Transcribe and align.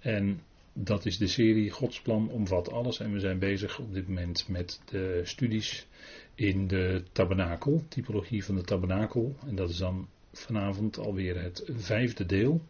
En 0.00 0.40
dat 0.72 1.06
is 1.06 1.18
de 1.18 1.26
serie 1.26 1.70
Gods 1.70 2.00
plan 2.00 2.28
omvat 2.28 2.72
alles. 2.72 3.00
En 3.00 3.12
we 3.12 3.20
zijn 3.20 3.38
bezig 3.38 3.78
op 3.78 3.94
dit 3.94 4.08
moment 4.08 4.48
met 4.48 4.80
de 4.84 5.20
studies 5.24 5.86
in 6.34 6.66
de 6.66 7.02
tabernakel, 7.12 7.84
typologie 7.88 8.44
van 8.44 8.54
de 8.54 8.62
tabernakel. 8.62 9.36
En 9.46 9.54
dat 9.54 9.70
is 9.70 9.76
dan 9.76 10.08
vanavond 10.32 10.98
alweer 10.98 11.42
het 11.42 11.64
vijfde 11.76 12.26
deel, 12.26 12.60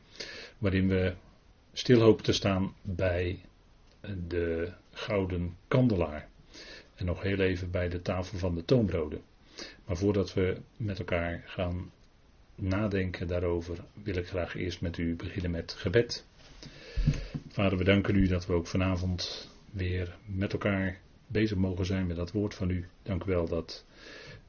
waarin 0.59 0.89
we 0.89 1.15
stil 1.73 2.01
hopen 2.01 2.25
te 2.25 2.33
staan 2.33 2.75
bij 2.83 3.41
de 4.29 4.73
gouden 4.93 5.57
kandelaar. 5.69 6.29
En 6.95 7.07
nog 7.07 7.23
heel 7.23 7.39
even 7.39 7.71
bij 7.71 7.89
de 7.89 8.03
tafel 8.03 8.39
van 8.39 8.55
de 8.55 8.65
toonbroden. 8.65 9.21
Maar 9.85 9.97
voordat 9.97 10.35
we 10.35 10.57
met 10.77 10.99
elkaar 10.99 11.43
gaan 11.47 11.91
nadenken 12.55 13.29
daarover, 13.29 13.79
wil 14.03 14.17
ik 14.17 14.27
graag 14.27 14.57
eerst 14.57 14.81
met 14.81 14.99
u 14.99 15.15
beginnen 15.15 15.51
met 15.51 15.73
gebed. 15.73 16.27
Vader, 17.53 17.79
we 17.79 17.85
danken 17.85 18.15
u 18.15 18.27
dat 18.27 18.47
we 18.47 18.53
ook 18.53 18.67
vanavond 18.67 19.51
weer 19.71 20.17
met 20.27 20.53
elkaar 20.53 21.01
bezig 21.27 21.57
mogen 21.57 21.87
zijn 21.87 22.07
met 22.07 22.17
dat 22.17 22.33
woord 22.33 22.55
van 22.55 22.71
u. 22.71 22.89
Dank 23.03 23.25
u 23.25 23.27
wel 23.27 23.49
dat 23.49 23.85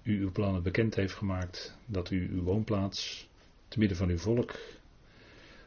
u 0.04 0.20
uw 0.20 0.32
plannen 0.32 0.64
bekend 0.64 0.96
heeft 0.96 1.14
gemaakt, 1.14 1.78
dat 1.86 2.12
u 2.12 2.30
uw 2.32 2.44
woonplaats 2.44 3.28
te 3.68 3.80
midden 3.80 3.98
van 3.98 4.10
uw 4.10 4.18
volk 4.18 4.60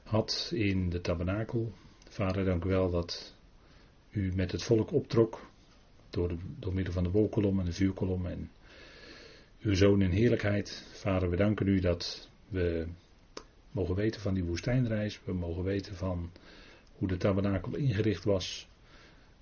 had 0.02 0.50
in 0.54 0.90
de 0.90 1.00
tabernakel. 1.00 1.72
Vader, 2.08 2.44
dank 2.44 2.64
u 2.64 2.68
wel 2.68 2.90
dat 2.90 3.34
u 4.10 4.32
met 4.34 4.52
het 4.52 4.62
volk 4.62 4.92
optrok 4.92 5.50
door, 6.10 6.28
de, 6.28 6.36
door 6.58 6.74
middel 6.74 6.92
van 6.92 7.02
de 7.02 7.10
wolkolom 7.10 7.58
en 7.58 7.64
de 7.64 7.72
vuurkolom 7.72 8.26
en 8.26 8.50
uw 9.60 9.74
zoon 9.74 10.02
in 10.02 10.10
heerlijkheid. 10.10 10.86
Vader, 10.92 11.30
we 11.30 11.36
danken 11.36 11.66
u 11.66 11.80
dat 11.80 12.28
we 12.48 12.86
mogen 13.70 13.94
weten 13.94 14.20
van 14.20 14.34
die 14.34 14.44
woestijnreis, 14.44 15.20
we 15.24 15.32
mogen 15.32 15.62
weten 15.62 15.96
van 15.96 16.30
hoe 16.98 17.08
de 17.08 17.16
tabernakel 17.16 17.76
ingericht 17.76 18.24
was. 18.24 18.68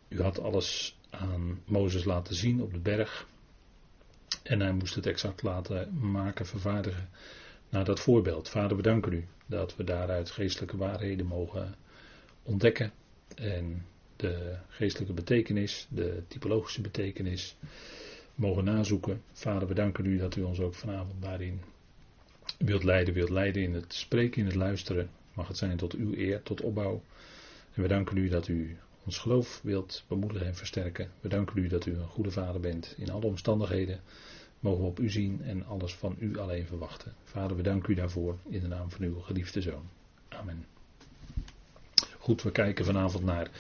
U 0.09 0.23
had 0.23 0.41
alles 0.41 0.98
aan 1.11 1.61
Mozes 1.64 2.05
laten 2.05 2.34
zien 2.34 2.62
op 2.62 2.72
de 2.72 2.78
berg. 2.78 3.27
En 4.42 4.61
hij 4.61 4.72
moest 4.72 4.94
het 4.94 5.06
exact 5.06 5.42
laten 5.42 5.98
maken, 6.11 6.47
vervaardigen 6.47 7.09
naar 7.69 7.84
dat 7.84 8.00
voorbeeld. 8.00 8.48
Vader, 8.48 8.77
we 8.77 8.83
danken 8.83 9.12
u 9.12 9.27
dat 9.47 9.77
we 9.77 9.84
daaruit 9.84 10.31
geestelijke 10.31 10.77
waarheden 10.77 11.27
mogen 11.27 11.75
ontdekken. 12.42 12.92
En 13.34 13.87
de 14.16 14.56
geestelijke 14.69 15.12
betekenis, 15.12 15.87
de 15.91 16.22
typologische 16.28 16.81
betekenis 16.81 17.56
mogen 18.34 18.64
nazoeken. 18.64 19.22
Vader, 19.33 19.69
we 19.69 19.75
danken 19.75 20.06
u 20.06 20.19
dat 20.19 20.37
u 20.37 20.42
ons 20.42 20.61
ook 20.61 20.75
vanavond 20.75 21.22
daarin 21.22 21.61
wilt 22.59 22.84
leiden, 22.84 23.14
wilt 23.14 23.31
leiden 23.31 23.62
in 23.62 23.75
het 23.75 23.94
spreken, 23.94 24.41
in 24.41 24.47
het 24.47 24.55
luisteren. 24.55 25.11
Mag 25.34 25.48
het 25.48 25.56
zijn 25.56 25.77
tot 25.77 25.94
uw 25.94 26.14
eer, 26.14 26.42
tot 26.42 26.61
opbouw. 26.61 27.03
En 27.75 27.83
we 27.83 27.89
danken 27.89 28.17
u 28.17 28.28
dat 28.28 28.48
u 28.48 28.77
ons 29.05 29.19
geloof 29.19 29.61
wilt 29.62 30.05
bemoedigen 30.09 30.47
en 30.47 30.55
versterken. 30.55 31.11
We 31.20 31.28
danken 31.28 31.59
u 31.59 31.69
dat 31.69 31.87
u 31.87 31.95
een 31.95 32.06
goede 32.06 32.31
vader 32.31 32.61
bent 32.61 32.95
in 32.98 33.11
alle 33.11 33.27
omstandigheden. 33.27 34.01
Mogen 34.61 34.83
we 34.83 34.89
op 34.89 34.98
u 35.01 35.11
zien 35.11 35.42
en 35.42 35.67
alles 35.67 35.95
van 35.95 36.17
u 36.19 36.39
alleen 36.39 36.67
verwachten. 36.67 37.15
Vader, 37.25 37.56
we 37.56 37.62
danken 37.62 37.93
u 37.93 37.95
daarvoor 37.95 38.39
in 38.48 38.61
de 38.61 38.69
naam 38.69 38.91
van 38.91 39.05
uw 39.05 39.20
geliefde 39.20 39.61
zoon. 39.61 39.89
Amen. 40.28 40.65
Goed, 42.19 42.43
we 42.43 42.50
kijken 42.53 42.84
vanavond 42.84 43.25
naar 43.25 43.50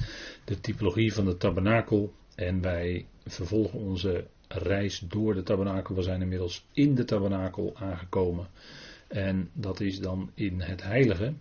de 0.44 0.60
typologie 0.60 1.14
van 1.14 1.24
de 1.24 1.36
tabernakel. 1.36 2.12
En 2.34 2.60
wij 2.60 3.06
vervolgen 3.26 3.78
onze 3.78 4.26
reis 4.48 4.98
door 4.98 5.34
de 5.34 5.42
tabernakel. 5.42 5.94
We 5.94 6.02
zijn 6.02 6.22
inmiddels 6.22 6.66
in 6.72 6.94
de 6.94 7.04
tabernakel 7.04 7.72
aangekomen. 7.76 8.46
En 9.12 9.50
dat 9.52 9.80
is 9.80 9.98
dan 9.98 10.30
in 10.34 10.60
het 10.60 10.82
heilige. 10.82 11.32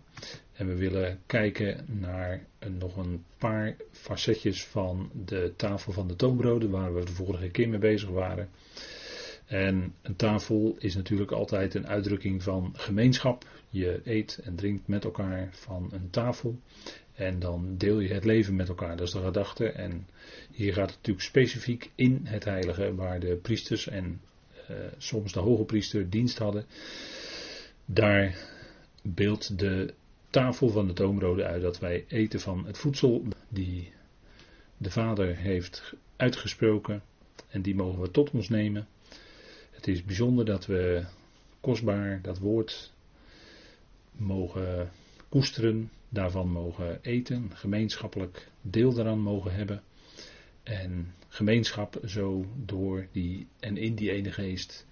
En 0.54 0.68
we 0.68 0.76
willen 0.76 1.20
kijken 1.26 1.86
naar 2.00 2.46
nog 2.68 2.98
een 2.98 3.24
paar 3.38 3.76
facetjes 3.92 4.66
van 4.66 5.12
de 5.26 5.54
tafel 5.56 5.92
van 5.92 6.08
de 6.08 6.16
toonbroden, 6.16 6.70
waar 6.70 6.94
we 6.94 7.06
de 7.06 7.12
vorige 7.12 7.50
keer 7.50 7.70
mee 7.70 7.80
bezig 7.80 8.10
waren. 8.10 8.50
En 9.46 9.94
een 10.02 10.16
tafel 10.16 10.76
is 10.80 10.96
natuurlijk 10.96 11.32
altijd 11.32 11.74
een 11.74 11.88
uitdrukking 11.88 12.44
van 12.44 12.74
gemeenschap. 12.74 13.46
Je 13.70 14.02
eet 14.04 14.40
en 14.44 14.56
drinkt 14.56 14.88
met 14.88 15.04
elkaar 15.04 15.50
van 15.52 15.90
een 15.92 16.10
tafel. 16.10 16.60
En 17.14 17.40
dan 17.40 17.78
deel 17.78 18.00
je 18.00 18.14
het 18.14 18.26
leven 18.26 18.56
met 18.56 18.70
elkaar. 18.70 18.98
Dat 18.98 19.08
is 19.08 19.14
de 19.14 19.22
gedachte. 19.22 19.66
En 19.70 20.08
hier 20.52 20.74
gaat 20.74 20.90
het 20.90 20.96
natuurlijk 20.96 21.26
specifiek 21.26 21.92
in 21.96 22.22
het 22.24 22.44
heilige, 22.44 22.96
waar 22.96 23.20
de 23.20 23.36
priesters 23.36 23.88
en 23.88 24.22
uh, 24.72 24.78
soms 24.98 25.34
de 25.34 25.40
hoge 25.40 25.64
priester 25.64 26.10
dienst 26.10 26.38
hadden. 26.38 26.66
Daar 27.94 28.36
beeldt 29.04 29.60
de 29.60 29.94
tafel 30.30 30.70
van 30.70 30.88
de 30.88 30.94
toomrode 30.94 31.44
uit 31.46 31.62
dat 31.62 31.80
wij 31.80 32.06
eten 32.08 32.40
van 32.40 32.66
het 32.66 32.78
voedsel 32.78 33.24
die 33.50 33.94
de 34.78 34.92
Vader 34.92 35.36
heeft 35.36 35.94
uitgesproken. 36.16 37.04
En 37.50 37.62
die 37.62 37.76
mogen 37.76 38.02
we 38.02 38.12
tot 38.12 38.32
ons 38.32 38.50
nemen. 38.50 38.88
Het 39.72 39.88
is 39.88 40.04
bijzonder 40.04 40.46
dat 40.46 40.66
we 40.66 41.06
kostbaar 41.62 42.22
dat 42.22 42.38
woord 42.40 42.94
mogen 44.12 44.92
koesteren, 45.30 45.92
daarvan 46.10 46.52
mogen 46.52 47.00
eten, 47.02 47.52
gemeenschappelijk 47.54 48.48
deel 48.62 48.94
daaraan 48.94 49.22
mogen 49.22 49.54
hebben. 49.54 49.84
En 50.64 51.14
gemeenschap 51.28 52.00
zo 52.06 52.46
door 52.66 53.08
die 53.12 53.48
en 53.60 53.78
in 53.78 53.96
die 53.96 54.12
ene 54.12 54.32
geest, 54.32 54.86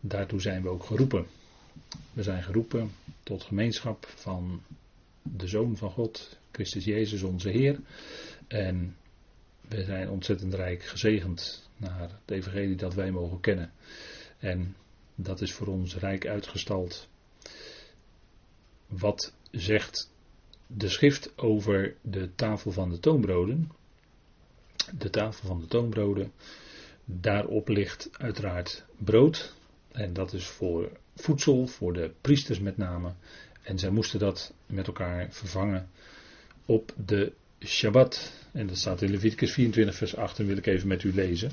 daartoe 0.00 0.40
zijn 0.40 0.62
we 0.62 0.68
ook 0.68 0.84
geroepen. 0.84 1.26
We 2.12 2.22
zijn 2.22 2.42
geroepen 2.42 2.90
tot 3.22 3.42
gemeenschap 3.42 4.06
van 4.06 4.62
de 5.22 5.46
Zoon 5.46 5.76
van 5.76 5.90
God, 5.90 6.38
Christus 6.52 6.84
Jezus 6.84 7.22
onze 7.22 7.48
Heer. 7.48 7.80
En 8.46 8.96
we 9.60 9.84
zijn 9.84 10.10
ontzettend 10.10 10.54
rijk 10.54 10.82
gezegend 10.82 11.68
naar 11.76 12.00
het 12.00 12.30
evangelie 12.30 12.76
dat 12.76 12.94
wij 12.94 13.10
mogen 13.10 13.40
kennen. 13.40 13.72
En 14.38 14.76
dat 15.14 15.40
is 15.40 15.52
voor 15.52 15.66
ons 15.66 15.96
rijk 15.96 16.26
uitgestald. 16.26 17.08
Wat 18.86 19.32
zegt 19.50 20.10
de 20.66 20.88
schrift 20.88 21.38
over 21.38 21.96
de 22.00 22.34
tafel 22.34 22.72
van 22.72 22.90
de 22.90 22.98
toonbroden? 22.98 23.70
De 24.98 25.10
tafel 25.10 25.46
van 25.46 25.60
de 25.60 25.66
toonbroden. 25.66 26.32
Daarop 27.04 27.68
ligt 27.68 28.08
uiteraard 28.12 28.84
brood. 28.98 29.54
En 29.92 30.12
dat 30.12 30.32
is 30.32 30.46
voor 30.46 30.90
voedsel, 31.20 31.66
voor 31.66 31.92
de 31.92 32.10
priesters 32.20 32.60
met 32.60 32.76
name. 32.76 33.12
En 33.62 33.78
zij 33.78 33.90
moesten 33.90 34.18
dat 34.18 34.54
met 34.66 34.86
elkaar 34.86 35.26
vervangen 35.30 35.88
op 36.66 36.92
de 37.06 37.32
Shabbat. 37.64 38.32
En 38.52 38.66
dat 38.66 38.76
staat 38.76 39.02
in 39.02 39.10
Leviticus 39.10 39.52
24, 39.52 39.94
vers 39.94 40.16
8. 40.16 40.38
En 40.38 40.46
wil 40.46 40.56
ik 40.56 40.66
even 40.66 40.88
met 40.88 41.02
u 41.02 41.14
lezen. 41.14 41.50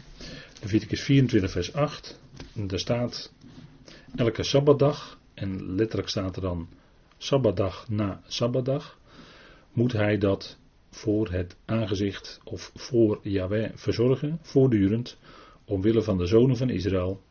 Leviticus 0.61 1.01
24, 1.01 1.51
vers 1.51 1.73
8. 1.73 2.19
En 2.55 2.67
daar 2.67 2.79
staat 2.79 3.31
elke 4.15 4.43
Sabbatdag. 4.43 5.19
En 5.33 5.75
letterlijk 5.75 6.09
staat 6.09 6.35
er 6.35 6.41
dan 6.41 6.67
Sabbatdag 7.17 7.89
na 7.89 8.21
Sabbatdag. 8.27 8.99
Moet 9.73 9.93
hij 9.93 10.17
dat 10.17 10.57
voor 10.89 11.31
het 11.31 11.55
aangezicht 11.65 12.39
of 12.43 12.71
voor 12.75 13.19
Yahweh 13.21 13.71
verzorgen, 13.75 14.39
voortdurend, 14.41 15.17
omwille 15.65 16.01
van 16.01 16.17
de 16.17 16.25
zonen 16.25 16.57
van 16.57 16.69
Israël. 16.69 17.21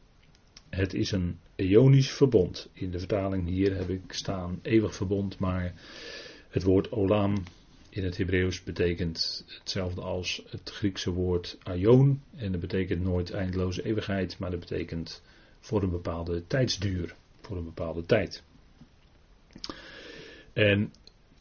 Het 0.68 0.94
is 0.94 1.12
een 1.12 1.38
eonisch 1.56 2.10
verbond. 2.10 2.68
In 2.72 2.90
de 2.90 2.98
vertaling 2.98 3.48
hier 3.48 3.76
heb 3.76 3.88
ik 3.88 4.12
staan 4.12 4.58
eeuwig 4.62 4.94
verbond, 4.94 5.38
maar 5.38 5.74
het 6.48 6.62
woord 6.62 6.92
olam 6.92 7.42
in 7.88 8.04
het 8.04 8.16
Hebreeuws 8.16 8.62
betekent 8.62 9.44
hetzelfde 9.58 10.00
als 10.00 10.42
het 10.48 10.70
Griekse 10.70 11.10
woord 11.10 11.58
aion. 11.62 12.22
En 12.36 12.52
dat 12.52 12.60
betekent 12.60 13.02
nooit 13.02 13.30
eindeloze 13.30 13.84
eeuwigheid, 13.84 14.38
maar 14.38 14.50
dat 14.50 14.60
betekent 14.60 15.22
voor 15.60 15.82
een 15.82 15.90
bepaalde 15.90 16.46
tijdsduur, 16.46 17.14
voor 17.40 17.56
een 17.56 17.64
bepaalde 17.64 18.06
tijd. 18.06 18.42
En 20.52 20.92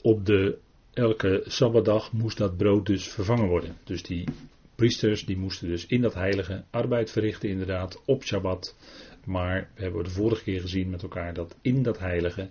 op 0.01 0.25
de 0.25 0.57
elke 0.93 1.43
sabbatdag 1.45 2.11
moest 2.11 2.37
dat 2.37 2.57
brood 2.57 2.85
dus 2.85 3.07
vervangen 3.07 3.47
worden. 3.47 3.77
Dus 3.83 4.03
die 4.03 4.27
priesters 4.75 5.25
die 5.25 5.37
moesten 5.37 5.67
dus 5.67 5.85
in 5.85 6.01
dat 6.01 6.13
heilige 6.13 6.63
arbeid 6.69 7.11
verrichten 7.11 7.49
inderdaad 7.49 8.01
op 8.05 8.23
Shabbat. 8.23 8.75
Maar 9.23 9.69
we 9.75 9.81
hebben 9.81 10.03
de 10.03 10.09
vorige 10.09 10.43
keer 10.43 10.61
gezien 10.61 10.89
met 10.89 11.01
elkaar 11.01 11.33
dat 11.33 11.55
in 11.61 11.83
dat 11.83 11.99
heilige 11.99 12.49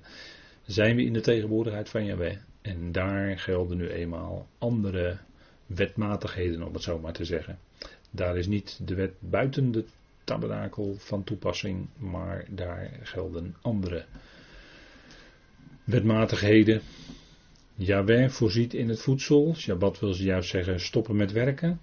zijn 0.66 0.96
we 0.96 1.04
in 1.04 1.12
de 1.12 1.20
tegenwoordigheid 1.20 1.88
van 1.88 2.04
Yahweh. 2.04 2.36
En 2.62 2.92
daar 2.92 3.38
gelden 3.38 3.76
nu 3.76 3.88
eenmaal 3.88 4.46
andere 4.58 5.19
wetmatigheden, 5.66 6.62
om 6.62 6.72
het 6.72 6.82
zo 6.82 6.98
maar 6.98 7.12
te 7.12 7.24
zeggen. 7.24 7.58
Daar 8.10 8.36
is 8.36 8.46
niet 8.46 8.80
de 8.84 8.94
wet 8.94 9.12
buiten 9.19 9.72
de 9.72 9.84
tabernakel 10.24 10.94
van 10.98 11.24
toepassing, 11.24 11.88
maar 11.96 12.44
daar 12.50 12.90
gelden 13.02 13.56
andere 13.62 14.04
wetmatigheden. 15.84 16.80
Yahweh 17.74 18.28
voorziet 18.28 18.74
in 18.74 18.88
het 18.88 19.00
voedsel. 19.00 19.54
Shabbat 19.54 20.00
wil 20.00 20.12
ze 20.12 20.24
juist 20.24 20.50
zeggen 20.50 20.80
stoppen 20.80 21.16
met 21.16 21.32
werken. 21.32 21.80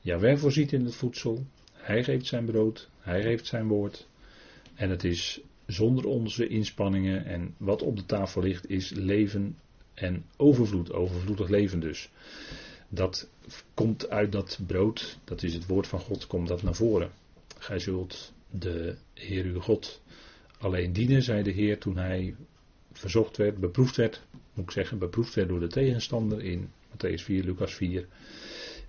Yahweh 0.00 0.38
voorziet 0.38 0.72
in 0.72 0.84
het 0.84 0.94
voedsel. 0.94 1.46
Hij 1.72 2.04
geeft 2.04 2.26
zijn 2.26 2.44
brood. 2.44 2.88
Hij 3.00 3.22
geeft 3.22 3.46
zijn 3.46 3.68
woord. 3.68 4.08
En 4.74 4.90
het 4.90 5.04
is 5.04 5.40
zonder 5.66 6.04
onze 6.06 6.46
inspanningen 6.46 7.24
en 7.24 7.54
wat 7.56 7.82
op 7.82 7.96
de 7.96 8.06
tafel 8.06 8.42
ligt, 8.42 8.70
is 8.70 8.90
leven 8.90 9.56
en 9.94 10.24
overvloed, 10.36 10.92
overvloedig 10.92 11.48
leven 11.48 11.80
dus. 11.80 12.10
Dat 12.88 13.28
komt 13.74 14.08
uit 14.08 14.32
dat 14.32 14.60
brood, 14.66 15.18
dat 15.24 15.42
is 15.42 15.54
het 15.54 15.66
woord 15.66 15.86
van 15.86 16.00
God, 16.00 16.26
komt 16.26 16.48
dat 16.48 16.62
naar 16.62 16.74
voren. 16.74 17.10
Gij 17.58 17.78
zult 17.78 18.32
de 18.50 18.96
Heer 19.14 19.44
uw 19.44 19.60
God 19.60 20.02
alleen 20.58 20.92
dienen, 20.92 21.22
zei 21.22 21.42
de 21.42 21.50
Heer 21.50 21.78
toen 21.78 21.96
hij 21.96 22.34
verzocht 22.92 23.36
werd, 23.36 23.58
beproefd 23.58 23.96
werd, 23.96 24.22
moet 24.54 24.64
ik 24.64 24.70
zeggen, 24.70 24.98
beproefd 24.98 25.34
werd 25.34 25.48
door 25.48 25.60
de 25.60 25.66
tegenstander 25.66 26.42
in 26.42 26.70
Matthäus 26.90 27.22
4, 27.22 27.44
Lucas 27.44 27.74
4. 27.74 28.06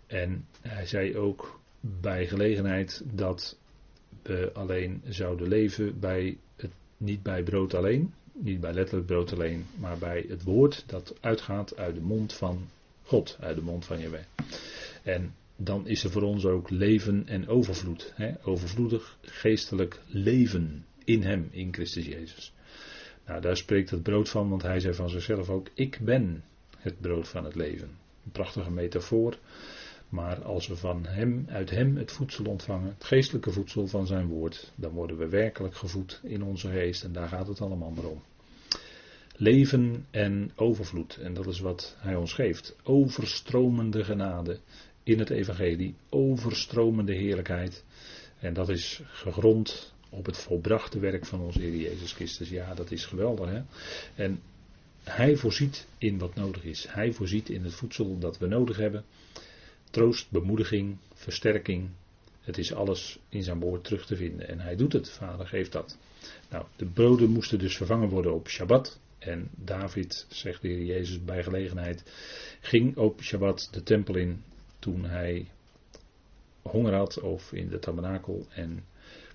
En 0.07 0.45
hij 0.61 0.85
zei 0.85 1.17
ook 1.17 1.59
bij 1.79 2.27
gelegenheid 2.27 3.03
dat 3.13 3.57
alleen 4.53 5.01
zouden 5.07 5.47
leven 5.47 5.99
bij 5.99 6.37
het, 6.55 6.71
niet 6.97 7.23
bij 7.23 7.43
brood 7.43 7.73
alleen, 7.73 8.13
niet 8.31 8.59
bij 8.59 8.73
letterlijk 8.73 9.07
brood 9.07 9.33
alleen, 9.33 9.65
maar 9.79 9.97
bij 9.97 10.25
het 10.27 10.43
woord 10.43 10.83
dat 10.87 11.15
uitgaat 11.19 11.77
uit 11.77 11.95
de 11.95 12.01
mond 12.01 12.33
van 12.33 12.67
God, 13.03 13.37
uit 13.39 13.55
de 13.55 13.61
mond 13.61 13.85
van 13.85 13.99
Jehovah. 13.99 14.21
En 15.03 15.33
dan 15.55 15.87
is 15.87 16.03
er 16.03 16.09
voor 16.09 16.21
ons 16.21 16.45
ook 16.45 16.69
leven 16.69 17.27
en 17.27 17.47
overvloed. 17.47 18.13
Hè? 18.15 18.31
Overvloedig 18.43 19.17
geestelijk 19.21 19.99
leven 20.07 20.85
in 21.03 21.23
Hem, 21.23 21.47
in 21.51 21.73
Christus 21.73 22.05
Jezus. 22.05 22.53
Nou, 23.25 23.41
daar 23.41 23.57
spreekt 23.57 23.89
het 23.89 24.03
brood 24.03 24.29
van, 24.29 24.49
want 24.49 24.61
hij 24.61 24.79
zei 24.79 24.93
van 24.93 25.09
zichzelf 25.09 25.49
ook: 25.49 25.67
Ik 25.73 25.99
ben 26.01 26.43
het 26.77 27.01
brood 27.01 27.27
van 27.27 27.43
het 27.43 27.55
leven. 27.55 27.87
Een 28.25 28.31
prachtige 28.31 28.71
metafoor. 28.71 29.37
Maar 30.13 30.43
als 30.43 30.67
we 30.67 30.75
van 30.75 31.05
hem, 31.05 31.45
uit 31.49 31.69
hem 31.69 31.97
het 31.97 32.11
voedsel 32.11 32.45
ontvangen, 32.45 32.93
het 32.93 33.03
geestelijke 33.03 33.51
voedsel 33.51 33.87
van 33.87 34.07
zijn 34.07 34.27
woord, 34.27 34.71
dan 34.75 34.91
worden 34.91 35.17
we 35.17 35.27
werkelijk 35.27 35.75
gevoed 35.75 36.19
in 36.23 36.43
onze 36.43 36.69
geest 36.69 37.03
en 37.03 37.11
daar 37.11 37.27
gaat 37.27 37.47
het 37.47 37.61
allemaal 37.61 37.93
om. 38.03 38.21
Leven 39.35 40.05
en 40.11 40.51
overvloed, 40.55 41.17
en 41.17 41.33
dat 41.33 41.47
is 41.47 41.59
wat 41.59 41.95
hij 41.99 42.15
ons 42.15 42.33
geeft. 42.33 42.75
Overstromende 42.83 44.03
genade 44.03 44.59
in 45.03 45.19
het 45.19 45.29
evangelie, 45.29 45.95
overstromende 46.09 47.13
heerlijkheid. 47.13 47.83
En 48.39 48.53
dat 48.53 48.69
is 48.69 49.01
gegrond 49.05 49.93
op 50.09 50.25
het 50.25 50.37
volbrachte 50.37 50.99
werk 50.99 51.25
van 51.25 51.41
onze 51.41 51.59
Heer 51.59 51.75
Jezus 51.75 52.13
Christus. 52.13 52.49
Ja, 52.49 52.73
dat 52.73 52.91
is 52.91 53.05
geweldig 53.05 53.49
hè. 53.49 53.61
En 54.15 54.41
hij 55.03 55.35
voorziet 55.35 55.87
in 55.97 56.17
wat 56.17 56.35
nodig 56.35 56.63
is. 56.63 56.85
Hij 56.89 57.11
voorziet 57.11 57.49
in 57.49 57.63
het 57.63 57.73
voedsel 57.73 58.19
dat 58.19 58.37
we 58.37 58.47
nodig 58.47 58.77
hebben. 58.77 59.05
Troost, 59.93 60.31
bemoediging, 60.31 60.97
versterking. 61.13 61.89
Het 62.41 62.57
is 62.57 62.73
alles 62.73 63.19
in 63.29 63.43
zijn 63.43 63.59
woord 63.59 63.83
terug 63.83 64.05
te 64.05 64.15
vinden. 64.15 64.47
En 64.47 64.59
hij 64.59 64.75
doet 64.75 64.93
het. 64.93 65.09
Vader 65.09 65.47
geeft 65.47 65.71
dat. 65.71 65.97
Nou, 66.49 66.65
de 66.75 66.85
broden 66.85 67.29
moesten 67.29 67.59
dus 67.59 67.77
vervangen 67.77 68.09
worden 68.09 68.33
op 68.33 68.47
Shabbat. 68.49 68.99
En 69.19 69.49
David, 69.55 70.25
zegt 70.29 70.61
de 70.61 70.67
Heer 70.67 70.83
Jezus 70.83 71.23
bij 71.23 71.43
gelegenheid, 71.43 72.03
ging 72.61 72.97
op 72.97 73.21
Shabbat 73.21 73.67
de 73.71 73.83
tempel 73.83 74.15
in 74.15 74.43
toen 74.79 75.05
hij 75.05 75.47
honger 76.61 76.93
had 76.93 77.19
of 77.19 77.51
in 77.51 77.69
de 77.69 77.79
tabernakel. 77.79 78.47
En 78.49 78.85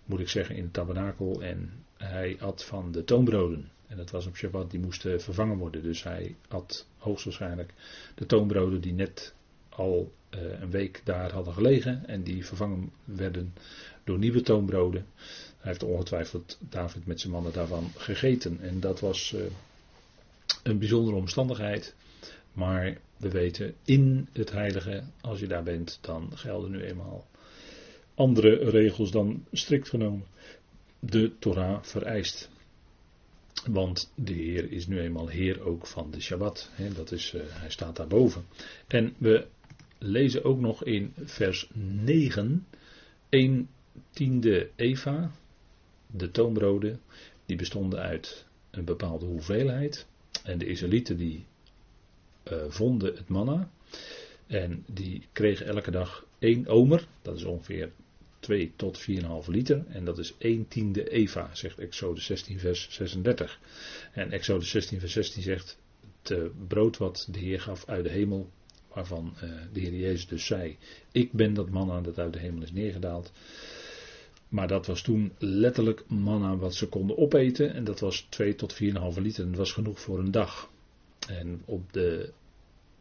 moet 0.05 0.21
ik 0.21 0.29
zeggen 0.29 0.57
in 0.57 0.65
de 0.65 0.71
tabernakel. 0.71 1.43
En 1.43 1.85
hij 1.97 2.37
at 2.41 2.65
van 2.65 2.93
de 2.93 3.05
toonbroden. 3.05 3.71
En 3.87 3.97
dat 3.97 4.11
was 4.11 4.27
op 4.27 4.37
Shabbat, 4.37 4.71
die 4.71 4.81
moesten 4.81 5.21
vervangen 5.21 5.57
worden. 5.57 5.83
Dus 5.83 6.03
hij 6.03 6.37
at 6.49 6.87
hoogstwaarschijnlijk 6.97 7.73
de 8.15 8.27
toonbroden 8.27 8.81
die 8.81 8.93
net 8.93 9.35
al 9.69 10.13
een 10.31 10.71
week 10.71 11.01
daar 11.05 11.33
hadden 11.33 11.55
gelegen. 11.55 12.07
En 12.07 12.23
die 12.23 12.47
vervangen 12.47 12.91
werden 13.05 13.55
door 14.05 14.19
nieuwe 14.19 14.41
toonbroden. 14.41 15.07
Hij 15.59 15.71
heeft 15.71 15.83
ongetwijfeld 15.83 16.59
David 16.69 17.07
met 17.07 17.21
zijn 17.21 17.33
mannen 17.33 17.53
daarvan 17.53 17.91
gegeten. 17.97 18.61
En 18.61 18.81
dat 18.81 19.01
was 19.01 19.33
uh, 19.35 19.41
een 20.63 20.79
bijzondere 20.79 21.17
omstandigheid. 21.17 21.95
Maar 22.53 22.99
we 23.17 23.29
weten 23.29 23.75
in 23.85 24.29
het 24.33 24.53
heilige, 24.53 25.03
als 25.21 25.41
je 25.41 25.47
daar 25.47 25.63
bent, 25.63 25.99
dan 26.01 26.31
gelden 26.35 26.71
nu 26.71 26.83
eenmaal 26.83 27.27
andere 28.15 28.71
regels 28.71 29.11
dan 29.11 29.45
strikt 29.53 29.89
genomen 29.89 30.25
de 30.99 31.33
Torah 31.39 31.83
vereist. 31.83 32.51
Want 33.67 34.13
de 34.15 34.33
Heer 34.33 34.73
is 34.73 34.87
nu 34.87 35.01
eenmaal 35.01 35.29
Heer 35.29 35.61
ook 35.61 35.87
van 35.87 36.11
de 36.11 36.21
Shabbat. 36.21 36.71
dat 36.95 37.13
is, 37.13 37.33
uh, 37.35 37.43
hij 37.47 37.71
staat 37.71 37.97
daarboven. 37.97 38.47
En 38.87 39.15
we 39.19 39.47
lezen 39.99 40.45
ook 40.45 40.61
nog 40.61 40.85
in 40.85 41.13
vers 41.25 41.71
9. 41.75 42.67
1 43.29 43.69
tiende 44.11 44.71
Eva, 44.77 45.31
de 46.07 46.31
toonbroden, 46.31 47.01
die 47.47 47.57
bestonden 47.57 47.99
uit 47.99 48.47
een 48.71 48.85
bepaalde 48.85 49.27
hoeveelheid. 49.27 50.07
En 50.45 50.59
de 50.59 50.67
Israëlieten 50.67 51.17
die 51.17 51.45
uh, 52.53 52.65
vonden 52.69 53.15
het 53.15 53.29
manna. 53.29 53.71
En 54.47 54.85
die 54.87 55.23
kregen 55.33 55.67
elke 55.67 55.91
dag 55.91 56.27
één 56.39 56.67
omer, 56.67 57.07
dat 57.23 57.37
is 57.37 57.45
ongeveer 57.45 57.91
2 58.41 58.73
tot 58.77 59.01
4,5 59.01 59.07
liter. 59.47 59.85
En 59.89 60.05
dat 60.05 60.19
is 60.19 60.35
1 60.39 60.69
tiende 60.69 61.11
Eva, 61.11 61.51
zegt 61.53 61.79
Exodus 61.79 62.25
16, 62.25 62.59
vers 62.59 62.89
36. 62.91 63.61
En 64.13 64.31
Exodus 64.31 64.71
16, 64.71 65.01
vers 65.01 65.13
16 65.13 65.43
zegt: 65.43 65.79
Het 66.23 66.31
eh, 66.31 66.45
brood 66.69 66.97
wat 66.97 67.29
de 67.31 67.39
Heer 67.39 67.61
gaf 67.61 67.87
uit 67.87 68.05
de 68.05 68.11
hemel, 68.11 68.51
waarvan 68.95 69.35
uh, 69.35 69.51
de 69.73 69.81
Heer 69.81 69.95
Jezus 69.95 70.27
dus 70.27 70.47
zei: 70.47 70.77
Ik 71.13 71.33
ben 71.33 71.55
dat 71.55 71.71
manna 71.71 72.01
dat 72.01 72.19
uit 72.19 72.33
de 72.33 72.39
hemel 72.39 72.63
is 72.63 72.73
neergedaald. 72.73 73.33
Maar 74.49 74.69
dat 74.69 74.87
was 74.87 75.03
toen 75.03 75.33
letterlijk 75.39 76.05
manna 76.07 76.57
wat 76.57 76.75
ze 76.75 76.89
konden 76.89 77.19
opeten. 77.19 77.75
En 77.75 77.85
dat 77.85 78.01
was 78.01 78.27
2 78.29 78.55
tot 78.55 78.75
4,5 78.75 78.79
liter. 79.23 79.45
En 79.45 79.49
dat 79.49 79.59
was 79.59 79.73
genoeg 79.73 80.01
voor 80.01 80.19
een 80.19 80.31
dag. 80.31 80.71
En 81.29 81.63
op 81.65 81.93
de 81.93 82.33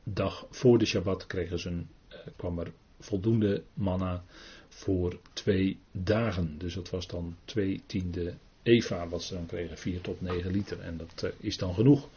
dag 0.04 0.48
voor 0.50 0.78
de 0.78 0.86
Shabbat 0.86 1.28
kregen 1.28 1.60
ze 1.60 1.70
een, 1.70 1.88
uh, 2.12 2.18
kwam 2.36 2.60
er 2.60 2.72
voldoende 3.00 3.64
manna 3.74 4.24
voor 4.70 5.20
twee 5.34 5.78
dagen. 5.92 6.58
Dus 6.58 6.74
dat 6.74 6.90
was 6.90 7.08
dan 7.08 7.36
twee 7.46 7.82
tiende 7.86 8.34
Eva 8.64 9.08
wat 9.08 9.24
ze 9.24 9.34
dan 9.34 9.46
kregen, 9.46 9.78
4 9.78 10.02
tot 10.02 10.22
9 10.22 10.52
liter. 10.52 10.80
En 10.80 10.98
dat 10.98 11.24
uh, 11.24 11.30
is 11.40 11.58
dan 11.58 11.74
genoeg. 11.74 12.10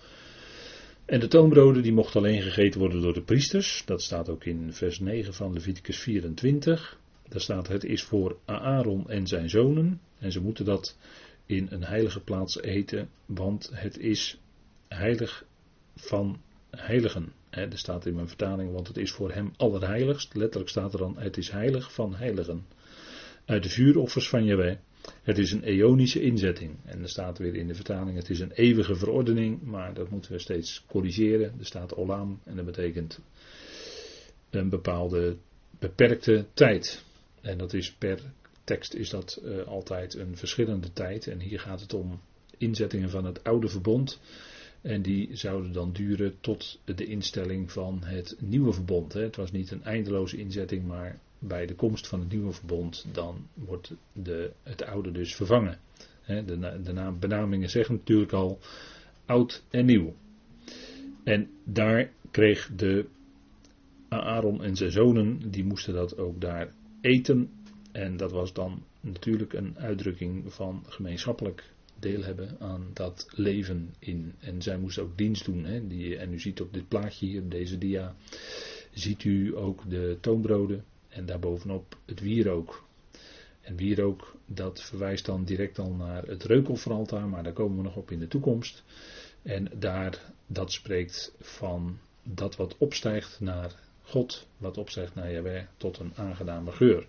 En 1.10 1.20
de 1.20 1.28
toonbroden 1.28 1.82
die 1.82 1.92
mochten 1.92 2.20
alleen 2.20 2.42
gegeten 2.42 2.80
worden 2.80 3.02
door 3.02 3.12
de 3.12 3.22
priesters. 3.22 3.82
Dat 3.86 4.02
staat 4.02 4.28
ook 4.28 4.44
in 4.44 4.72
vers 4.72 4.98
9 4.98 5.34
van 5.34 5.52
Leviticus 5.52 5.98
24. 5.98 6.98
Daar 7.28 7.40
staat 7.40 7.68
het 7.68 7.84
is 7.84 8.02
voor 8.02 8.36
Aaron 8.44 9.08
en 9.08 9.26
zijn 9.26 9.50
zonen. 9.50 10.00
En 10.18 10.32
ze 10.32 10.40
moeten 10.40 10.64
dat 10.64 10.96
in 11.46 11.66
een 11.70 11.84
heilige 11.84 12.20
plaats 12.20 12.60
eten, 12.60 13.08
want 13.26 13.70
het 13.74 13.98
is 13.98 14.38
heilig 14.88 15.44
van 15.96 16.40
heiligen. 16.70 17.32
er 17.50 17.78
staat 17.78 18.06
in 18.06 18.14
mijn 18.14 18.28
vertaling, 18.28 18.72
want 18.72 18.88
het 18.88 18.96
is 18.96 19.10
voor 19.10 19.32
hem 19.32 19.52
allerheiligst. 19.56 20.34
Letterlijk 20.34 20.70
staat 20.70 20.92
er 20.92 20.98
dan, 20.98 21.18
het 21.18 21.36
is 21.36 21.50
heilig 21.50 21.92
van 21.92 22.14
heiligen. 22.14 22.66
Uit 23.44 23.62
de 23.62 23.68
vuuroffers 23.68 24.28
van 24.28 24.44
Jaweh. 24.44 24.76
Het 25.22 25.38
is 25.38 25.52
een 25.52 25.62
eonische 25.62 26.22
inzetting. 26.22 26.76
En 26.84 27.02
er 27.02 27.08
staat 27.08 27.38
weer 27.38 27.54
in 27.54 27.66
de 27.66 27.74
vertaling, 27.74 28.16
het 28.16 28.30
is 28.30 28.40
een 28.40 28.52
eeuwige 28.52 28.94
verordening, 28.94 29.62
maar 29.62 29.94
dat 29.94 30.10
moeten 30.10 30.32
we 30.32 30.38
steeds 30.38 30.84
corrigeren. 30.86 31.54
Er 31.58 31.66
staat 31.66 31.94
olam 31.94 32.40
en 32.44 32.56
dat 32.56 32.64
betekent 32.64 33.20
een 34.50 34.68
bepaalde 34.68 35.36
beperkte 35.78 36.46
tijd. 36.54 37.04
En 37.40 37.58
dat 37.58 37.72
is 37.72 37.92
per 37.92 38.20
tekst 38.64 38.94
is 38.94 39.10
dat 39.10 39.40
uh, 39.44 39.66
altijd 39.66 40.14
een 40.14 40.36
verschillende 40.36 40.92
tijd. 40.92 41.26
En 41.26 41.40
hier 41.40 41.60
gaat 41.60 41.80
het 41.80 41.94
om 41.94 42.20
inzettingen 42.58 43.10
van 43.10 43.24
het 43.24 43.44
oude 43.44 43.68
verbond. 43.68 44.20
En 44.80 45.02
die 45.02 45.36
zouden 45.36 45.72
dan 45.72 45.92
duren 45.92 46.40
tot 46.40 46.80
de 46.84 47.04
instelling 47.04 47.72
van 47.72 48.02
het 48.04 48.36
nieuwe 48.38 48.72
verbond. 48.72 49.12
Het 49.12 49.36
was 49.36 49.52
niet 49.52 49.70
een 49.70 49.84
eindeloze 49.84 50.36
inzetting, 50.36 50.86
maar 50.86 51.20
bij 51.40 51.66
de 51.66 51.74
komst 51.74 52.06
van 52.06 52.20
het 52.20 52.32
nieuwe 52.32 52.52
verbond, 52.52 53.06
dan 53.12 53.46
wordt 53.54 53.94
de, 54.12 54.52
het 54.62 54.84
oude 54.84 55.10
dus 55.10 55.34
vervangen. 55.34 55.78
De, 56.26 56.80
de 56.82 56.92
naam, 56.92 57.18
benamingen 57.18 57.70
zeggen 57.70 57.94
natuurlijk 57.94 58.32
al 58.32 58.58
oud 59.24 59.62
en 59.70 59.84
nieuw. 59.84 60.14
En 61.24 61.50
daar 61.64 62.10
kreeg 62.30 62.70
de 62.76 63.06
Aaron 64.08 64.62
en 64.62 64.76
zijn 64.76 64.92
zonen, 64.92 65.50
die 65.50 65.64
moesten 65.64 65.94
dat 65.94 66.18
ook 66.18 66.40
daar 66.40 66.72
eten. 67.00 67.50
En 67.92 68.16
dat 68.16 68.32
was 68.32 68.52
dan 68.52 68.82
natuurlijk 69.00 69.52
een 69.52 69.78
uitdrukking 69.78 70.52
van 70.52 70.84
gemeenschappelijk 70.86 71.72
deel 71.98 72.22
hebben 72.22 72.56
aan 72.58 72.90
dat 72.92 73.28
leven 73.34 73.94
in. 73.98 74.34
En 74.40 74.62
zij 74.62 74.78
moesten 74.78 75.02
ook 75.02 75.18
dienst 75.18 75.44
doen. 75.44 75.64
Hè? 75.64 75.86
Die, 75.86 76.16
en 76.16 76.32
u 76.32 76.40
ziet 76.40 76.60
op 76.60 76.72
dit 76.72 76.88
plaatje 76.88 77.26
hier, 77.26 77.48
deze 77.48 77.78
dia, 77.78 78.14
ziet 78.90 79.24
u 79.24 79.56
ook 79.56 79.90
de 79.90 80.18
toonbroden 80.20 80.84
en 81.10 81.26
daarbovenop 81.26 81.96
het 82.06 82.20
wierook. 82.20 82.84
En 83.60 83.76
wierook, 83.76 84.36
dat 84.46 84.82
verwijst 84.82 85.26
dan 85.26 85.44
direct 85.44 85.78
al 85.78 85.90
naar 85.90 86.22
het 86.22 86.44
reukofferaltaar, 86.44 87.28
maar 87.28 87.42
daar 87.42 87.52
komen 87.52 87.76
we 87.76 87.82
nog 87.82 87.96
op 87.96 88.10
in 88.10 88.18
de 88.18 88.28
toekomst. 88.28 88.82
En 89.42 89.70
daar, 89.74 90.32
dat 90.46 90.72
spreekt 90.72 91.34
van 91.40 91.98
dat 92.22 92.56
wat 92.56 92.74
opstijgt 92.78 93.40
naar 93.40 93.74
God, 94.02 94.46
wat 94.56 94.78
opstijgt 94.78 95.14
naar 95.14 95.32
Jahweh, 95.32 95.62
tot 95.76 95.98
een 95.98 96.12
aangename 96.16 96.72
geur. 96.72 97.06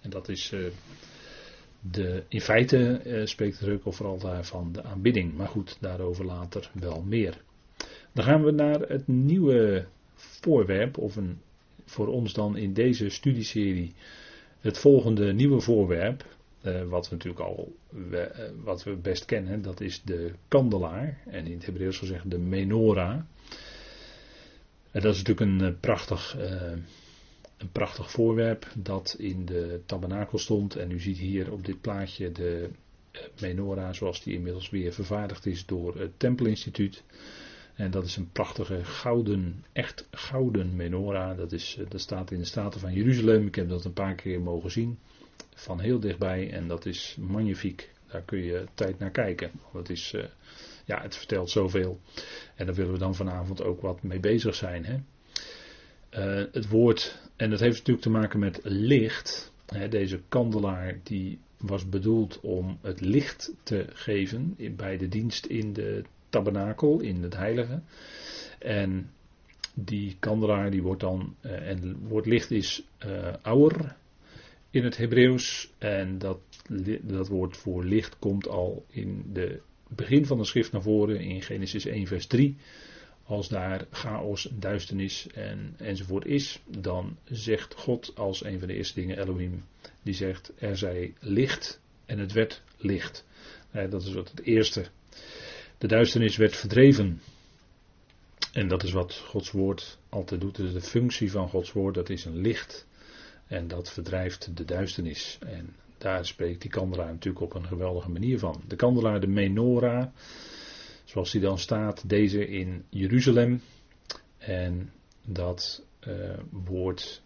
En 0.00 0.10
dat 0.10 0.28
is 0.28 0.52
uh, 0.52 0.70
de, 1.80 2.24
in 2.28 2.40
feite 2.40 3.00
uh, 3.04 3.26
spreekt 3.26 3.58
het 3.58 3.68
reukofferaltaar 3.68 4.44
van 4.44 4.72
de 4.72 4.82
aanbidding. 4.82 5.34
Maar 5.34 5.48
goed, 5.48 5.76
daarover 5.80 6.24
later 6.24 6.70
wel 6.72 7.02
meer. 7.02 7.42
Dan 8.12 8.24
gaan 8.24 8.44
we 8.44 8.50
naar 8.50 8.80
het 8.80 9.06
nieuwe 9.06 9.86
voorwerp, 10.14 10.98
of 10.98 11.16
een, 11.16 11.40
voor 11.84 12.06
ons 12.06 12.32
dan 12.32 12.56
in 12.56 12.72
deze 12.72 13.08
studieserie 13.08 13.94
het 14.60 14.78
volgende 14.78 15.32
nieuwe 15.32 15.60
voorwerp. 15.60 16.24
Uh, 16.62 16.82
wat 16.82 17.08
we 17.08 17.14
natuurlijk 17.14 17.44
al 17.44 17.76
we, 17.88 18.32
uh, 18.36 18.64
wat 18.64 18.84
we 18.84 18.96
best 18.96 19.24
kennen, 19.24 19.62
dat 19.62 19.80
is 19.80 20.02
de 20.02 20.32
kandelaar. 20.48 21.22
En 21.26 21.46
in 21.46 21.52
het 21.52 21.66
Hebreeuws 21.66 21.98
gezegd 21.98 22.30
de 22.30 22.38
menorah. 22.38 23.20
En 24.90 25.00
dat 25.00 25.14
is 25.14 25.22
natuurlijk 25.22 25.50
een 25.50 25.68
uh, 25.68 25.80
prachtig, 25.80 26.36
een 27.56 27.70
prachtig 27.72 28.10
voorwerp 28.10 28.72
dat 28.74 29.16
in 29.18 29.44
de 29.44 29.80
tabernakel 29.86 30.38
stond. 30.38 30.76
En 30.76 30.90
u 30.90 31.00
ziet 31.00 31.18
hier 31.18 31.52
op 31.52 31.64
dit 31.64 31.80
plaatje 31.80 32.32
de 32.32 32.70
menorah 33.40 33.92
zoals 33.92 34.22
die 34.22 34.34
inmiddels 34.34 34.70
weer 34.70 34.92
vervaardigd 34.92 35.46
is 35.46 35.66
door 35.66 35.98
het 35.98 36.10
Tempelinstituut. 36.16 37.02
En 37.74 37.90
dat 37.90 38.04
is 38.04 38.16
een 38.16 38.30
prachtige 38.30 38.84
gouden, 38.84 39.64
echt 39.72 40.08
gouden 40.10 40.76
menorah. 40.76 41.36
Dat, 41.36 41.52
is, 41.52 41.78
dat 41.88 42.00
staat 42.00 42.30
in 42.30 42.38
de 42.38 42.44
Staten 42.44 42.80
van 42.80 42.92
Jeruzalem. 42.92 43.46
Ik 43.46 43.54
heb 43.54 43.68
dat 43.68 43.84
een 43.84 43.92
paar 43.92 44.14
keer 44.14 44.40
mogen 44.40 44.70
zien 44.70 44.98
van 45.54 45.80
heel 45.80 46.00
dichtbij 46.00 46.52
en 46.52 46.68
dat 46.68 46.86
is 46.86 47.16
magnifiek. 47.20 47.90
Daar 48.10 48.22
kun 48.22 48.38
je 48.38 48.64
tijd 48.74 48.98
naar 48.98 49.10
kijken. 49.10 49.50
Dat 49.72 49.88
is, 49.88 50.12
uh, 50.14 50.24
ja, 50.84 51.02
het 51.02 51.16
vertelt 51.16 51.50
zoveel. 51.50 52.00
En 52.54 52.66
daar 52.66 52.74
willen 52.74 52.92
we 52.92 52.98
dan 52.98 53.14
vanavond 53.14 53.62
ook 53.62 53.80
wat 53.80 54.02
mee 54.02 54.20
bezig 54.20 54.54
zijn. 54.54 54.84
Hè? 54.84 54.96
Uh, 56.10 56.46
het 56.52 56.68
woord, 56.68 57.18
en 57.36 57.50
dat 57.50 57.60
heeft 57.60 57.76
natuurlijk 57.76 58.04
te 58.04 58.10
maken 58.10 58.38
met 58.38 58.60
licht. 58.62 59.52
Hè, 59.66 59.88
deze 59.88 60.20
kandelaar 60.28 60.98
die 61.02 61.38
was 61.58 61.88
bedoeld 61.88 62.40
om 62.40 62.78
het 62.82 63.00
licht 63.00 63.52
te 63.62 63.86
geven 63.92 64.56
bij 64.76 64.96
de 64.96 65.08
dienst 65.08 65.46
in 65.46 65.72
de 65.72 66.04
tabernakel, 66.34 67.00
in 67.00 67.22
het 67.22 67.36
heilige. 67.36 67.80
En 68.58 69.10
die 69.74 70.16
kandelaar 70.18 70.70
die 70.70 70.82
wordt 70.82 71.00
dan, 71.00 71.36
uh, 71.42 71.68
en 71.68 71.88
het 71.88 71.96
woord 72.08 72.26
licht 72.26 72.50
is 72.50 72.82
uh, 73.06 73.34
ouwer, 73.42 73.96
in 74.70 74.84
het 74.84 74.96
Hebreeuws. 74.96 75.72
En 75.78 76.18
dat, 76.18 76.38
dat 77.02 77.28
woord 77.28 77.56
voor 77.56 77.84
licht 77.84 78.18
komt 78.18 78.48
al 78.48 78.84
in 78.88 79.30
het 79.32 79.60
begin 79.88 80.26
van 80.26 80.38
de 80.38 80.44
schrift 80.44 80.72
naar 80.72 80.82
voren 80.82 81.20
in 81.20 81.42
Genesis 81.42 81.86
1 81.86 82.06
vers 82.06 82.26
3. 82.26 82.56
Als 83.26 83.48
daar 83.48 83.86
chaos, 83.90 84.48
duisternis 84.58 85.26
en, 85.34 85.74
enzovoort 85.76 86.26
is, 86.26 86.60
dan 86.66 87.16
zegt 87.24 87.74
God 87.74 88.12
als 88.16 88.44
een 88.44 88.58
van 88.58 88.68
de 88.68 88.74
eerste 88.74 89.00
dingen, 89.00 89.18
Elohim, 89.18 89.64
die 90.02 90.14
zegt 90.14 90.52
er 90.58 90.76
zij 90.76 91.14
licht 91.20 91.80
en 92.06 92.18
het 92.18 92.32
werd 92.32 92.62
licht. 92.76 93.24
dat 93.90 94.02
is 94.02 94.12
wat 94.12 94.30
het 94.30 94.42
eerste. 94.42 94.84
De 95.78 95.86
duisternis 95.86 96.36
werd 96.36 96.56
verdreven. 96.56 97.20
En 98.52 98.68
dat 98.68 98.82
is 98.82 98.92
wat 98.92 99.14
Gods 99.14 99.50
woord 99.50 99.98
altijd 100.08 100.40
doet. 100.40 100.56
Dus 100.56 100.72
de 100.72 100.80
functie 100.80 101.30
van 101.30 101.48
Gods 101.48 101.72
woord, 101.72 101.94
dat 101.94 102.10
is 102.10 102.24
een 102.24 102.36
licht. 102.36 102.86
En 103.46 103.68
dat 103.68 103.90
verdrijft 103.90 104.56
de 104.56 104.64
duisternis. 104.64 105.38
En 105.40 105.76
daar 105.98 106.26
spreekt 106.26 106.60
die 106.60 106.70
kandelaar 106.70 107.12
natuurlijk 107.12 107.44
op 107.44 107.54
een 107.54 107.66
geweldige 107.66 108.10
manier 108.10 108.38
van. 108.38 108.62
De 108.68 108.76
kandelaar, 108.76 109.20
de 109.20 109.26
menorah, 109.26 110.06
zoals 111.04 111.30
die 111.30 111.40
dan 111.40 111.58
staat, 111.58 112.08
deze 112.08 112.48
in 112.48 112.84
Jeruzalem. 112.88 113.60
En 114.38 114.92
dat 115.24 115.84
uh, 116.08 116.38
woord 116.50 117.22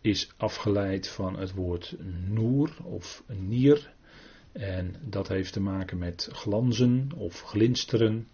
is 0.00 0.32
afgeleid 0.36 1.08
van 1.08 1.38
het 1.38 1.52
woord 1.52 1.96
noer 2.28 2.76
of 2.82 3.22
nier. 3.26 3.93
En 4.54 4.94
dat 5.00 5.28
heeft 5.28 5.52
te 5.52 5.60
maken 5.60 5.98
met 5.98 6.28
glanzen 6.32 7.10
of 7.16 7.40
glinsteren. 7.40 8.28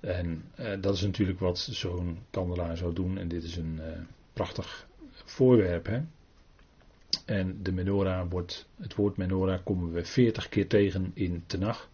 En 0.00 0.44
uh, 0.60 0.72
dat 0.80 0.94
is 0.94 1.00
natuurlijk 1.00 1.38
wat 1.38 1.58
zo'n 1.58 2.18
kandelaar 2.30 2.76
zou 2.76 2.94
doen. 2.94 3.18
En 3.18 3.28
dit 3.28 3.42
is 3.42 3.56
een 3.56 3.76
uh, 3.80 3.86
prachtig 4.32 4.88
voorwerp. 5.12 5.86
Hè? 5.86 6.00
En 7.24 7.62
de 7.62 7.72
menorah 7.72 8.30
wordt, 8.30 8.68
het 8.80 8.94
woord 8.94 9.16
menorah 9.16 9.64
komen 9.64 9.92
we 9.92 10.04
40 10.04 10.48
keer 10.48 10.68
tegen 10.68 11.10
in 11.14 11.42
Tenach. 11.46 11.90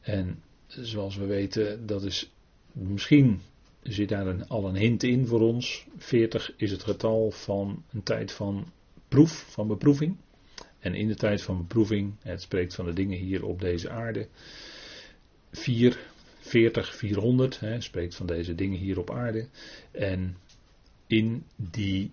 En 0.00 0.42
zoals 0.66 1.16
we 1.16 1.26
weten, 1.26 1.86
dat 1.86 2.02
is 2.02 2.32
misschien 2.72 3.40
zit 3.82 4.08
daar 4.08 4.26
een, 4.26 4.48
al 4.48 4.68
een 4.68 4.76
hint 4.76 5.02
in 5.02 5.26
voor 5.26 5.40
ons. 5.40 5.86
40 5.96 6.52
is 6.56 6.70
het 6.70 6.82
getal 6.82 7.30
van 7.30 7.84
een 7.92 8.02
tijd 8.02 8.32
van 8.32 8.72
proef, 9.08 9.46
van 9.48 9.66
beproeving. 9.66 10.16
En 10.80 10.94
in 10.94 11.08
de 11.08 11.14
tijd 11.14 11.42
van 11.42 11.56
beproeving, 11.56 12.14
het 12.22 12.42
spreekt 12.42 12.74
van 12.74 12.84
de 12.84 12.92
dingen 12.92 13.18
hier 13.18 13.44
op 13.44 13.60
deze 13.60 13.90
aarde. 13.90 14.28
4, 15.52 15.98
40, 16.40 16.94
400, 16.94 17.60
hè, 17.60 17.80
spreekt 17.80 18.14
van 18.14 18.26
deze 18.26 18.54
dingen 18.54 18.78
hier 18.78 18.98
op 18.98 19.10
aarde. 19.10 19.48
En 19.90 20.36
in 21.06 21.44
die 21.56 22.10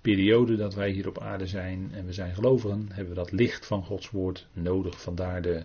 periode 0.00 0.56
dat 0.56 0.74
wij 0.74 0.90
hier 0.90 1.08
op 1.08 1.18
aarde 1.18 1.46
zijn 1.46 1.90
en 1.92 2.06
we 2.06 2.12
zijn 2.12 2.34
gelovigen, 2.34 2.86
hebben 2.88 3.08
we 3.08 3.20
dat 3.20 3.32
licht 3.32 3.66
van 3.66 3.84
Gods 3.84 4.10
woord 4.10 4.46
nodig. 4.52 5.02
Vandaar 5.02 5.42
de 5.42 5.64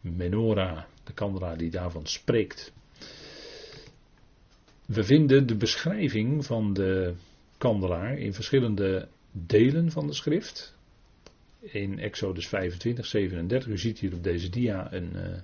menorah, 0.00 0.82
de 1.04 1.12
kandelaar 1.12 1.56
die 1.56 1.70
daarvan 1.70 2.06
spreekt. 2.06 2.72
We 4.86 5.04
vinden 5.04 5.46
de 5.46 5.56
beschrijving 5.56 6.44
van 6.44 6.72
de 6.72 7.14
kandelaar 7.58 8.18
in 8.18 8.34
verschillende 8.34 9.08
delen 9.32 9.90
van 9.90 10.06
de 10.06 10.12
schrift. 10.12 10.75
In 11.60 11.98
Exodus 11.98 12.48
25, 12.48 13.06
37, 13.06 13.68
u 13.68 13.78
ziet 13.78 13.98
hier 13.98 14.14
op 14.14 14.22
deze 14.22 14.50
dia 14.50 14.92
een, 14.92 15.16
eh, 15.16 15.40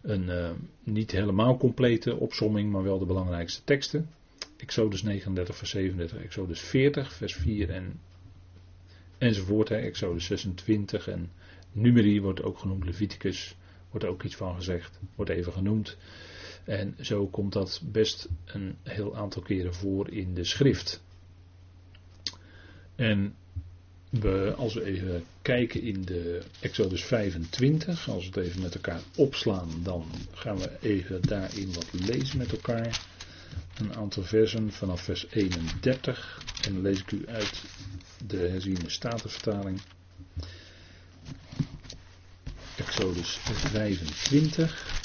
een 0.00 0.22
uh, 0.22 0.50
niet 0.84 1.10
helemaal 1.10 1.56
complete 1.56 2.16
opsomming, 2.16 2.72
maar 2.72 2.82
wel 2.82 2.98
de 2.98 3.06
belangrijkste 3.06 3.64
teksten. 3.64 4.10
Exodus 4.56 5.02
39, 5.02 5.56
vers 5.56 5.70
37, 5.70 6.22
Exodus 6.22 6.60
40, 6.60 7.12
vers 7.12 7.34
4 7.34 7.70
en, 7.70 8.00
enzovoort. 9.18 9.68
Hè. 9.68 9.76
Exodus 9.76 10.26
26 10.26 11.08
en 11.08 11.30
Numeri 11.72 12.20
wordt 12.20 12.42
ook 12.42 12.58
genoemd, 12.58 12.84
Leviticus 12.84 13.56
wordt 13.90 14.06
ook 14.06 14.22
iets 14.22 14.36
van 14.36 14.54
gezegd, 14.54 15.00
wordt 15.14 15.30
even 15.30 15.52
genoemd. 15.52 15.96
En 16.64 16.96
zo 17.00 17.26
komt 17.26 17.52
dat 17.52 17.82
best 17.84 18.28
een 18.44 18.76
heel 18.82 19.16
aantal 19.16 19.42
keren 19.42 19.74
voor 19.74 20.10
in 20.10 20.34
de 20.34 20.44
schrift. 20.44 21.02
En 22.94 23.34
als 24.56 24.74
we 24.74 24.84
even 24.84 25.24
kijken 25.42 25.82
in 25.82 26.04
de 26.04 26.42
Exodus 26.60 27.04
25, 27.04 28.08
als 28.08 28.28
we 28.28 28.40
het 28.40 28.48
even 28.48 28.62
met 28.62 28.74
elkaar 28.74 29.00
opslaan, 29.16 29.68
dan 29.82 30.04
gaan 30.34 30.58
we 30.58 30.70
even 30.80 31.22
daarin 31.22 31.72
wat 31.74 31.86
lezen 31.92 32.38
met 32.38 32.50
elkaar 32.52 33.00
een 33.78 33.94
aantal 33.94 34.22
versen 34.22 34.72
vanaf 34.72 35.00
vers 35.00 35.26
31. 35.30 36.42
En 36.66 36.72
dan 36.72 36.82
lees 36.82 37.00
ik 37.00 37.10
u 37.12 37.24
uit 37.28 37.62
de 38.26 38.36
herziene 38.36 38.90
statenvertaling. 38.90 39.80
Exodus 42.76 43.28
25. 43.36 45.04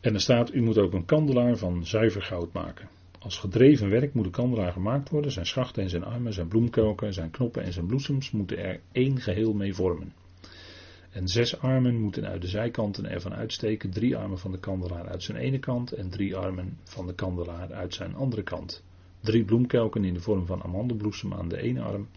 En 0.00 0.14
er 0.14 0.20
staat, 0.20 0.54
u 0.54 0.62
moet 0.62 0.78
ook 0.78 0.92
een 0.92 1.04
kandelaar 1.04 1.56
van 1.56 1.86
zuiver 1.86 2.22
goud 2.22 2.52
maken. 2.52 2.88
Als 3.20 3.38
gedreven 3.38 3.88
werk 3.88 4.14
moet 4.14 4.24
de 4.24 4.30
kandelaar 4.30 4.72
gemaakt 4.72 5.10
worden. 5.10 5.32
Zijn 5.32 5.46
schachten 5.46 5.82
en 5.82 5.90
zijn 5.90 6.04
armen, 6.04 6.32
zijn 6.32 6.48
bloemkelken, 6.48 7.12
zijn 7.12 7.30
knoppen 7.30 7.62
en 7.62 7.72
zijn 7.72 7.86
bloesems 7.86 8.30
moeten 8.30 8.58
er 8.58 8.80
één 8.92 9.20
geheel 9.20 9.52
mee 9.52 9.74
vormen. 9.74 10.12
En 11.10 11.28
zes 11.28 11.58
armen 11.58 12.00
moeten 12.00 12.26
uit 12.26 12.40
de 12.40 12.48
zijkanten 12.48 13.10
ervan 13.10 13.34
uitsteken. 13.34 13.90
Drie 13.90 14.16
armen 14.16 14.38
van 14.38 14.50
de 14.50 14.58
kandelaar 14.58 15.08
uit 15.08 15.22
zijn 15.22 15.38
ene 15.38 15.58
kant 15.58 15.92
en 15.92 16.10
drie 16.10 16.36
armen 16.36 16.78
van 16.84 17.06
de 17.06 17.14
kandelaar 17.14 17.72
uit 17.72 17.94
zijn 17.94 18.14
andere 18.14 18.42
kant. 18.42 18.84
Drie 19.20 19.44
bloemkelken 19.44 20.04
in 20.04 20.14
de 20.14 20.20
vorm 20.20 20.46
van 20.46 20.62
amandelbloesem 20.62 21.34
aan 21.34 21.48
de 21.48 21.62
ene 21.62 21.80
arm. 21.80 22.08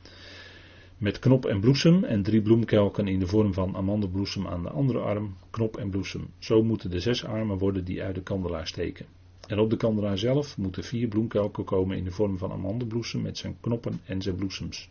Met 0.98 1.20
knop 1.20 1.46
en 1.46 1.60
bloesem 1.60 2.04
en 2.04 2.24
drie 2.24 2.42
bloemkelken 2.42 3.08
in 3.08 3.20
de 3.20 3.28
vorm 3.28 3.54
van 3.54 3.76
amandelbloesem 3.76 4.48
aan 4.48 4.64
de 4.64 4.70
andere 4.70 5.00
arm. 5.00 5.36
Knop 5.50 5.78
en 5.78 5.90
bloesem. 5.90 6.28
Zo 6.40 6.64
moeten 6.64 6.90
de 6.90 7.00
zes 7.00 7.26
armen 7.26 7.58
worden 7.58 7.86
die 7.86 8.04
uit 8.04 8.16
de 8.16 8.24
kandelaar 8.24 8.68
steken. 8.68 9.06
En 9.48 9.60
op 9.60 9.70
de 9.70 9.78
kandelaar 9.78 10.18
zelf 10.18 10.58
moeten 10.58 10.84
vier 10.84 11.08
bloemkelken 11.08 11.64
komen 11.64 11.98
in 11.98 12.04
de 12.04 12.12
vorm 12.12 12.38
van 12.38 12.52
amandelbloesem 12.52 13.22
met 13.22 13.38
zijn 13.38 13.58
knoppen 13.60 14.00
en 14.06 14.22
zijn 14.22 14.36
bloesems. 14.36 14.90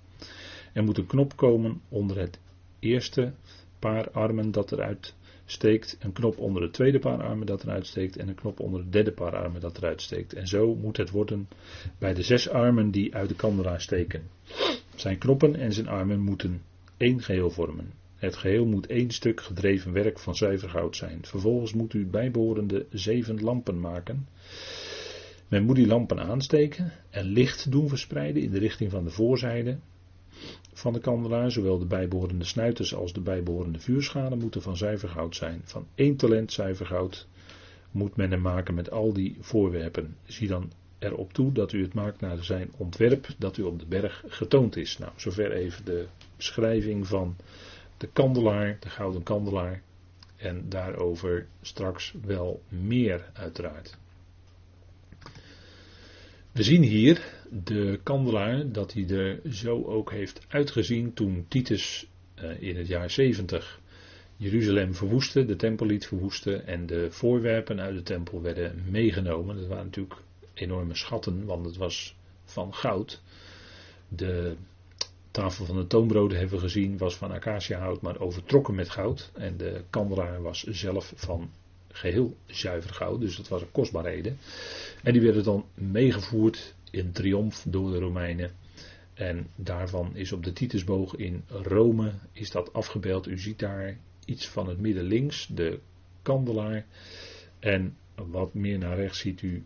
Er 0.73 0.85
moet 0.85 0.99
een 0.99 1.07
knop 1.07 1.37
komen 1.37 1.81
onder 1.89 2.19
het 2.19 2.41
eerste 2.79 3.33
paar 3.79 4.11
armen 4.11 4.51
dat 4.51 4.73
eruit 4.73 5.15
steekt, 5.45 5.97
een 6.01 6.13
knop 6.13 6.39
onder 6.39 6.63
het 6.63 6.73
tweede 6.73 6.99
paar 6.99 7.23
armen 7.23 7.47
dat 7.47 7.63
eruit 7.63 7.87
steekt 7.87 8.17
en 8.17 8.29
een 8.29 8.35
knop 8.35 8.61
onder 8.61 8.81
het 8.81 8.93
derde 8.93 9.13
paar 9.13 9.37
armen 9.37 9.61
dat 9.61 9.77
eruit 9.77 10.03
steekt. 10.03 10.33
En 10.33 10.47
zo 10.47 10.75
moet 10.75 10.97
het 10.97 11.11
worden 11.11 11.49
bij 11.99 12.15
de 12.15 12.23
zes 12.23 12.49
armen 12.49 12.91
die 12.91 13.15
uit 13.15 13.29
de 13.29 13.35
kandelaar 13.35 13.81
steken. 13.81 14.23
Zijn 14.95 15.19
knoppen 15.19 15.57
en 15.57 15.73
zijn 15.73 15.89
armen 15.89 16.21
moeten 16.21 16.63
één 16.97 17.23
geheel 17.23 17.51
vormen. 17.51 18.02
Het 18.23 18.37
geheel 18.37 18.67
moet 18.67 18.87
één 18.87 19.11
stuk 19.11 19.41
gedreven 19.41 19.93
werk 19.93 20.19
van 20.19 20.37
zuiver 20.37 20.69
goud 20.69 20.97
zijn. 20.97 21.19
Vervolgens 21.23 21.73
moet 21.73 21.95
u 21.95 22.07
bijbehorende 22.07 22.87
zeven 22.91 23.41
lampen 23.41 23.81
maken. 23.81 24.29
Men 25.49 25.65
moet 25.65 25.77
die 25.77 25.87
lampen 25.87 26.21
aansteken 26.21 26.93
en 27.11 27.25
licht 27.25 27.71
doen 27.71 27.89
verspreiden 27.89 28.43
in 28.43 28.51
de 28.51 28.59
richting 28.59 28.91
van 28.91 29.05
de 29.05 29.11
voorzijde 29.11 29.79
van 30.73 30.93
de 30.93 31.01
kandelaar, 31.01 31.51
zowel 31.51 31.79
de 31.79 31.87
bijbehorende 31.87 32.45
snuiters 32.45 32.95
als 32.95 33.13
de 33.13 33.21
bijbehorende 33.21 33.81
vuurschalen, 33.81 34.39
moeten 34.39 34.63
van 34.63 34.77
zuiver 34.77 35.09
goud 35.09 35.37
zijn. 35.37 35.61
Van 35.65 35.87
één 35.95 36.17
talent 36.17 36.53
zuiver 36.53 36.87
goud 36.87 37.27
moet 37.91 38.17
men 38.17 38.31
hem 38.31 38.41
maken 38.41 38.75
met 38.75 38.91
al 38.91 39.13
die 39.13 39.37
voorwerpen. 39.41 40.17
Zie 40.25 40.49
dan 40.49 40.73
erop 40.99 41.33
toe 41.33 41.53
dat 41.53 41.73
u 41.73 41.83
het 41.83 41.95
maakt 41.95 42.21
naar 42.21 42.45
zijn 42.45 42.73
ontwerp 42.77 43.27
dat 43.39 43.57
u 43.57 43.63
op 43.63 43.79
de 43.79 43.87
berg 43.87 44.25
getoond 44.27 44.77
is. 44.77 44.99
Nou, 44.99 45.13
zover 45.17 45.53
even 45.53 45.85
de 45.85 46.07
beschrijving 46.37 47.07
van 47.07 47.37
de 48.03 48.09
kandelaar, 48.13 48.77
de 48.81 48.89
gouden 48.89 49.23
kandelaar. 49.23 49.83
En 50.37 50.69
daarover 50.69 51.47
straks 51.61 52.15
wel 52.25 52.63
meer 52.69 53.31
uiteraard. 53.33 53.97
We 56.53 56.63
zien 56.63 56.83
hier 56.83 57.23
de 57.51 58.01
kandelaar 58.03 58.73
dat 58.73 58.93
hij 58.93 59.09
er 59.09 59.41
zo 59.53 59.85
ook 59.85 60.11
heeft 60.11 60.41
uitgezien 60.49 61.15
toen 61.15 61.45
Titus 61.49 62.07
eh, 62.35 62.63
in 62.63 62.77
het 62.77 62.87
jaar 62.87 63.11
70 63.11 63.81
Jeruzalem 64.37 64.95
verwoestte, 64.95 65.45
de 65.45 65.57
tempel 65.57 65.87
liet 65.87 66.07
verwoesten 66.07 66.67
en 66.67 66.87
de 66.87 67.11
voorwerpen 67.11 67.81
uit 67.81 67.95
de 67.95 68.03
tempel 68.03 68.43
werden 68.43 68.85
meegenomen. 68.91 69.57
Dat 69.57 69.67
waren 69.67 69.85
natuurlijk 69.85 70.21
enorme 70.55 70.95
schatten, 70.95 71.45
want 71.45 71.65
het 71.65 71.77
was 71.77 72.17
van 72.45 72.75
goud. 72.75 73.23
De 74.09 74.57
tafel 75.33 75.65
van 75.65 75.77
de 75.77 75.87
toonbroden 75.87 76.39
hebben 76.39 76.57
we 76.57 76.63
gezien, 76.63 76.99
was 76.99 77.17
van 77.17 77.33
acaciahout, 77.33 78.01
maar 78.01 78.21
overtrokken 78.21 78.75
met 78.75 78.89
goud. 78.89 79.31
En 79.35 79.57
de 79.57 79.85
kandelaar 79.91 80.43
was 80.43 80.63
zelf 80.63 81.13
van 81.17 81.51
geheel 81.89 82.37
zuiver 82.47 82.95
goud, 82.95 83.21
dus 83.21 83.37
dat 83.37 83.49
was 83.49 83.61
een 83.61 83.73
kostbaarheden. 83.73 84.39
En 85.03 85.13
die 85.13 85.23
werden 85.23 85.45
dan 85.45 85.65
meegevoerd 85.75 86.75
in 86.91 87.13
triomf 87.13 87.65
door 87.69 87.91
de 87.91 87.99
Romeinen. 87.99 88.51
En 89.15 89.47
daarvan 89.55 90.17
is 90.17 90.33
op 90.33 90.45
de 90.45 90.53
Titusboog 90.53 91.15
in 91.15 91.45
Rome 91.49 92.13
is 92.33 92.51
dat 92.51 92.73
afgebeeld. 92.73 93.27
U 93.27 93.39
ziet 93.39 93.59
daar 93.59 93.99
iets 94.25 94.49
van 94.49 94.69
het 94.69 94.81
midden 94.81 95.05
links, 95.05 95.47
de 95.47 95.79
kandelaar. 96.23 96.87
En 97.59 97.97
wat 98.15 98.55
meer 98.55 98.79
naar 98.79 98.97
rechts 98.97 99.19
ziet 99.19 99.43
u 99.43 99.65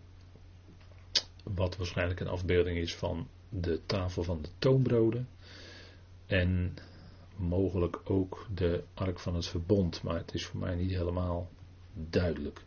wat 1.42 1.76
waarschijnlijk 1.76 2.20
een 2.20 2.28
afbeelding 2.28 2.78
is 2.78 2.94
van 2.94 3.28
de 3.48 3.80
tafel 3.86 4.22
van 4.22 4.42
de 4.42 4.48
toonbroden. 4.58 5.28
En 6.26 6.74
mogelijk 7.36 8.00
ook 8.04 8.46
de 8.54 8.82
ark 8.94 9.18
van 9.18 9.34
het 9.34 9.46
verbond, 9.46 10.02
maar 10.02 10.16
het 10.16 10.34
is 10.34 10.44
voor 10.44 10.60
mij 10.60 10.74
niet 10.74 10.90
helemaal 10.90 11.50
duidelijk. 11.92 12.64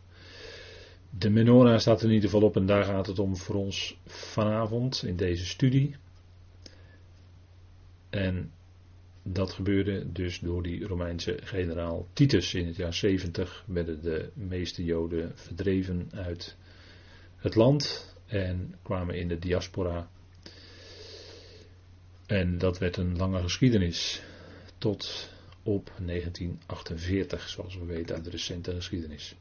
De 1.18 1.30
menorah 1.30 1.78
staat 1.78 2.00
er 2.00 2.08
in 2.08 2.14
ieder 2.14 2.30
geval 2.30 2.46
op 2.46 2.56
en 2.56 2.66
daar 2.66 2.84
gaat 2.84 3.06
het 3.06 3.18
om 3.18 3.36
voor 3.36 3.54
ons 3.54 3.98
vanavond 4.06 5.02
in 5.02 5.16
deze 5.16 5.46
studie. 5.46 5.96
En 8.10 8.52
dat 9.22 9.52
gebeurde 9.52 10.12
dus 10.12 10.38
door 10.38 10.62
die 10.62 10.86
Romeinse 10.86 11.38
generaal 11.42 12.06
Titus. 12.12 12.54
In 12.54 12.66
het 12.66 12.76
jaar 12.76 12.94
70 12.94 13.64
werden 13.66 14.02
de 14.02 14.30
meeste 14.34 14.84
Joden 14.84 15.32
verdreven 15.34 16.08
uit 16.14 16.56
het 17.36 17.54
land 17.54 18.14
en 18.26 18.74
kwamen 18.82 19.14
in 19.14 19.28
de 19.28 19.38
diaspora. 19.38 20.10
En 22.30 22.58
dat 22.58 22.78
werd 22.78 22.96
een 22.96 23.16
lange 23.16 23.40
geschiedenis 23.42 24.22
tot 24.78 25.30
op 25.62 25.92
1948, 26.04 27.48
zoals 27.48 27.76
we 27.76 27.84
weten 27.84 28.14
uit 28.14 28.24
de 28.24 28.30
recente 28.30 28.74
geschiedenis. 28.74 29.36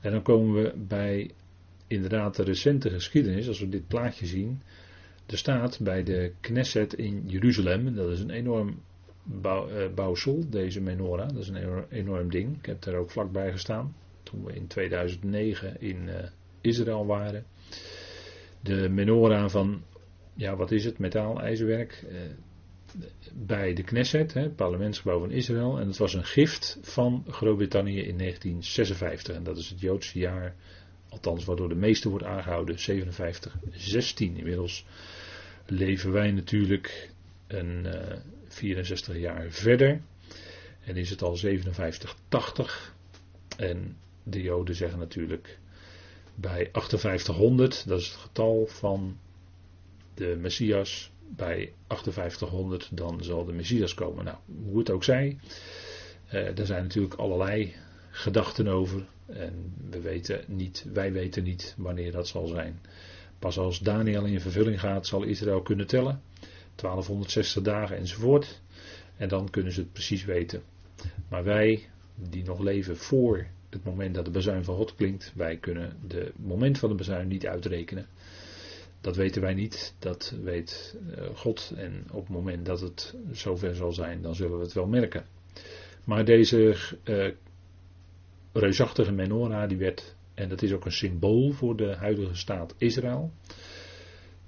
En 0.00 0.12
dan 0.12 0.22
komen 0.22 0.62
we 0.62 0.72
bij 0.76 1.30
inderdaad 1.86 2.36
de 2.36 2.42
recente 2.42 2.90
geschiedenis, 2.90 3.48
als 3.48 3.60
we 3.60 3.68
dit 3.68 3.86
plaatje 3.88 4.26
zien. 4.26 4.62
Er 5.26 5.38
staat 5.38 5.80
bij 5.80 6.02
de 6.02 6.32
Knesset 6.40 6.94
in 6.94 7.22
Jeruzalem, 7.26 7.94
dat 7.94 8.10
is 8.10 8.20
een 8.20 8.30
enorm 8.30 8.80
bouw, 9.22 9.68
uh, 9.68 9.94
bouwsel, 9.94 10.44
deze 10.50 10.80
menorah, 10.80 11.28
dat 11.28 11.38
is 11.38 11.48
een 11.48 11.84
enorm, 11.90 12.30
ding. 12.30 12.58
Ik 12.58 12.66
heb 12.66 12.82
daar 12.82 12.94
ook 12.94 13.10
vlakbij 13.10 13.52
gestaan, 13.52 13.96
toen 14.22 14.44
we 14.44 14.52
in 14.52 14.66
2009 14.66 15.80
in 15.80 16.02
uh, 16.08 16.14
Israël 16.60 17.06
waren. 17.06 17.44
De 18.60 18.88
menorah 18.88 19.48
van, 19.48 19.82
ja 20.36 20.56
wat 20.56 20.70
is 20.70 20.84
het, 20.84 20.98
metaal, 20.98 21.40
ijzerwerk, 21.40 22.04
uh, 22.08 22.18
bij 23.34 23.74
de 23.74 23.82
Knesset, 23.82 24.34
het 24.34 24.56
parlementsgebouw 24.56 25.18
van 25.18 25.30
Israël. 25.30 25.78
En 25.78 25.86
het 25.86 25.96
was 25.96 26.14
een 26.14 26.24
gift 26.24 26.78
van 26.82 27.24
Groot-Brittannië 27.28 27.98
in 27.98 28.18
1956. 28.18 29.34
En 29.36 29.42
dat 29.42 29.56
is 29.56 29.68
het 29.68 29.80
Joodse 29.80 30.18
jaar, 30.18 30.54
althans 31.08 31.44
waardoor 31.44 31.68
de 31.68 31.74
meeste 31.74 32.08
wordt 32.08 32.24
aangehouden, 32.24 32.76
57-16. 32.76 32.78
Inmiddels 34.16 34.86
leven 35.66 36.12
wij 36.12 36.30
natuurlijk 36.30 37.10
een 37.46 37.84
uh, 37.84 38.10
eh, 38.10 38.18
64 38.48 39.18
jaar 39.18 39.50
verder. 39.50 40.00
En 40.84 40.96
is 40.96 41.10
het 41.10 41.22
al 41.22 41.38
57-80. 41.38 41.50
En 43.56 43.96
de 44.22 44.42
Joden 44.42 44.74
zeggen 44.74 44.98
natuurlijk 44.98 45.58
bij 46.34 46.68
5800, 46.72 47.88
dat 47.88 48.00
is 48.00 48.06
het 48.06 48.16
getal 48.16 48.66
van 48.66 49.18
de 50.16 50.36
Messias, 50.40 51.10
bij 51.28 51.72
5800 51.88 52.88
dan 52.92 53.24
zal 53.24 53.44
de 53.44 53.52
Messias 53.52 53.94
komen. 53.94 54.24
Nou, 54.24 54.36
hoe 54.64 54.78
het 54.78 54.90
ook 54.90 55.04
zij, 55.04 55.38
uh, 56.32 56.58
er 56.58 56.66
zijn 56.66 56.82
natuurlijk 56.82 57.14
allerlei 57.14 57.74
gedachten 58.10 58.68
over. 58.68 59.06
En 59.26 59.74
we 59.90 60.00
weten 60.00 60.44
niet, 60.46 60.86
wij 60.92 61.12
weten 61.12 61.42
niet 61.42 61.74
wanneer 61.76 62.12
dat 62.12 62.28
zal 62.28 62.46
zijn. 62.46 62.80
Pas 63.38 63.58
als 63.58 63.78
Daniel 63.78 64.24
in 64.24 64.40
vervulling 64.40 64.80
gaat, 64.80 65.06
zal 65.06 65.22
Israël 65.22 65.62
kunnen 65.62 65.86
tellen. 65.86 66.22
1260 66.74 67.62
dagen 67.62 67.96
enzovoort. 67.96 68.60
En 69.16 69.28
dan 69.28 69.50
kunnen 69.50 69.72
ze 69.72 69.80
het 69.80 69.92
precies 69.92 70.24
weten. 70.24 70.62
Maar 71.28 71.44
wij, 71.44 71.88
die 72.14 72.44
nog 72.44 72.58
leven 72.58 72.96
voor 72.96 73.46
het 73.70 73.84
moment 73.84 74.14
dat 74.14 74.24
de 74.24 74.30
bezuin 74.30 74.64
van 74.64 74.76
God 74.76 74.94
klinkt, 74.94 75.32
wij 75.34 75.56
kunnen 75.56 75.96
de 76.06 76.32
moment 76.36 76.78
van 76.78 76.88
de 76.88 76.94
bezuin 76.94 77.28
niet 77.28 77.46
uitrekenen. 77.46 78.06
Dat 79.00 79.16
weten 79.16 79.42
wij 79.42 79.54
niet, 79.54 79.94
dat 79.98 80.34
weet 80.42 80.96
eh, 81.10 81.24
God. 81.34 81.72
En 81.76 82.04
op 82.12 82.20
het 82.20 82.32
moment 82.36 82.66
dat 82.66 82.80
het 82.80 83.14
zover 83.32 83.74
zal 83.74 83.92
zijn, 83.92 84.22
dan 84.22 84.34
zullen 84.34 84.58
we 84.58 84.64
het 84.64 84.72
wel 84.72 84.86
merken. 84.86 85.24
Maar 86.04 86.24
deze 86.24 86.76
uh, 87.04 87.30
reusachtige 88.52 89.12
menorah, 89.12 89.68
die 89.68 89.78
werd, 89.78 90.16
en 90.34 90.48
dat 90.48 90.62
is 90.62 90.72
ook 90.72 90.84
een 90.84 90.92
symbool 90.92 91.50
voor 91.50 91.76
de 91.76 91.94
huidige 91.94 92.34
staat 92.34 92.74
Israël. 92.78 93.32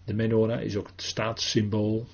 De 0.04 0.14
menorah 0.14 0.62
is 0.62 0.76
ook 0.76 0.86
het 0.86 1.02
staatssymbool. 1.02 2.06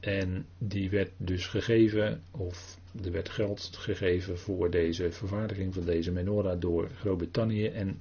En 0.00 0.46
die 0.58 0.90
werd 0.90 1.10
dus 1.16 1.46
gegeven, 1.46 2.22
of 2.30 2.78
er 3.04 3.12
werd 3.12 3.28
geld 3.28 3.70
gegeven 3.76 4.38
voor 4.38 4.70
deze 4.70 5.12
vervaardiging 5.12 5.74
van 5.74 5.84
deze 5.84 6.12
menorah 6.12 6.60
door 6.60 6.88
Groot-Brittannië. 6.88 7.66
En 7.66 8.00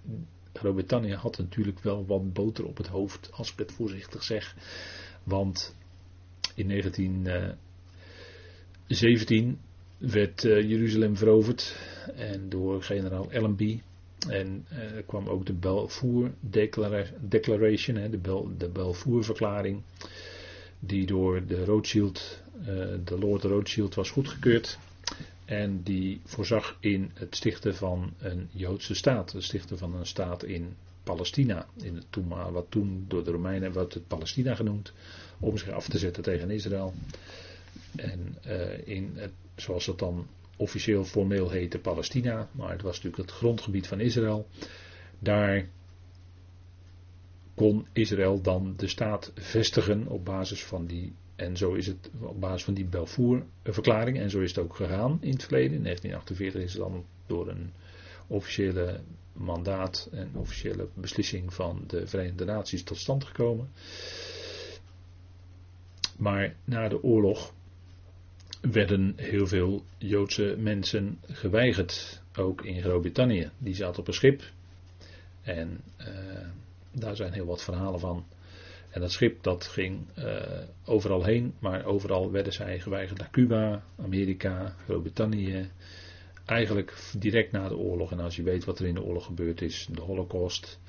Groot-Brittannië 0.54 1.14
had 1.14 1.38
natuurlijk 1.38 1.80
wel 1.80 2.06
wat 2.06 2.34
boter 2.34 2.66
op 2.66 2.78
het 2.78 2.88
hoofd, 2.88 3.30
als 3.32 3.52
ik 3.52 3.60
het 3.60 3.72
voorzichtig 3.72 4.24
zeg. 4.24 4.56
Want 5.24 5.76
in 6.56 6.68
1917 6.68 9.48
eh, 9.48 9.54
werd 10.12 10.44
uh, 10.44 10.70
Jeruzalem 10.70 11.18
veroverd 11.18 11.76
en 12.16 12.50
door 12.50 12.84
generaal 12.84 13.32
Allenby. 13.32 13.82
En 14.30 14.66
uh, 14.72 14.96
er 14.96 15.04
kwam 15.04 15.28
ook 15.28 15.46
de 15.46 15.54
Balfour 15.54 16.32
Declaration, 17.20 18.12
de, 18.58 18.70
Balfour 18.74 19.24
verklaring, 19.24 19.82
die 20.80 21.06
door 21.06 21.46
de 21.46 21.66
Rothschild, 21.66 22.42
de 23.04 23.18
Lord 23.20 23.44
Rothschild 23.44 23.96
was 23.96 24.10
goedgekeurd. 24.10 24.80
En 25.52 25.84
die 25.84 26.22
voorzag 26.24 26.78
in 26.80 27.12
het 27.14 27.36
stichten 27.36 27.76
van 27.76 28.14
een 28.20 28.50
Joodse 28.52 28.96
staat. 28.96 29.32
Het 29.32 29.44
stichten 29.44 29.78
van 29.78 29.96
een 29.96 30.06
staat 30.06 30.44
in 30.44 30.76
Palestina. 31.04 31.66
In 31.82 31.96
het 31.96 32.06
toen, 32.10 32.28
wat 32.52 32.66
toen 32.70 33.06
door 33.08 33.24
de 33.24 33.32
Romeinen 33.32 33.74
werd 33.74 33.94
het 33.94 34.08
Palestina 34.08 34.56
genoemd. 34.56 34.94
Om 35.40 35.58
zich 35.58 35.70
af 35.70 35.88
te 35.88 35.98
zetten 35.98 36.24
tegen 36.24 36.50
Israël. 36.50 36.94
En 37.96 38.38
uh, 38.48 38.88
in 38.88 39.12
het, 39.16 39.32
zoals 39.56 39.86
het 39.86 40.00
dan 40.00 40.28
officieel 40.56 41.04
formeel 41.04 41.50
heette 41.50 41.80
Palestina. 41.80 42.50
Maar 42.52 42.72
het 42.72 42.82
was 42.82 42.96
natuurlijk 42.96 43.30
het 43.30 43.38
grondgebied 43.38 43.88
van 43.88 44.00
Israël. 44.00 44.48
Daar 45.20 45.68
kon 47.54 47.88
Israël 47.94 48.42
dan 48.42 48.74
de 48.78 48.88
staat 48.88 49.32
vestigen 49.36 50.08
op 50.08 50.26
basis 50.26 50.64
van 50.64 50.86
die 50.86 51.14
en 51.42 51.58
zo 51.58 51.74
is 51.74 51.88
het 51.88 52.10
op 52.20 52.40
basis 52.40 52.64
van 52.64 52.74
die 52.74 52.86
Belfour-verklaring, 52.86 54.20
en 54.20 54.30
zo 54.30 54.40
is 54.40 54.56
het 54.56 54.64
ook 54.64 54.76
gegaan 54.76 55.18
in 55.22 55.32
het 55.32 55.44
verleden. 55.44 55.78
In 55.78 55.84
1948 55.84 56.62
is 56.62 56.74
het 56.74 56.82
dan 56.82 57.06
door 57.26 57.50
een 57.50 57.72
officiële 58.28 59.00
mandaat 59.34 60.10
en 60.12 60.32
officiële 60.36 60.88
beslissing 60.94 61.54
van 61.54 61.84
de 61.88 62.08
Verenigde 62.08 62.46
Naties 62.46 62.84
tot 62.84 62.98
stand 62.98 63.24
gekomen. 63.24 63.70
Maar 66.18 66.56
na 66.64 66.88
de 66.88 67.04
oorlog 67.04 67.54
werden 68.62 69.14
heel 69.16 69.48
veel 69.48 69.84
Joodse 69.98 70.56
mensen 70.58 71.20
geweigerd, 71.22 72.22
ook 72.36 72.66
in 72.66 72.82
Groot-Brittannië. 72.82 73.50
Die 73.58 73.76
zaten 73.76 74.00
op 74.00 74.08
een 74.08 74.14
schip 74.14 74.44
en 75.42 75.82
uh, 76.00 76.08
daar 76.92 77.16
zijn 77.16 77.34
heel 77.34 77.46
wat 77.46 77.64
verhalen 77.64 78.00
van. 78.00 78.26
En 78.92 79.02
dat 79.02 79.12
schip 79.12 79.44
dat 79.44 79.68
ging 79.68 80.08
uh, 80.18 80.42
overal 80.86 81.24
heen, 81.24 81.54
maar 81.60 81.86
overal 81.86 82.32
werden 82.32 82.54
zij 82.54 82.80
geweigerd 82.80 83.20
naar 83.20 83.30
Cuba, 83.30 83.84
Amerika, 83.98 84.76
Groot-Brittannië. 84.84 85.70
Eigenlijk 86.46 87.12
direct 87.18 87.52
na 87.52 87.68
de 87.68 87.78
oorlog. 87.78 88.12
En 88.12 88.20
als 88.20 88.36
je 88.36 88.44
weet 88.44 88.66
wat 88.66 88.80
er 88.80 88.86
in 88.86 88.94
de 88.94 89.04
oorlog 89.04 89.26
gebeurd 89.26 89.62
is, 89.62 89.88
de 89.92 90.02
Holocaust, 90.02 90.80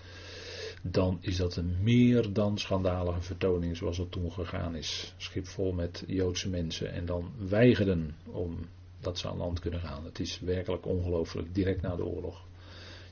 dan 0.83 1.19
is 1.21 1.37
dat 1.37 1.57
een 1.57 1.77
meer 1.83 2.33
dan 2.33 2.59
schandalige 2.59 3.21
vertoning 3.21 3.77
zoals 3.77 3.99
het 3.99 4.11
toen 4.11 4.33
gegaan 4.33 4.77
is. 4.77 5.15
Schip 5.17 5.47
vol 5.47 5.73
met 5.73 6.05
Joodse 6.07 6.49
mensen 6.49 6.93
en 6.93 7.07
dan 7.07 7.33
weigerden 7.49 8.15
om 8.25 8.59
dat 9.01 9.19
ze 9.19 9.29
aan 9.29 9.37
land 9.37 9.61
kunnen 9.61 9.81
gaan. 9.81 10.05
Het 10.05 10.21
is 10.21 10.41
werkelijk 10.41 10.87
ongelooflijk, 10.87 11.55
direct 11.55 11.83
na 11.83 11.97
de 11.97 12.05
oorlog. 12.05 12.45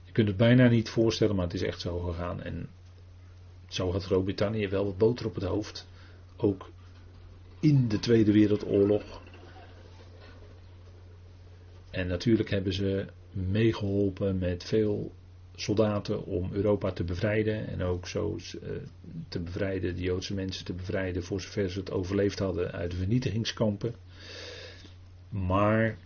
Je 0.05 0.13
kunt 0.13 0.29
het 0.29 0.37
bijna 0.37 0.69
niet 0.69 0.89
voorstellen, 0.89 1.37
maar 1.37 1.45
het 1.45 1.55
is 1.55 1.63
echt 1.63 1.81
zo 1.81 1.99
gegaan. 1.99 2.43
En 2.43 2.69
zo 3.71 3.93
had 3.93 4.05
Groot-Brittannië 4.05 4.69
wel 4.69 4.85
wat 4.85 4.99
boter 4.99 5.27
op 5.27 5.35
het 5.35 5.45
hoofd. 5.45 5.87
Ook 6.37 6.71
in 7.61 7.89
de 7.89 7.99
Tweede 7.99 8.33
Wereldoorlog. 8.33 9.23
En 11.91 12.07
natuurlijk 12.07 12.51
hebben 12.51 12.73
ze 12.73 13.07
meegeholpen 13.33 14.39
met 14.39 14.65
veel 14.65 15.13
soldaten 15.55 16.25
om 16.25 16.53
Europa 16.53 16.93
te 16.93 17.05
bevrijden. 17.05 17.69
En 17.69 17.83
ook 17.83 18.09
zo 18.09 18.37
eh, 18.37 18.71
te 19.29 19.41
bevrijden, 19.41 19.95
de 19.97 20.03
Joodse 20.03 20.35
mensen 20.35 20.65
te 20.65 20.73
bevrijden, 20.73 21.23
voor 21.23 21.41
zover 21.41 21.71
ze 21.71 21.79
het 21.79 21.91
overleefd 21.91 22.39
hadden 22.39 22.73
uit 22.73 22.91
de 22.91 22.97
vernietigingskampen. 22.97 23.95
Maar 25.29 25.99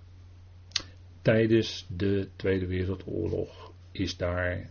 tijdens 1.23 1.87
de 1.97 2.29
Tweede 2.37 2.67
Wereldoorlog 2.67 3.73
is 3.93 4.17
daar 4.17 4.71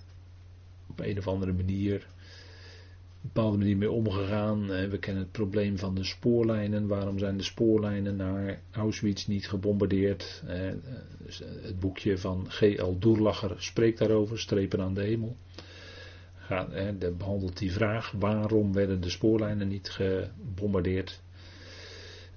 op 0.89 0.99
een 0.99 1.17
of 1.17 1.27
andere 1.27 1.53
manier 1.53 2.07
bepaalde 3.23 3.57
manier 3.57 3.77
mee 3.77 3.91
omgegaan. 3.91 4.67
We 4.67 4.97
kennen 4.99 5.23
het 5.23 5.31
probleem 5.31 5.77
van 5.77 5.95
de 5.95 6.03
spoorlijnen. 6.03 6.87
Waarom 6.87 7.19
zijn 7.19 7.37
de 7.37 7.43
spoorlijnen 7.43 8.15
naar 8.15 8.61
Auschwitz 8.71 9.25
niet 9.25 9.47
gebombardeerd? 9.49 10.43
Dus, 11.25 11.41
eh, 11.41 11.49
het 11.61 11.79
boekje 11.79 12.17
van 12.17 12.45
G.L. 12.49 12.97
Doerlacher 12.99 13.55
spreekt 13.57 13.99
daarover, 13.99 14.39
Strepen 14.39 14.81
aan 14.81 14.93
de 14.93 15.01
hemel. 15.01 15.35
Gaat, 16.35 16.69
behandelt 17.17 17.57
die 17.57 17.71
vraag, 17.71 18.11
waarom 18.11 18.73
werden 18.73 19.01
de 19.01 19.09
spoorlijnen 19.09 19.67
niet 19.67 19.89
gebombardeerd? 19.89 21.21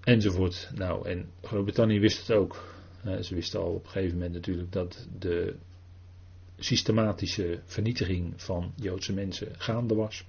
Enzovoort. 0.01 0.71
Nou, 0.75 1.09
en 1.09 1.31
Groot-Brittannië 1.43 2.01
wist 2.01 2.27
het 2.27 2.37
ook. 2.37 2.75
Ze 3.21 3.35
wisten 3.35 3.61
al 3.61 3.73
op 3.73 3.85
een 3.85 3.91
gegeven 3.91 4.15
moment 4.15 4.35
natuurlijk 4.35 4.73
dat 4.73 5.09
de 5.19 5.55
systematische 6.59 7.61
vernietiging 7.65 8.33
van 8.37 8.73
Joodse 8.75 9.13
mensen 9.13 9.55
gaande 9.59 9.95
was. 9.95 10.25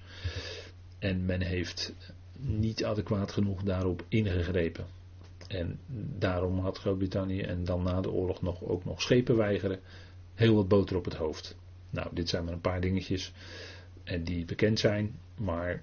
En 0.98 1.24
men 1.24 1.40
heeft 1.40 1.94
niet 2.38 2.84
adequaat 2.84 3.32
genoeg 3.32 3.62
daarop 3.62 4.04
ingegrepen. 4.08 4.86
En 5.48 5.78
daarom 6.18 6.58
had 6.58 6.78
Groot-Brittannië 6.78 7.40
en 7.40 7.64
dan 7.64 7.82
na 7.82 8.00
de 8.00 8.10
oorlog 8.10 8.42
nog, 8.42 8.62
ook 8.64 8.84
nog 8.84 9.02
schepen 9.02 9.36
weigeren. 9.36 9.80
Heel 10.34 10.54
wat 10.54 10.68
boter 10.68 10.96
op 10.96 11.04
het 11.04 11.14
hoofd. 11.14 11.56
Nou, 11.90 12.08
dit 12.12 12.28
zijn 12.28 12.44
maar 12.44 12.52
een 12.52 12.60
paar 12.60 12.80
dingetjes 12.80 13.32
en 14.04 14.24
die 14.24 14.44
bekend 14.44 14.78
zijn. 14.78 15.18
Maar 15.36 15.82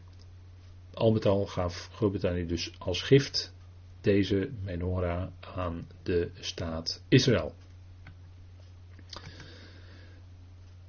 al 0.94 1.12
met 1.12 1.26
al 1.26 1.46
gaf 1.46 1.90
Groot-Brittannië 1.92 2.46
dus 2.46 2.72
als 2.78 3.02
gift 3.02 3.54
deze 4.02 4.50
menorah 4.64 5.28
aan 5.56 5.88
de 6.04 6.30
staat 6.40 7.04
Israël. 7.08 7.56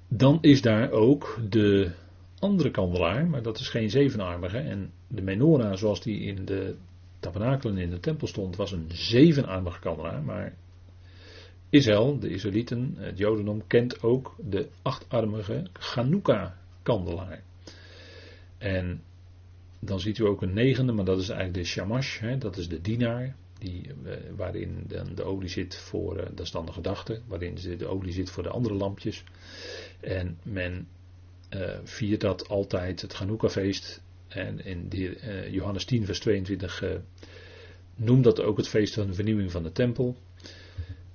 Dan 0.08 0.38
is 0.40 0.62
daar 0.62 0.90
ook 0.90 1.38
de 1.48 1.92
andere 2.38 2.70
kandelaar, 2.70 3.26
maar 3.26 3.42
dat 3.42 3.58
is 3.58 3.68
geen 3.68 3.90
zevenarmige. 3.90 4.58
En 4.58 4.92
de 5.08 5.22
menorah 5.22 5.76
zoals 5.76 6.02
die 6.02 6.20
in 6.20 6.44
de 6.44 6.76
tabernakelen 7.20 7.78
in 7.78 7.90
de 7.90 8.00
tempel 8.00 8.26
stond, 8.26 8.56
was 8.56 8.72
een 8.72 8.86
zevenarmige 8.88 9.80
kandelaar. 9.80 10.22
Maar 10.22 10.54
Israël, 11.70 12.18
de 12.18 12.28
Israëlieten, 12.28 12.94
het 12.96 13.18
Jodendom, 13.18 13.66
kent 13.66 14.02
ook 14.02 14.34
de 14.38 14.68
achtarmige 14.82 15.66
Chanukka-kandelaar. 15.72 17.42
En 18.58 19.02
dan 19.80 20.00
ziet 20.00 20.18
u 20.18 20.26
ook 20.26 20.42
een 20.42 20.52
negende, 20.52 20.92
maar 20.92 21.04
dat 21.04 21.18
is 21.18 21.28
eigenlijk 21.28 21.58
de 21.58 21.70
shamash, 21.70 22.20
hè, 22.20 22.38
dat 22.38 22.56
is 22.56 22.68
de 22.68 22.80
dienaar. 22.80 23.36
Eh, 23.66 24.12
waarin 24.36 24.84
de, 25.14 25.22
olie 25.22 25.48
zit 25.48 25.76
voor, 25.76 26.16
eh, 26.18 26.26
dat 26.34 26.46
is 26.46 26.50
dan 26.50 26.66
de 26.66 27.20
waarin 27.26 27.54
de 27.78 27.86
olie 27.86 28.12
zit 28.12 28.30
voor 28.30 28.42
de 28.42 28.48
andere 28.48 28.74
lampjes. 28.74 29.24
En 30.00 30.38
men 30.42 30.88
uh, 31.50 31.78
viert 31.84 32.20
dat 32.20 32.48
altijd, 32.48 33.00
het 33.00 33.12
Chanukka-feest. 33.12 34.02
En 34.28 34.64
in 34.64 34.88
Johannes 35.50 35.84
10, 35.84 36.04
vers 36.04 36.20
22 36.20 36.82
uh, 36.82 36.90
noemt 37.94 38.24
dat 38.24 38.40
ook 38.40 38.56
het 38.56 38.68
feest 38.68 38.94
van 38.94 39.06
de 39.06 39.14
vernieuwing 39.14 39.50
van 39.50 39.62
de 39.62 39.72
tempel. 39.72 40.16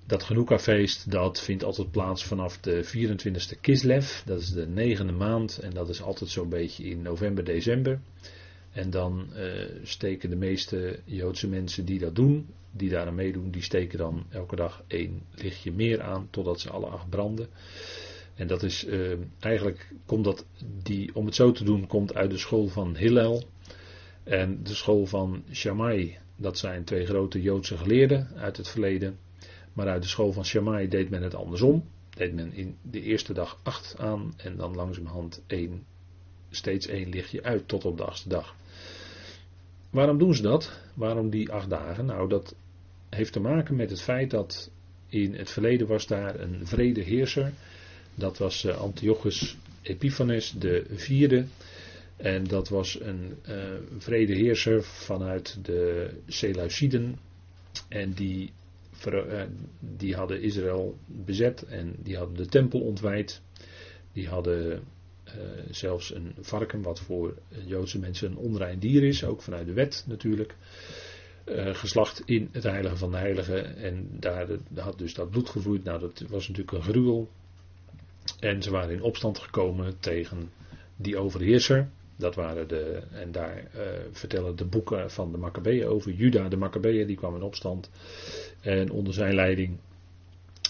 Dat 0.05 0.23
Chanukka-feest 0.23 1.11
dat 1.11 1.39
vindt 1.41 1.63
altijd 1.63 1.91
plaats 1.91 2.23
vanaf 2.23 2.59
de 2.59 2.85
24e 2.85 3.59
Kislev, 3.61 4.21
dat 4.25 4.39
is 4.39 4.51
de 4.51 4.67
negende 4.67 5.13
maand 5.13 5.57
en 5.57 5.73
dat 5.73 5.89
is 5.89 6.01
altijd 6.01 6.29
zo'n 6.29 6.49
beetje 6.49 6.83
in 6.83 7.01
november, 7.01 7.43
december. 7.43 7.99
En 8.71 8.89
dan 8.89 9.27
uh, 9.35 9.63
steken 9.83 10.29
de 10.29 10.35
meeste 10.35 10.99
Joodse 11.05 11.47
mensen 11.47 11.85
die 11.85 11.99
dat 11.99 12.15
doen, 12.15 12.47
die 12.71 12.89
daar 12.89 13.07
aan 13.07 13.15
meedoen, 13.15 13.51
die 13.51 13.61
steken 13.61 13.97
dan 13.97 14.25
elke 14.29 14.55
dag 14.55 14.83
één 14.87 15.21
lichtje 15.31 15.71
meer 15.71 16.01
aan, 16.01 16.27
totdat 16.29 16.59
ze 16.59 16.69
alle 16.69 16.85
acht 16.85 17.09
branden. 17.09 17.47
En 18.35 18.47
dat 18.47 18.63
is 18.63 18.85
uh, 18.85 19.17
eigenlijk, 19.39 19.93
komt 20.05 20.23
dat, 20.23 20.45
die, 20.83 21.15
om 21.15 21.25
het 21.25 21.35
zo 21.35 21.51
te 21.51 21.63
doen, 21.63 21.87
komt 21.87 22.13
uit 22.13 22.31
de 22.31 22.37
school 22.37 22.67
van 22.67 22.95
Hillel 22.95 23.43
en 24.23 24.63
de 24.63 24.73
school 24.73 25.05
van 25.05 25.43
Shammai. 25.51 26.17
Dat 26.35 26.57
zijn 26.57 26.83
twee 26.83 27.05
grote 27.05 27.41
Joodse 27.41 27.77
geleerden 27.77 28.27
uit 28.35 28.57
het 28.57 28.67
verleden. 28.67 29.17
Maar 29.73 29.87
uit 29.87 30.01
de 30.01 30.07
school 30.07 30.31
van 30.31 30.45
Shammai 30.45 30.87
deed 30.87 31.09
men 31.09 31.23
het 31.23 31.35
andersom. 31.35 31.83
Deed 32.09 32.33
men 32.33 32.53
in 32.53 32.77
de 32.81 33.01
eerste 33.01 33.33
dag 33.33 33.59
acht 33.63 33.95
aan 33.97 34.33
en 34.37 34.55
dan 34.55 34.75
langzamerhand 34.75 35.43
één, 35.47 35.85
steeds 36.49 36.87
één 36.87 37.09
lichtje 37.09 37.43
uit 37.43 37.67
tot 37.67 37.85
op 37.85 37.97
de 37.97 38.03
achtste 38.03 38.29
dag. 38.29 38.55
Waarom 39.91 40.17
doen 40.17 40.35
ze 40.35 40.41
dat? 40.41 40.79
Waarom 40.93 41.29
die 41.29 41.51
acht 41.51 41.69
dagen? 41.69 42.05
Nou, 42.05 42.29
dat 42.29 42.55
heeft 43.09 43.33
te 43.33 43.39
maken 43.39 43.75
met 43.75 43.89
het 43.89 44.01
feit 44.01 44.29
dat 44.29 44.71
in 45.07 45.35
het 45.35 45.51
verleden 45.51 45.87
was 45.87 46.07
daar 46.07 46.39
een 46.39 46.67
vrede 46.67 47.01
heerser. 47.01 47.51
Dat 48.15 48.37
was 48.37 48.63
uh, 48.63 48.77
Antiochus 48.77 49.57
Epiphanes 49.81 50.51
de 50.51 50.85
vierde. 50.89 51.45
En 52.15 52.43
dat 52.43 52.69
was 52.69 53.01
een 53.01 53.35
uh, 53.49 53.55
vrede 53.97 54.33
heerser 54.33 54.83
vanuit 54.83 55.65
de 55.65 56.09
Seleuciden. 56.27 57.19
En 57.87 58.13
die, 58.13 58.51
uh, 59.07 59.41
die 59.79 60.15
hadden 60.15 60.41
Israël 60.41 60.97
bezet 61.05 61.63
en 61.63 61.95
die 62.03 62.17
hadden 62.17 62.37
de 62.37 62.47
tempel 62.47 62.79
ontwijd. 62.79 63.41
Die 64.13 64.27
hadden 64.27 64.83
zelfs 65.69 66.15
een 66.15 66.33
varken, 66.39 66.81
wat 66.81 66.99
voor 66.99 67.37
Joodse 67.65 67.99
mensen 67.99 68.31
een 68.31 68.37
onrein 68.37 68.79
dier 68.79 69.03
is, 69.03 69.23
ook 69.23 69.41
vanuit 69.41 69.65
de 69.65 69.73
wet 69.73 70.03
natuurlijk. 70.07 70.55
Uh, 71.45 71.75
geslacht 71.75 72.21
in 72.25 72.49
het 72.51 72.63
heilige 72.63 72.97
van 72.97 73.11
de 73.11 73.17
heiligen. 73.17 73.75
En 73.75 74.07
daar 74.19 74.47
had 74.75 74.97
dus 74.97 75.13
dat 75.13 75.29
bloed 75.29 75.49
gevloeid. 75.49 75.83
Nou, 75.83 75.99
dat 75.99 76.23
was 76.29 76.47
natuurlijk 76.47 76.77
een 76.77 76.83
gruwel. 76.83 77.29
En 78.39 78.61
ze 78.61 78.71
waren 78.71 78.95
in 78.95 79.01
opstand 79.01 79.39
gekomen 79.39 79.99
tegen 79.99 80.51
die 80.95 81.17
overheerser. 81.17 81.89
Dat 82.15 82.35
waren 82.35 82.67
de, 82.67 83.03
en 83.11 83.31
daar 83.31 83.67
vertellen 84.11 84.55
de 84.55 84.65
boeken 84.65 85.11
van 85.11 85.31
de 85.31 85.37
Maccabeeën 85.37 85.85
over. 85.85 86.11
Juda 86.11 86.49
de 86.49 86.57
Maccabeeën, 86.57 87.07
die 87.07 87.15
kwam 87.15 87.35
in 87.35 87.41
opstand. 87.41 87.89
En 88.61 88.91
onder 88.91 89.13
zijn 89.13 89.35
leiding, 89.35 89.77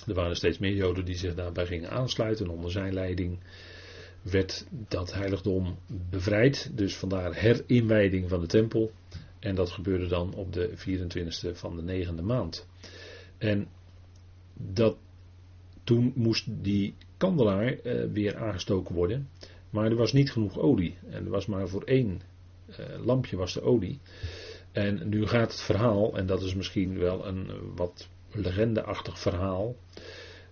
er 0.07 0.13
waren 0.13 0.35
steeds 0.35 0.57
meer 0.57 0.73
Joden 0.73 1.05
die 1.05 1.17
zich 1.17 1.35
daarbij 1.35 1.65
gingen 1.65 1.89
aansluiten. 1.89 2.49
Onder 2.49 2.71
zijn 2.71 2.93
leiding 2.93 3.39
werd 4.21 4.65
dat 4.87 5.13
heiligdom 5.13 5.77
bevrijd. 6.09 6.71
Dus 6.73 6.95
vandaar 6.95 7.35
herinwijding 7.35 8.29
van 8.29 8.39
de 8.39 8.47
tempel. 8.47 8.91
En 9.39 9.55
dat 9.55 9.71
gebeurde 9.71 10.07
dan 10.07 10.33
op 10.33 10.53
de 10.53 10.69
24e 10.77 11.55
van 11.55 11.75
de 11.75 11.81
negende 11.81 12.21
maand. 12.21 12.67
En 13.37 13.67
dat, 14.53 14.97
toen 15.83 16.13
moest 16.15 16.45
die 16.47 16.95
kandelaar 17.17 17.77
uh, 17.83 18.11
weer 18.11 18.37
aangestoken 18.37 18.95
worden. 18.95 19.29
Maar 19.69 19.85
er 19.85 19.95
was 19.95 20.13
niet 20.13 20.31
genoeg 20.31 20.59
olie. 20.59 20.97
En 21.09 21.25
er 21.25 21.31
was 21.31 21.45
maar 21.45 21.67
voor 21.67 21.83
één 21.83 22.21
uh, 22.69 23.05
lampje 23.05 23.37
was 23.37 23.53
de 23.53 23.61
olie. 23.61 23.99
En 24.71 25.09
nu 25.09 25.27
gaat 25.27 25.51
het 25.51 25.61
verhaal, 25.61 26.17
en 26.17 26.25
dat 26.25 26.41
is 26.41 26.55
misschien 26.55 26.97
wel 26.97 27.27
een 27.27 27.51
wat 27.75 28.09
legendeachtig 28.31 29.19
verhaal. 29.19 29.75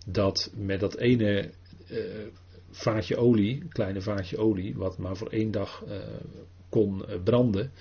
Dat 0.05 0.51
met 0.55 0.79
dat 0.79 0.97
ene 0.97 1.49
uh, 1.91 1.99
vaatje 2.71 3.17
olie, 3.17 3.61
een 3.61 3.71
kleine 3.71 4.01
vaatje 4.01 4.37
olie, 4.37 4.75
wat 4.75 4.97
maar 4.97 5.17
voor 5.17 5.29
één 5.29 5.51
dag 5.51 5.83
uh, 5.87 5.95
kon 6.69 7.03
uh, 7.09 7.15
branden, 7.23 7.71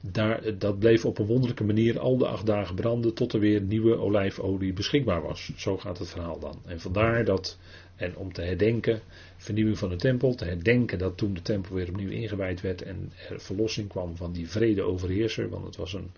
daar, 0.00 0.58
dat 0.58 0.78
bleef 0.78 1.04
op 1.04 1.18
een 1.18 1.26
wonderlijke 1.26 1.64
manier 1.64 1.98
al 1.98 2.16
de 2.16 2.26
acht 2.26 2.46
dagen 2.46 2.74
branden 2.74 3.14
tot 3.14 3.32
er 3.32 3.40
weer 3.40 3.62
nieuwe 3.62 3.96
olijfolie 3.96 4.72
beschikbaar 4.72 5.22
was. 5.22 5.52
Zo 5.56 5.76
gaat 5.78 5.98
het 5.98 6.08
verhaal 6.08 6.38
dan. 6.38 6.62
En 6.64 6.80
vandaar 6.80 7.24
dat 7.24 7.58
En 7.96 8.16
om 8.16 8.32
te 8.32 8.42
herdenken, 8.42 9.00
vernieuwing 9.36 9.78
van 9.78 9.88
de 9.88 9.96
tempel, 9.96 10.34
te 10.34 10.44
herdenken 10.44 10.98
dat 10.98 11.16
toen 11.16 11.34
de 11.34 11.42
tempel 11.42 11.74
weer 11.74 11.88
opnieuw 11.88 12.10
ingewijd 12.10 12.60
werd 12.60 12.82
en 12.82 13.12
er 13.28 13.40
verlossing 13.40 13.88
kwam 13.88 14.16
van 14.16 14.32
die 14.32 14.48
vrede 14.48 14.82
overheerser, 14.82 15.48
want 15.48 15.64
het 15.64 15.76
was 15.76 15.92
een 15.92 16.10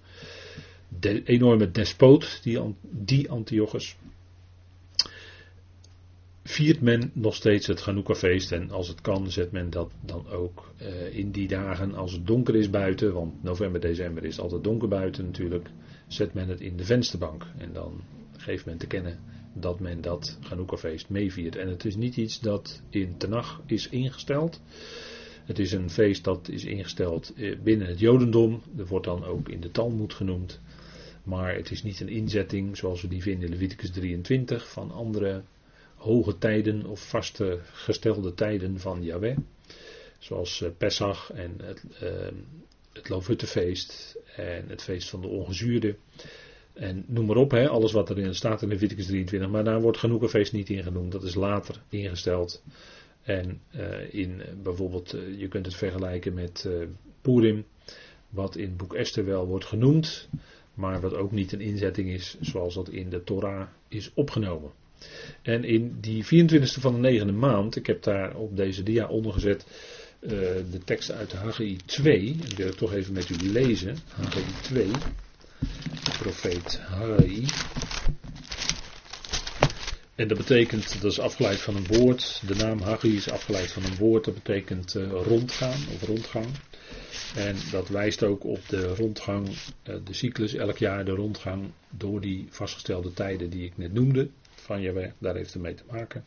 enorme 1.25 1.71
despoot, 1.71 2.41
die, 2.43 2.61
die 2.91 3.31
Antiochus 3.31 3.97
viert 6.45 6.81
men 6.81 7.11
nog 7.15 7.35
steeds 7.35 7.67
het 7.67 7.81
Chanukka-feest. 7.81 8.53
En 8.53 8.71
als 8.71 8.89
het 8.89 9.01
kan, 9.01 9.31
zet 9.31 9.53
men 9.53 9.71
dat 9.71 9.93
dan 10.01 10.29
ook 10.29 10.73
uh, 10.83 11.17
in 11.17 11.31
die 11.31 11.49
dagen 11.49 11.95
als 11.95 12.13
het 12.13 12.27
donker 12.27 12.57
is 12.57 12.71
buiten. 12.71 13.13
Want 13.13 13.43
november, 13.43 13.81
december 13.81 14.25
is 14.25 14.41
altijd 14.41 14.65
donker 14.65 14.89
buiten 14.89 15.25
natuurlijk. 15.25 15.69
Zet 16.07 16.35
men 16.35 16.49
het 16.49 16.61
in 16.61 16.77
de 16.77 16.85
vensterbank. 16.85 17.47
En 17.59 17.73
dan 17.73 18.01
geeft 18.37 18.67
men 18.67 18.77
te 18.77 18.87
kennen 18.87 19.19
dat 19.55 19.81
men 19.81 20.01
dat 20.01 20.39
Chanukka-feest 20.41 21.09
meeviert. 21.09 21.57
En 21.57 21.69
het 21.69 21.85
is 21.85 21.97
niet 21.97 22.17
iets 22.17 22.41
dat 22.41 22.83
in 22.91 23.17
Tenach 23.17 23.63
is 23.67 23.89
ingesteld. 23.89 24.61
Het 25.45 25.59
is 25.59 25.73
een 25.73 25.91
feest 25.91 26.25
dat 26.25 26.49
is 26.49 26.65
ingesteld 26.65 27.33
eh, 27.35 27.57
binnen 27.63 27.87
het 27.87 27.99
Jodendom. 27.99 28.63
Er 28.77 28.87
wordt 28.87 29.07
dan 29.07 29.25
ook 29.25 29.49
in 29.49 29.61
de 29.61 29.71
Talmud 29.71 30.15
genoemd. 30.15 30.61
Maar 31.23 31.55
het 31.55 31.71
is 31.71 31.83
niet 31.83 32.01
een 32.01 32.09
inzetting 32.09 32.77
zoals 32.77 33.03
we 33.03 33.09
die 33.09 33.23
vinden 33.23 33.45
in 33.45 33.51
Leviticus 33.51 33.91
23 33.91 34.71
van 34.71 34.91
andere 34.91 35.43
hoge 36.05 36.39
tijden 36.39 36.87
of 36.87 37.09
vaste 37.09 37.61
gestelde 37.73 38.35
tijden 38.35 38.81
van 38.81 39.03
Yahweh. 39.03 39.37
Zoals 40.19 40.61
uh, 40.61 40.69
Pesach 40.79 41.33
en 41.33 41.55
het, 41.63 41.85
uh, 42.03 42.09
het 42.93 43.57
en 44.37 44.69
het 44.69 44.83
feest 44.83 45.09
van 45.09 45.21
de 45.21 45.29
ongezuurde. 45.29 45.97
En 46.73 47.05
noem 47.07 47.27
maar 47.27 47.37
op, 47.37 47.51
hè, 47.51 47.69
alles 47.69 47.93
wat 47.93 48.11
erin 48.11 48.35
staat 48.35 48.63
in 48.63 48.69
Leviticus 48.69 49.07
23. 49.07 49.51
Maar 49.51 49.65
daar 49.65 49.81
wordt 49.81 49.99
genoeg 49.99 50.23
een 50.23 50.29
feest 50.29 50.53
niet 50.53 50.71
in 50.71 50.83
genoemd. 50.83 51.13
Dat 51.13 51.23
is 51.23 51.35
later 51.35 51.83
ingesteld. 51.89 52.63
En 53.23 53.61
uh, 53.77 54.15
in 54.15 54.43
bijvoorbeeld, 54.63 55.17
je 55.37 55.49
kunt 55.49 55.67
het 55.67 55.75
vergelijken 55.75 56.35
met 56.35 56.69
Purim. 57.21 57.65
Wat 58.29 58.57
in 58.57 58.77
boek 58.77 58.95
Esther 58.95 59.25
wel 59.25 59.47
wordt 59.47 59.65
genoemd. 59.65 60.29
Maar 60.75 61.01
wat 61.01 61.15
ook 61.15 61.33
niet 61.33 61.53
een 61.53 61.61
inzetting 61.61 62.11
is 62.11 62.37
zoals 62.41 62.75
dat 62.75 62.89
in 62.89 63.11
de 63.11 63.25
Torah 63.25 63.69
is 63.89 64.11
opgenomen. 64.15 64.71
En 65.43 65.65
in 65.65 65.97
die 66.01 66.25
24e 66.25 66.81
van 66.81 66.93
de 66.93 67.01
negende 67.01 67.33
maand, 67.33 67.77
ik 67.77 67.87
heb 67.87 68.03
daar 68.03 68.35
op 68.37 68.57
deze 68.57 68.83
dia 68.83 69.07
ondergezet 69.07 69.65
uh, 70.21 70.31
de 70.71 70.81
tekst 70.85 71.11
uit 71.11 71.31
de 71.31 71.37
Haggai 71.37 71.77
2. 71.85 72.21
Die 72.21 72.57
wil 72.57 72.69
ik 72.69 72.75
toch 72.75 72.93
even 72.93 73.13
met 73.13 73.29
u 73.29 73.51
lezen. 73.53 73.97
Haggai 74.09 74.45
2. 74.63 74.87
De 76.05 76.13
profeet 76.19 76.79
Haggai. 76.79 77.45
En 80.15 80.29
dat 80.29 80.39
betekent, 80.39 81.03
dat 81.03 81.11
is 81.13 81.21
afgeleid 81.21 81.61
van 81.61 81.77
een 81.77 81.87
woord. 81.87 82.43
De 82.47 82.55
naam 82.55 82.81
Haggai 82.81 83.17
is 83.17 83.31
afgeleid 83.31 83.73
van 83.73 83.85
een 83.85 83.97
woord. 83.97 84.25
Dat 84.25 84.35
betekent 84.35 84.95
uh, 84.95 85.11
rondgaan 85.11 85.81
of 85.95 86.03
rondgang. 86.07 86.47
En 87.37 87.57
dat 87.71 87.89
wijst 87.89 88.23
ook 88.23 88.45
op 88.45 88.69
de 88.69 88.95
rondgang, 88.95 89.49
uh, 89.49 89.95
de 90.05 90.15
cyclus, 90.15 90.55
elk 90.55 90.79
jaar 90.79 91.05
de 91.05 91.11
rondgang 91.11 91.71
door 91.91 92.21
die 92.21 92.47
vastgestelde 92.51 93.13
tijden 93.13 93.51
die 93.51 93.65
ik 93.65 93.73
net 93.77 93.93
noemde 93.93 94.29
van 94.65 94.81
Jaweh, 94.81 95.11
daar 95.19 95.35
heeft 95.35 95.53
het 95.53 95.63
mee 95.63 95.75
te 95.75 95.83
maken, 95.91 96.25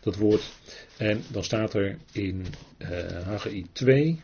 dat 0.00 0.16
woord. 0.16 0.52
En 0.96 1.22
dan 1.30 1.44
staat 1.44 1.74
er 1.74 1.98
in 2.12 2.46
uh, 2.78 2.88
Haggai 3.24 3.66
2, 3.72 4.22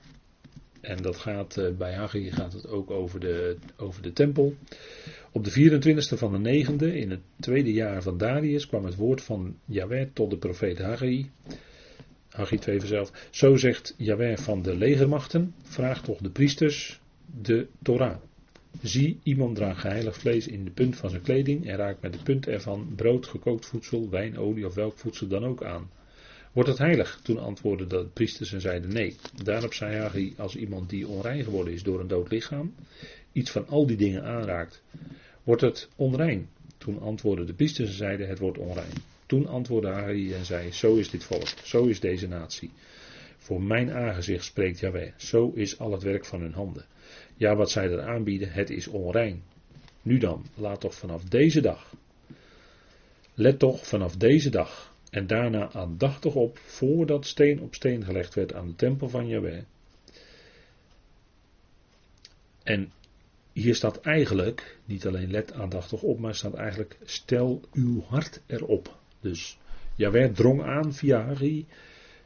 en 0.81 0.97
dat 1.03 1.17
gaat, 1.17 1.57
uh, 1.57 1.71
bij 1.77 1.95
Haggai 1.95 2.31
gaat 2.31 2.53
het 2.53 2.69
ook 2.69 2.91
over 2.91 3.21
de, 3.21 3.57
over 3.77 4.03
de 4.03 4.13
tempel. 4.13 4.55
Op 5.33 5.45
de 5.45 5.51
24e 5.51 6.19
van 6.19 6.43
de 6.43 6.65
9e, 6.65 6.95
in 6.95 7.11
het 7.11 7.21
tweede 7.41 7.73
jaar 7.73 8.03
van 8.03 8.19
Darius, 8.19 8.67
kwam 8.67 8.85
het 8.85 8.97
woord 8.97 9.23
van 9.23 9.57
Jaweh 9.65 10.09
tot 10.13 10.31
de 10.31 10.37
profeet 10.37 10.79
Haggai. 10.79 11.31
Haggai 12.29 12.61
2 12.61 12.79
vanzelf. 12.79 13.29
Zo 13.31 13.57
zegt 13.57 13.95
Jaweh 13.97 14.37
van 14.37 14.63
de 14.63 14.77
legermachten, 14.77 15.55
vraag 15.63 16.03
toch 16.03 16.19
de 16.19 16.31
priesters 16.31 17.01
de 17.41 17.67
Torah. 17.83 18.17
Zie, 18.83 19.19
iemand 19.23 19.57
draagt 19.57 19.81
geheiligd 19.81 20.19
vlees 20.19 20.47
in 20.47 20.65
de 20.65 20.71
punt 20.71 20.97
van 20.97 21.11
zijn 21.11 21.23
kleding 21.23 21.67
en 21.67 21.77
raakt 21.77 22.03
met 22.03 22.13
de 22.13 22.23
punt 22.23 22.47
ervan 22.47 22.93
brood, 22.97 23.27
gekookt 23.27 23.67
voedsel, 23.67 24.11
wijn, 24.11 24.39
olie 24.39 24.67
of 24.67 24.75
welk 24.75 24.99
voedsel 24.99 25.27
dan 25.27 25.45
ook 25.45 25.65
aan. 25.65 25.91
Wordt 26.53 26.69
het 26.69 26.79
heilig? 26.79 27.21
Toen 27.23 27.39
antwoordden 27.39 27.89
de 27.89 28.07
priesters 28.13 28.53
en 28.53 28.61
zeiden 28.61 28.93
nee. 28.93 29.17
Daarop 29.43 29.75
zei 29.75 29.97
Hagi, 29.97 30.35
als 30.37 30.57
iemand 30.57 30.91
die 30.91 31.09
onrein 31.09 31.45
geworden 31.45 31.73
is 31.73 31.83
door 31.83 32.01
een 32.01 32.09
dood 32.09 32.31
lichaam, 32.31 32.75
iets 33.33 33.51
van 33.51 33.69
al 33.69 33.87
die 33.87 33.97
dingen 33.97 34.25
aanraakt, 34.25 34.83
wordt 35.43 35.63
het 35.63 35.89
onrein? 35.97 36.49
Toen 36.79 37.01
antwoordden 37.01 37.47
de 37.47 37.55
priesters 37.55 37.89
en 37.89 37.97
zeiden 37.97 38.29
het 38.29 38.39
wordt 38.39 38.59
onrein. 38.59 38.93
Toen 39.27 39.47
antwoordde 39.47 39.89
Hagi 39.89 40.33
en 40.33 40.45
zei, 40.45 40.73
zo 40.73 40.95
is 40.97 41.11
dit 41.11 41.25
volk, 41.25 41.49
zo 41.63 41.85
is 41.85 42.01
deze 42.01 42.29
natie. 42.29 42.71
Voor 43.39 43.63
mijn 43.63 43.93
aangezicht 43.93 44.45
spreekt 44.45 44.79
Jaweh, 44.79 45.13
zo 45.17 45.53
is 45.55 45.79
al 45.79 45.93
het 45.93 46.03
werk 46.03 46.25
van 46.25 46.41
hun 46.41 46.53
handen. 46.53 46.85
Ja, 47.37 47.57
wat 47.57 47.71
zij 47.71 47.91
er 47.91 48.03
aanbieden, 48.03 48.53
het 48.53 48.71
is 48.71 48.87
onrein. 48.87 49.43
Nu 50.03 50.19
dan, 50.19 50.47
laat 50.55 50.81
toch 50.81 50.95
vanaf 50.95 51.25
deze 51.25 51.61
dag. 51.61 51.95
Let 53.35 53.59
toch 53.59 53.87
vanaf 53.87 54.17
deze 54.17 54.51
dag. 54.51 54.95
En 55.11 55.27
daarna 55.27 55.73
aandachtig 55.73 56.35
op, 56.35 56.59
voordat 56.59 57.27
steen 57.27 57.61
op 57.61 57.75
steen 57.75 58.05
gelegd 58.05 58.35
werd 58.35 58.55
aan 58.55 58.67
de 58.67 58.77
tempel 58.77 59.09
van 59.09 59.29
Yahweh. 59.29 59.63
En 62.63 62.93
hier 63.53 63.75
staat 63.75 64.01
eigenlijk, 64.01 64.79
niet 64.85 65.07
alleen 65.07 65.31
let 65.31 65.53
aandachtig 65.53 66.03
op, 66.03 66.19
maar 66.19 66.35
staat 66.35 66.55
eigenlijk 66.55 66.97
stel 67.05 67.61
uw 67.73 68.03
hart 68.03 68.41
erop. 68.47 68.97
Dus 69.21 69.59
Yahweh 69.97 70.33
drong 70.33 70.63
aan 70.63 70.95
via 70.95 71.25
Hari 71.25 71.67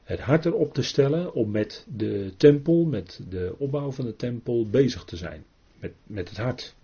het 0.09 0.21
hart 0.21 0.45
erop 0.45 0.75
te 0.75 0.83
stellen 0.83 1.33
om 1.35 1.51
met 1.51 1.87
de 1.89 2.33
tempel, 2.37 2.85
met 2.85 3.21
de 3.29 3.55
opbouw 3.59 3.91
van 3.91 4.05
de 4.05 4.17
tempel 4.17 4.67
bezig 4.71 5.05
te 5.05 5.17
zijn. 5.17 5.45
Met, 5.79 5.93
met 6.07 6.29
het 6.29 6.39
hart. 6.39 6.75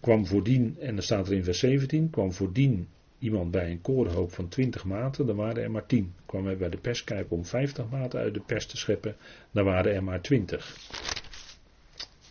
Kwam 0.00 0.26
voordien, 0.26 0.76
en 0.80 0.94
dan 0.94 1.02
staat 1.02 1.26
er 1.26 1.34
in 1.34 1.44
vers 1.44 1.58
17, 1.58 2.10
kwam 2.10 2.32
voordien 2.32 2.88
iemand 3.18 3.50
bij 3.50 3.70
een 3.70 3.80
korenhoop 3.80 4.32
van 4.32 4.48
20 4.48 4.84
maten, 4.84 5.26
dan 5.26 5.36
waren 5.36 5.62
er 5.62 5.70
maar 5.70 5.86
10. 5.86 6.14
Kwam 6.26 6.44
hij 6.44 6.56
bij 6.56 6.68
de 6.68 6.76
perskijp 6.76 7.32
om 7.32 7.44
50 7.44 7.88
maten 7.90 8.20
uit 8.20 8.34
de 8.34 8.40
pers 8.40 8.66
te 8.66 8.76
scheppen, 8.76 9.16
dan 9.50 9.64
waren 9.64 9.94
er 9.94 10.04
maar 10.04 10.20
20. 10.20 10.76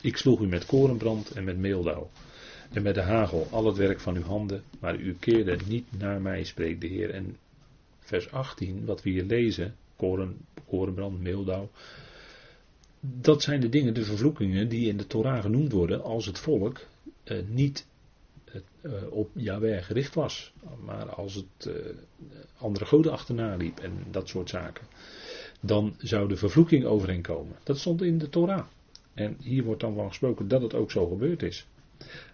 Ik 0.01 0.17
sloeg 0.17 0.39
u 0.39 0.47
met 0.47 0.65
korenbrand 0.65 1.31
en 1.31 1.43
met 1.43 1.57
meeldauw. 1.57 2.09
En 2.73 2.81
met 2.81 2.95
de 2.95 3.01
hagel 3.01 3.47
al 3.51 3.65
het 3.65 3.77
werk 3.77 3.99
van 3.99 4.15
uw 4.15 4.23
handen, 4.23 4.63
maar 4.79 4.95
u 4.95 5.15
keerde 5.19 5.57
niet 5.67 5.85
naar 5.97 6.21
mij, 6.21 6.43
spreekt 6.43 6.81
de 6.81 6.87
Heer. 6.87 7.09
En 7.09 7.37
vers 8.05 8.31
18, 8.31 8.85
wat 8.85 9.03
we 9.03 9.09
hier 9.09 9.23
lezen, 9.23 9.75
koren, 9.95 10.37
korenbrand, 10.67 11.21
meeldauw. 11.21 11.69
Dat 12.99 13.41
zijn 13.41 13.61
de 13.61 13.69
dingen, 13.69 13.93
de 13.93 14.03
vervloekingen 14.03 14.69
die 14.69 14.89
in 14.89 14.97
de 14.97 15.07
Torah 15.07 15.41
genoemd 15.41 15.71
worden 15.71 16.03
als 16.03 16.25
het 16.25 16.39
volk 16.39 16.85
eh, 17.23 17.37
niet 17.47 17.87
uh, 18.81 18.91
op 19.09 19.29
Yahweh 19.33 19.83
gericht 19.83 20.15
was, 20.15 20.53
maar 20.83 21.09
als 21.09 21.35
het 21.35 21.65
uh, 21.67 21.73
andere 22.57 22.85
goden 22.85 23.11
achterna 23.11 23.55
liep 23.55 23.79
en 23.79 23.91
dat 24.11 24.27
soort 24.27 24.49
zaken. 24.49 24.87
Dan 25.59 25.95
zou 25.97 26.27
de 26.27 26.35
vervloeking 26.35 26.85
overheen 26.85 27.21
komen. 27.21 27.55
Dat 27.63 27.77
stond 27.77 28.01
in 28.01 28.17
de 28.17 28.29
Torah. 28.29 28.65
En 29.13 29.37
hier 29.39 29.63
wordt 29.63 29.81
dan 29.81 29.95
van 29.95 30.07
gesproken 30.07 30.47
dat 30.47 30.61
het 30.61 30.73
ook 30.73 30.91
zo 30.91 31.07
gebeurd 31.07 31.43
is. 31.43 31.65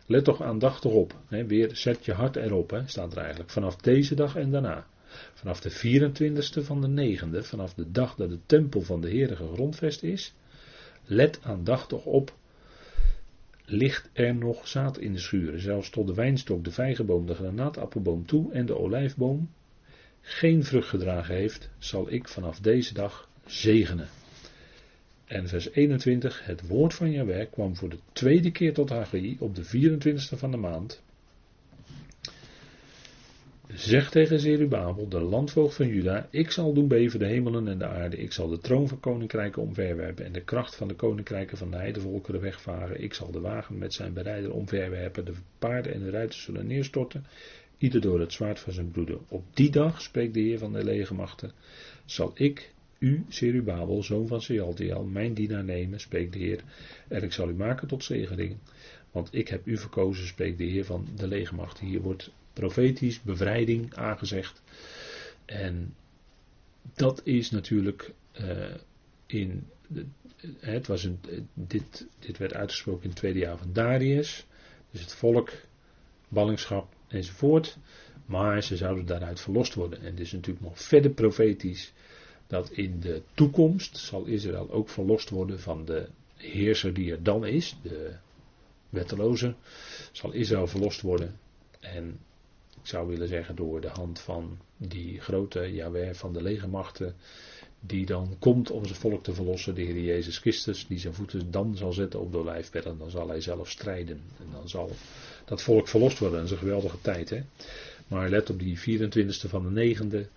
Let 0.05 0.23
toch 0.23 0.41
aandachtig 0.41 0.91
op. 0.91 1.15
Hè, 1.27 1.45
weer 1.45 1.75
zet 1.75 2.05
je 2.05 2.13
hart 2.13 2.35
erop, 2.35 2.69
hè, 2.69 2.87
staat 2.87 3.11
er 3.11 3.17
eigenlijk. 3.17 3.49
Vanaf 3.49 3.75
deze 3.75 4.15
dag 4.15 4.35
en 4.35 4.51
daarna. 4.51 4.87
Vanaf 5.33 5.61
de 5.61 5.71
24ste 5.71 6.63
van 6.63 6.81
de 6.81 7.17
9e, 7.17 7.45
vanaf 7.45 7.73
de 7.73 7.91
dag 7.91 8.15
dat 8.15 8.29
de 8.29 8.39
tempel 8.45 8.81
van 8.81 9.01
de 9.01 9.09
Heer 9.09 9.35
gegrondvest 9.35 10.03
is, 10.03 10.33
let 11.05 11.39
aandachtig 11.43 12.05
op, 12.05 12.35
ligt 13.65 14.09
er 14.13 14.35
nog 14.35 14.67
zaad 14.67 14.97
in 14.97 15.13
de 15.13 15.19
schuren, 15.19 15.61
zelfs 15.61 15.89
tot 15.89 16.07
de 16.07 16.13
wijnstok, 16.13 16.63
de 16.63 16.71
vijgenboom, 16.71 17.25
de 17.25 17.35
granaatappelboom 17.35 18.25
toe 18.25 18.53
en 18.53 18.65
de 18.65 18.77
olijfboom 18.77 19.49
geen 20.21 20.63
vrucht 20.63 20.89
gedragen 20.89 21.35
heeft, 21.35 21.69
zal 21.77 22.11
ik 22.11 22.27
vanaf 22.27 22.59
deze 22.59 22.93
dag 22.93 23.29
zegenen. 23.45 24.07
En 25.25 25.47
vers 25.47 25.71
21, 25.71 26.45
het 26.45 26.67
woord 26.67 26.93
van 26.93 27.11
Jahweh 27.11 27.51
kwam 27.51 27.75
voor 27.75 27.89
de 27.89 27.99
tweede 28.13 28.51
keer 28.51 28.73
tot 28.73 28.89
Haggai 28.89 29.35
op 29.39 29.55
de 29.55 29.65
24ste 29.65 30.37
van 30.37 30.51
de 30.51 30.57
maand. 30.57 31.01
Zeg 33.75 34.09
tegen 34.09 34.39
Zerubabel, 34.39 35.07
de 35.07 35.19
landvoogd 35.19 35.75
van 35.75 35.87
Juda, 35.87 36.27
ik 36.29 36.51
zal 36.51 36.73
doen 36.73 36.87
beven 36.87 37.19
de 37.19 37.25
hemelen 37.25 37.67
en 37.67 37.77
de 37.77 37.85
aarde, 37.85 38.17
ik 38.17 38.31
zal 38.31 38.47
de 38.47 38.57
troon 38.57 38.87
van 38.87 38.99
koninkrijken 38.99 39.61
omverwerpen 39.61 40.25
en 40.25 40.31
de 40.31 40.43
kracht 40.43 40.75
van 40.75 40.87
de 40.87 40.93
koninkrijken 40.93 41.57
van 41.57 41.71
de 41.71 41.77
heidevolkeren 41.77 42.41
wegvaren, 42.41 43.01
ik 43.01 43.13
zal 43.13 43.31
de 43.31 43.39
wagen 43.39 43.77
met 43.77 43.93
zijn 43.93 44.13
berijder 44.13 44.53
omverwerpen, 44.53 45.25
de 45.25 45.33
paarden 45.59 45.93
en 45.93 45.99
de 45.99 46.09
ruiters 46.09 46.43
zullen 46.43 46.67
neerstorten, 46.67 47.25
ieder 47.77 48.01
door 48.01 48.19
het 48.19 48.33
zwaard 48.33 48.59
van 48.59 48.73
zijn 48.73 48.91
broeder. 48.91 49.17
Op 49.27 49.43
die 49.53 49.71
dag, 49.71 50.01
spreekt 50.01 50.33
de 50.33 50.39
Heer 50.39 50.57
van 50.57 50.73
de 50.73 50.83
legermachten, 50.83 51.51
zal 52.05 52.31
ik 52.33 52.73
u, 52.99 53.25
Zerubabel, 53.29 54.03
zoon 54.03 54.27
van 54.27 54.41
Sealtiel, 54.41 55.03
mijn 55.03 55.33
dienaar 55.33 55.63
nemen, 55.63 55.99
spreekt 55.99 56.33
de 56.33 56.39
Heer, 56.39 56.63
en 57.07 57.23
ik 57.23 57.31
zal 57.31 57.49
u 57.49 57.53
maken 57.53 57.87
tot 57.87 58.03
zegening, 58.03 58.57
want 59.11 59.29
ik 59.31 59.47
heb 59.47 59.67
u 59.67 59.77
verkozen, 59.77 60.27
spreekt 60.27 60.57
de 60.57 60.63
Heer 60.63 60.85
van 60.85 61.07
de 61.15 61.27
legermachten. 61.27 61.85
Hier 61.85 62.01
wordt 62.01 62.31
profetisch 62.53 63.21
bevrijding 63.21 63.95
aangezegd. 63.95 64.61
En 65.45 65.95
dat 66.93 67.21
is 67.23 67.51
natuurlijk 67.51 68.13
uh, 68.41 68.65
in. 69.25 69.67
De, 69.87 70.05
het 70.59 70.87
was 70.87 71.03
een, 71.03 71.19
dit, 71.53 72.07
dit 72.19 72.37
werd 72.37 72.53
uitgesproken 72.53 73.03
in 73.03 73.09
het 73.09 73.17
tweede 73.17 73.39
jaar 73.39 73.57
van 73.57 73.73
Darius. 73.73 74.45
Dus 74.91 75.01
het 75.01 75.13
volk, 75.13 75.51
ballingschap 76.27 76.93
enzovoort. 77.07 77.77
Maar 78.25 78.63
ze 78.63 78.77
zouden 78.77 79.05
daaruit 79.05 79.39
verlost 79.39 79.73
worden. 79.73 79.99
En 79.99 80.05
het 80.05 80.19
is 80.19 80.31
natuurlijk 80.31 80.65
nog 80.65 80.81
verder 80.81 81.11
profetisch 81.11 81.93
dat 82.47 82.69
in 82.69 82.99
de 82.99 83.21
toekomst 83.33 83.97
zal 83.97 84.25
Israël 84.25 84.71
ook 84.71 84.89
verlost 84.89 85.29
worden 85.29 85.59
van 85.59 85.85
de 85.85 86.07
heerser 86.35 86.93
die 86.93 87.11
er 87.11 87.23
dan 87.23 87.45
is, 87.45 87.75
de 87.81 88.15
wetteloze. 88.89 89.55
Zal 90.11 90.31
Israël 90.31 90.67
verlost 90.67 91.01
worden. 91.01 91.39
En 91.79 92.19
ik 92.81 92.87
zou 92.87 93.07
willen 93.07 93.27
zeggen 93.27 93.55
door 93.55 93.81
de 93.81 93.89
hand 93.89 94.19
van 94.19 94.57
die 94.77 95.19
grote 95.19 95.73
Jahweh 95.73 96.13
van 96.13 96.33
de 96.33 96.41
legermachten. 96.41 97.15
Die 97.79 98.05
dan 98.05 98.35
komt 98.39 98.71
om 98.71 98.85
zijn 98.85 98.99
volk 98.99 99.23
te 99.23 99.33
verlossen, 99.33 99.75
de 99.75 99.81
Heer 99.81 100.01
Jezus 100.01 100.37
Christus, 100.37 100.87
die 100.87 100.99
zijn 100.99 101.13
voeten 101.13 101.51
dan 101.51 101.77
zal 101.77 101.93
zetten 101.93 102.19
op 102.19 102.31
de 102.31 102.37
olijfberg. 102.37 102.83
Dan 102.97 103.09
zal 103.09 103.27
hij 103.27 103.41
zelf 103.41 103.69
strijden. 103.69 104.21
En 104.39 104.47
dan 104.51 104.69
zal 104.69 104.91
dat 105.45 105.61
volk 105.61 105.87
verlost 105.87 106.19
worden. 106.19 106.37
Dat 106.37 106.47
is 106.47 106.53
een 106.53 106.57
geweldige 106.57 107.01
tijd. 107.01 107.29
Hè? 107.29 107.41
Maar 108.07 108.29
let 108.29 108.49
op 108.49 108.59
die 108.59 108.79
24e 108.79 109.49
van 109.49 109.73
de 109.73 109.95
9e, 109.95 110.27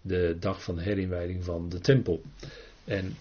de 0.00 0.36
dag 0.40 0.62
van 0.62 0.74
de 0.74 0.82
herinwijding 0.82 1.44
van 1.44 1.68
de 1.68 1.80
tempel. 1.80 2.22
En 2.84 3.16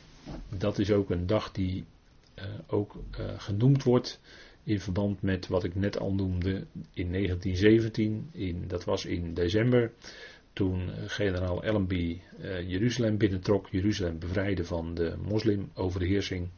dat 0.58 0.80
is 0.80 0.92
ook 0.92 1.10
een 1.10 1.28
dag 1.28 1.52
die 1.52 1.84
uh, 2.36 2.46
ook 2.68 2.96
uh, 3.20 3.26
genoemd 3.38 3.84
wordt 3.84 4.20
in 4.64 4.80
verband 4.80 5.22
met 5.22 5.48
wat 5.48 5.64
ik 5.64 5.76
net 5.76 6.00
al 6.00 6.14
noemde 6.14 6.66
in 6.94 7.12
1917, 7.12 8.30
in, 8.32 8.64
dat 8.68 8.84
was 8.84 9.06
in 9.06 9.34
december, 9.34 9.92
toen 10.54 10.90
generaal 11.08 11.64
Allenby 11.64 12.22
uh, 12.42 12.70
Jeruzalem 12.70 13.18
binnentrok, 13.18 13.68
Jeruzalem 13.70 14.20
bevrijdde 14.20 14.66
van 14.66 14.94
de 14.94 15.16
moslimoverheersing 15.22 16.50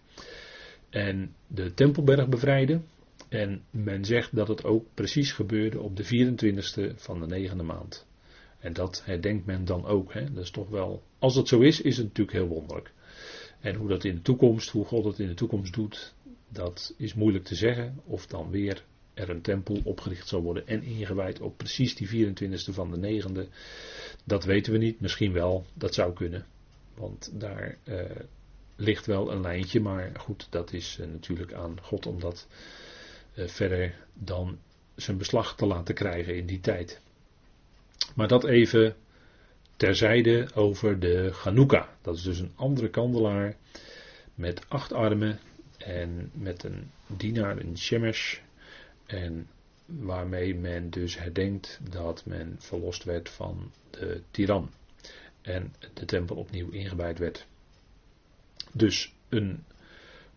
en 0.89 1.35
de 1.47 1.73
Tempelberg 1.73 2.27
bevrijdde. 2.27 2.81
En 3.29 3.63
men 3.69 4.05
zegt 4.05 4.35
dat 4.35 4.47
het 4.47 4.63
ook 4.63 4.85
precies 4.93 5.31
gebeurde 5.31 5.79
op 5.79 5.95
de 5.95 6.03
24e 6.03 6.95
van 6.95 7.19
de 7.19 7.27
negende 7.27 7.63
maand. 7.63 8.07
En 8.59 8.73
dat 8.73 9.01
herdenkt 9.05 9.45
men 9.45 9.65
dan 9.65 9.85
ook. 9.85 10.13
Hè? 10.13 10.33
Dat 10.33 10.43
is 10.43 10.51
toch 10.51 10.69
wel, 10.69 11.03
als 11.19 11.35
dat 11.35 11.47
zo 11.47 11.59
is, 11.59 11.81
is 11.81 11.97
het 11.97 12.05
natuurlijk 12.05 12.37
heel 12.37 12.47
wonderlijk. 12.47 12.91
En 13.59 13.75
hoe 13.75 13.87
dat 13.87 14.03
in 14.03 14.15
de 14.15 14.21
toekomst, 14.21 14.69
hoe 14.69 14.85
God 14.85 15.05
het 15.05 15.19
in 15.19 15.27
de 15.27 15.33
toekomst 15.33 15.73
doet, 15.73 16.13
dat 16.49 16.93
is 16.97 17.13
moeilijk 17.13 17.45
te 17.45 17.55
zeggen. 17.55 18.01
Of 18.05 18.27
dan 18.27 18.49
weer 18.49 18.83
er 19.13 19.29
een 19.29 19.41
tempel 19.41 19.81
opgericht 19.83 20.27
zal 20.27 20.41
worden 20.41 20.67
en 20.67 20.83
ingewijd 20.83 21.39
op 21.39 21.57
precies 21.57 21.95
die 21.95 22.27
24e 22.27 22.73
van 22.73 22.91
de 22.91 22.97
negende. 22.97 23.47
Dat 24.23 24.43
weten 24.43 24.71
we 24.71 24.77
niet, 24.77 24.99
misschien 24.99 25.33
wel, 25.33 25.65
dat 25.73 25.93
zou 25.93 26.13
kunnen. 26.13 26.45
Want 26.95 27.39
daar 27.39 27.77
uh, 27.83 28.01
ligt 28.75 29.05
wel 29.05 29.31
een 29.31 29.41
lijntje, 29.41 29.79
maar 29.79 30.11
goed, 30.19 30.47
dat 30.49 30.73
is 30.73 30.97
uh, 31.01 31.07
natuurlijk 31.07 31.53
aan 31.53 31.81
God 31.81 32.05
om 32.05 32.19
dat 32.19 32.47
uh, 33.35 33.47
verder 33.47 33.95
dan 34.13 34.59
zijn 34.95 35.17
beslag 35.17 35.55
te 35.55 35.65
laten 35.65 35.95
krijgen 35.95 36.35
in 36.35 36.45
die 36.45 36.59
tijd. 36.59 37.01
Maar 38.15 38.27
dat 38.27 38.45
even 38.45 38.95
terzijde 39.77 40.47
over 40.53 40.99
de 40.99 41.29
Chanukka. 41.33 41.97
Dat 42.01 42.15
is 42.15 42.23
dus 42.23 42.39
een 42.39 42.53
andere 42.55 42.89
kandelaar 42.89 43.55
met 44.35 44.69
acht 44.69 44.93
armen 44.93 45.39
en 45.85 46.31
met 46.33 46.63
een 46.63 46.91
dienaar, 47.07 47.57
een 47.57 47.77
shemesh. 47.77 48.37
En 49.05 49.47
waarmee 49.85 50.55
men 50.55 50.89
dus 50.89 51.17
herdenkt 51.19 51.79
dat 51.89 52.25
men 52.25 52.55
verlost 52.59 53.03
werd 53.03 53.29
van 53.29 53.71
de 53.89 54.21
tiran. 54.31 54.69
En 55.41 55.73
de 55.93 56.05
tempel 56.05 56.35
opnieuw 56.35 56.69
ingewijd 56.69 57.19
werd. 57.19 57.47
Dus 58.71 59.13
een 59.29 59.63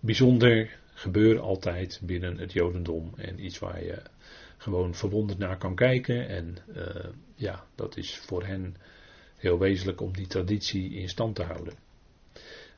bijzonder 0.01 0.79
gebeuren 0.95 1.43
altijd 1.43 2.01
binnen 2.03 2.39
het 2.39 2.53
Jodendom. 2.53 3.13
En 3.17 3.45
iets 3.45 3.59
waar 3.59 3.85
je 3.85 4.03
gewoon 4.57 4.95
verwonderd 4.95 5.39
naar 5.39 5.59
kan 5.59 5.75
kijken. 5.75 6.29
En 6.29 6.57
uh, 6.77 7.05
ja, 7.35 7.65
dat 7.75 7.97
is 7.97 8.17
voor 8.17 8.45
hen 8.45 8.77
heel 9.37 9.59
wezenlijk 9.59 10.01
om 10.01 10.13
die 10.13 10.27
traditie 10.27 10.91
in 10.91 11.09
stand 11.09 11.35
te 11.35 11.43
houden. 11.43 11.75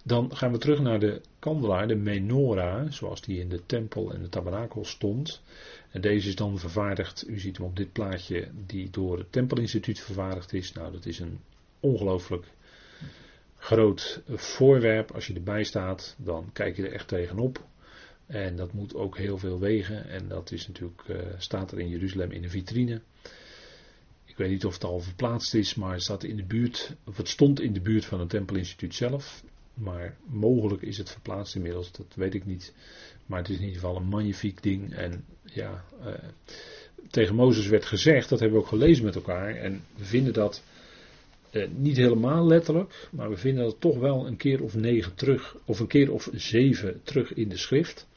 Dan 0.02 0.36
gaan 0.36 0.52
we 0.52 0.58
terug 0.58 0.80
naar 0.80 1.00
de 1.00 1.20
kandelaar, 1.38 1.88
de 1.88 1.94
menorah, 1.94 2.90
zoals 2.90 3.20
die 3.20 3.40
in 3.40 3.48
de 3.48 3.66
tempel 3.66 4.12
en 4.12 4.22
de 4.22 4.28
tabernakel 4.28 4.84
stond. 4.84 5.42
En 5.90 6.00
deze 6.00 6.28
is 6.28 6.36
dan 6.36 6.58
vervaardigd, 6.58 7.28
u 7.28 7.38
ziet 7.38 7.56
hem 7.56 7.66
op 7.66 7.76
dit 7.76 7.92
plaatje, 7.92 8.48
die 8.66 8.90
door 8.90 9.18
het 9.18 9.32
Tempelinstituut 9.32 10.00
vervaardigd 10.00 10.52
is. 10.52 10.72
Nou, 10.72 10.92
dat 10.92 11.06
is 11.06 11.18
een 11.18 11.40
ongelooflijk 11.80 12.46
groot 13.56 14.22
voorwerp. 14.28 15.10
Als 15.10 15.26
je 15.26 15.34
erbij 15.34 15.64
staat, 15.64 16.14
dan 16.18 16.50
kijk 16.52 16.76
je 16.76 16.86
er 16.86 16.92
echt 16.92 17.08
tegenop. 17.08 17.64
En 18.26 18.56
dat 18.56 18.72
moet 18.72 18.94
ook 18.94 19.16
heel 19.18 19.38
veel 19.38 19.58
wegen. 19.58 20.08
En 20.08 20.28
dat 20.28 20.52
is 20.52 20.66
natuurlijk, 20.66 21.02
uh, 21.08 21.16
staat 21.38 21.72
er 21.72 21.78
in 21.78 21.88
Jeruzalem 21.88 22.30
in 22.30 22.42
de 22.42 22.48
vitrine. 22.48 23.00
Ik 24.24 24.36
weet 24.36 24.50
niet 24.50 24.64
of 24.64 24.74
het 24.74 24.84
al 24.84 25.00
verplaatst 25.00 25.54
is, 25.54 25.74
maar 25.74 25.92
het, 25.92 26.02
staat 26.02 26.24
in 26.24 26.36
de 26.36 26.44
buurt, 26.44 26.96
of 27.04 27.16
het 27.16 27.28
stond 27.28 27.60
in 27.60 27.72
de 27.72 27.80
buurt 27.80 28.04
van 28.04 28.20
het 28.20 28.28
Tempelinstituut 28.28 28.94
zelf. 28.94 29.42
Maar 29.74 30.16
mogelijk 30.26 30.82
is 30.82 30.98
het 30.98 31.10
verplaatst 31.10 31.54
inmiddels, 31.54 31.92
dat 31.92 32.14
weet 32.14 32.34
ik 32.34 32.46
niet. 32.46 32.74
Maar 33.26 33.38
het 33.38 33.48
is 33.48 33.56
in 33.56 33.64
ieder 33.64 33.80
geval 33.80 33.96
een 33.96 34.08
magnifiek 34.08 34.62
ding. 34.62 34.94
En 34.94 35.24
ja, 35.42 35.84
uh, 36.04 36.12
tegen 37.10 37.34
Mozes 37.34 37.66
werd 37.66 37.84
gezegd, 37.84 38.28
dat 38.28 38.40
hebben 38.40 38.58
we 38.58 38.64
ook 38.64 38.70
gelezen 38.70 39.04
met 39.04 39.14
elkaar. 39.14 39.54
En 39.54 39.84
we 39.96 40.04
vinden 40.04 40.32
dat 40.32 40.62
uh, 41.50 41.68
niet 41.76 41.96
helemaal 41.96 42.46
letterlijk, 42.46 43.08
maar 43.10 43.30
we 43.30 43.36
vinden 43.36 43.64
dat 43.64 43.80
toch 43.80 43.98
wel 43.98 44.26
een 44.26 44.36
keer 44.36 44.62
of 44.62 44.74
negen 44.74 45.14
terug, 45.14 45.56
of 45.64 45.80
een 45.80 45.86
keer 45.86 46.12
of 46.12 46.28
zeven 46.32 47.00
terug 47.02 47.34
in 47.34 47.48
de 47.48 47.56
schrift. 47.56 48.08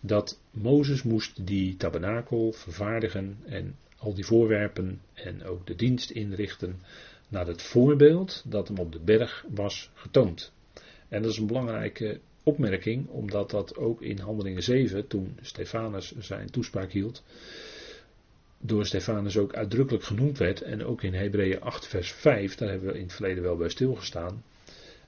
Dat 0.00 0.40
Mozes 0.50 1.02
moest 1.02 1.46
die 1.46 1.76
tabernakel 1.76 2.52
vervaardigen 2.52 3.38
en 3.44 3.76
al 3.98 4.14
die 4.14 4.24
voorwerpen 4.24 5.00
en 5.14 5.44
ook 5.44 5.66
de 5.66 5.74
dienst 5.74 6.10
inrichten 6.10 6.80
naar 7.28 7.46
het 7.46 7.62
voorbeeld 7.62 8.42
dat 8.46 8.68
hem 8.68 8.78
op 8.78 8.92
de 8.92 9.00
berg 9.00 9.44
was 9.48 9.90
getoond. 9.94 10.52
En 11.12 11.22
dat 11.22 11.30
is 11.30 11.38
een 11.38 11.46
belangrijke 11.46 12.20
opmerking, 12.42 13.08
omdat 13.08 13.50
dat 13.50 13.76
ook 13.76 14.02
in 14.02 14.18
Handelingen 14.18 14.62
7, 14.62 15.06
toen 15.06 15.38
Stefanus 15.40 16.14
zijn 16.18 16.50
toespraak 16.50 16.92
hield, 16.92 17.22
door 18.58 18.86
Stefanus 18.86 19.36
ook 19.36 19.54
uitdrukkelijk 19.54 20.04
genoemd 20.04 20.38
werd. 20.38 20.62
En 20.62 20.84
ook 20.84 21.02
in 21.02 21.14
Hebreeën 21.14 21.60
8, 21.60 21.86
vers 21.86 22.12
5, 22.12 22.54
daar 22.54 22.68
hebben 22.68 22.88
we 22.88 22.98
in 22.98 23.02
het 23.02 23.12
verleden 23.12 23.42
wel 23.42 23.56
bij 23.56 23.68
stilgestaan. 23.68 24.44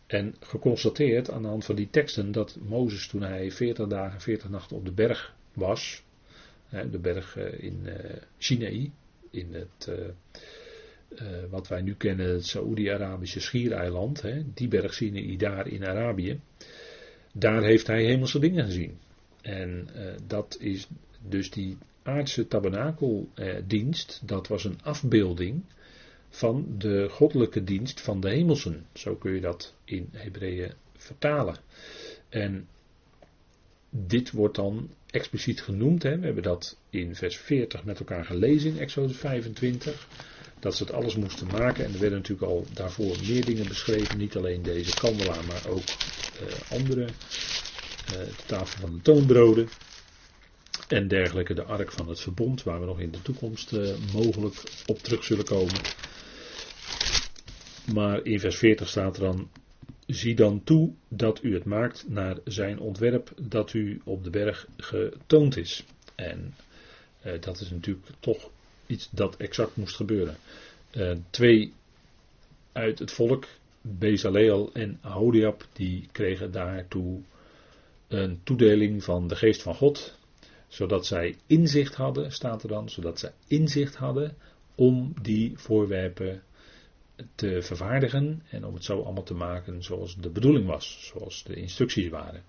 En 0.07 0.35
geconstateerd 0.41 1.31
aan 1.31 1.43
de 1.43 1.49
hand 1.49 1.65
van 1.65 1.75
die 1.75 1.91
teksten 1.91 2.33
dat 2.33 2.59
Mozes 2.69 3.09
toen 3.09 3.23
hij 3.23 3.51
40 3.51 3.87
dagen, 3.87 4.21
40 4.21 4.49
nachten 4.49 4.77
op 4.77 4.85
de 4.85 4.93
berg 4.93 5.35
was, 5.53 6.03
de 6.91 6.99
berg 6.99 7.37
eh, 7.37 7.63
in 7.63 7.81
eh, 7.87 8.23
Sinaï, 8.39 8.91
in 9.31 9.55
het, 9.55 9.91
eh, 11.17 11.27
wat 11.51 11.69
wij 11.69 11.83
nu 11.83 11.95
kennen, 11.95 12.27
het 12.27 12.47
Saoedi-Arabische 12.47 13.41
schiereiland, 13.41 14.23
die 14.55 14.69
berg 14.69 14.95
Sinaï 14.95 15.37
daar 15.37 15.67
in 15.69 15.87
Arabië, 15.87 16.41
daar 17.33 17.63
heeft 17.63 17.87
hij 17.87 18.05
hemelse 18.05 18.39
dingen 18.39 18.65
gezien. 18.65 18.99
En 19.43 19.89
dat 20.27 20.57
is 20.61 20.89
dus 21.29 21.51
die 21.51 21.79
aardse 22.03 22.49
tabernakeldienst, 22.49 24.23
dat 24.25 24.49
was 24.49 24.65
een 24.65 24.83
afbeelding 24.83 25.63
van 26.29 26.75
de 26.79 27.09
goddelijke 27.11 27.65
dienst 27.65 28.01
van 28.01 28.21
de 28.21 28.29
hemelsen. 28.29 28.87
Zo 28.93 29.15
kun 29.15 29.33
je 29.33 29.41
dat 29.41 29.75
in 29.85 30.09
Hebreeën 30.13 30.73
vertalen. 30.97 31.57
En 32.29 32.69
dit 33.91 34.31
wordt 34.31 34.57
dan 34.57 34.91
expliciet 35.15 35.63
genoemd. 35.63 36.03
Hè. 36.03 36.19
We 36.19 36.25
hebben 36.25 36.43
dat 36.43 36.77
in 36.91 37.15
vers 37.15 37.37
40 37.37 37.85
met 37.85 37.99
elkaar 37.99 38.25
gelezen 38.25 38.71
in 38.71 38.79
Exodus 38.79 39.17
25. 39.17 40.09
Dat 40.61 40.75
ze 40.75 40.83
het 40.83 40.93
alles 40.93 41.17
moesten 41.17 41.47
maken. 41.47 41.85
En 41.85 41.93
er 41.93 42.01
werden 42.01 42.19
natuurlijk 42.19 42.51
al 42.51 42.67
daarvoor 42.73 43.17
meer 43.27 43.45
dingen 43.45 43.69
beschreven. 43.69 44.19
Niet 44.19 44.37
alleen 44.37 44.63
deze 44.63 44.95
kandelaar, 44.95 45.45
maar 45.45 45.67
ook 45.69 45.85
uh, 45.87 46.71
andere. 46.71 47.03
Uh, 47.03 47.09
de 48.11 48.45
tafel 48.47 48.81
van 48.81 48.93
de 48.93 49.03
toonbroden. 49.03 49.69
En 50.89 51.09
dergelijke, 51.09 51.55
de 51.55 51.65
ark 51.65 51.93
van 51.93 52.09
het 52.09 52.21
verbond, 52.21 52.63
waar 52.63 52.81
we 52.81 52.87
nog 52.87 53.01
in 53.01 53.11
de 53.11 53.23
toekomst 53.23 53.73
uh, 53.73 53.89
mogelijk 54.13 54.63
op 54.87 54.99
terug 54.99 55.25
zullen 55.25 55.45
komen. 55.45 55.81
Maar 57.93 58.25
in 58.25 58.41
vers 58.41 58.57
40 58.57 58.89
staat 58.89 59.17
er 59.17 59.23
dan: 59.23 59.51
Zie 60.07 60.35
dan 60.35 60.65
toe 60.65 60.93
dat 61.09 61.43
u 61.43 61.55
het 61.55 61.65
maakt 61.65 62.05
naar 62.09 62.37
zijn 62.45 62.79
ontwerp 62.79 63.33
dat 63.43 63.73
u 63.73 64.01
op 64.05 64.25
de 64.25 64.31
berg 64.31 64.67
getoond 64.77 65.57
is. 65.57 65.85
En 66.15 66.55
eh, 67.21 67.41
dat 67.41 67.61
is 67.61 67.71
natuurlijk 67.71 68.07
toch 68.21 68.51
iets 68.87 69.09
dat 69.11 69.37
exact 69.37 69.77
moest 69.77 69.97
gebeuren. 69.97 70.37
Uh, 70.93 71.13
twee 71.31 71.73
uit 72.73 72.99
het 72.99 73.13
volk, 73.13 73.47
Bezaleel 73.81 74.71
en 74.73 74.99
Ahodiab, 75.01 75.67
die 75.73 76.09
kregen 76.13 76.53
daartoe 76.53 77.21
een 78.09 78.41
toedeling 78.43 79.05
van 79.05 79.29
de 79.29 79.37
geest 79.37 79.63
van 79.63 79.75
God. 79.75 80.19
Zodat 80.69 81.07
zij 81.07 81.37
inzicht 81.47 81.95
hadden, 81.95 82.33
staat 82.33 82.63
er 82.63 82.69
dan, 82.69 82.89
zodat 82.89 83.19
zij 83.19 83.33
inzicht 83.47 83.95
hadden 83.95 84.37
om 84.75 85.15
die 85.23 85.53
voorwerpen 85.57 86.43
te 87.35 87.63
vervaardigen 87.63 88.43
en 88.51 88.65
om 88.65 88.75
het 88.75 88.85
zo 88.85 89.03
allemaal 89.03 89.23
te 89.23 89.35
maken 89.35 89.83
zoals 89.83 90.17
de 90.17 90.31
bedoeling 90.31 90.67
was, 90.67 91.13
zoals 91.13 91.43
de 91.45 91.55
instructies 91.55 92.09
waren. 92.09 92.43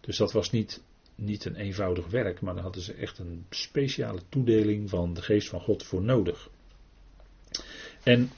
Dus 0.00 0.16
dat 0.16 0.32
was 0.32 0.50
niet, 0.50 0.82
niet 1.14 1.44
een 1.44 1.56
eenvoudig 1.56 2.06
werk, 2.06 2.40
maar 2.40 2.54
daar 2.54 2.62
hadden 2.62 2.82
ze 2.82 2.92
echt 2.92 3.18
een 3.18 3.46
speciale 3.50 4.20
toedeling 4.28 4.90
van 4.90 5.14
de 5.14 5.22
geest 5.22 5.48
van 5.48 5.60
God 5.60 5.82
voor 5.82 6.02
nodig. 6.02 6.50
En 8.02 8.30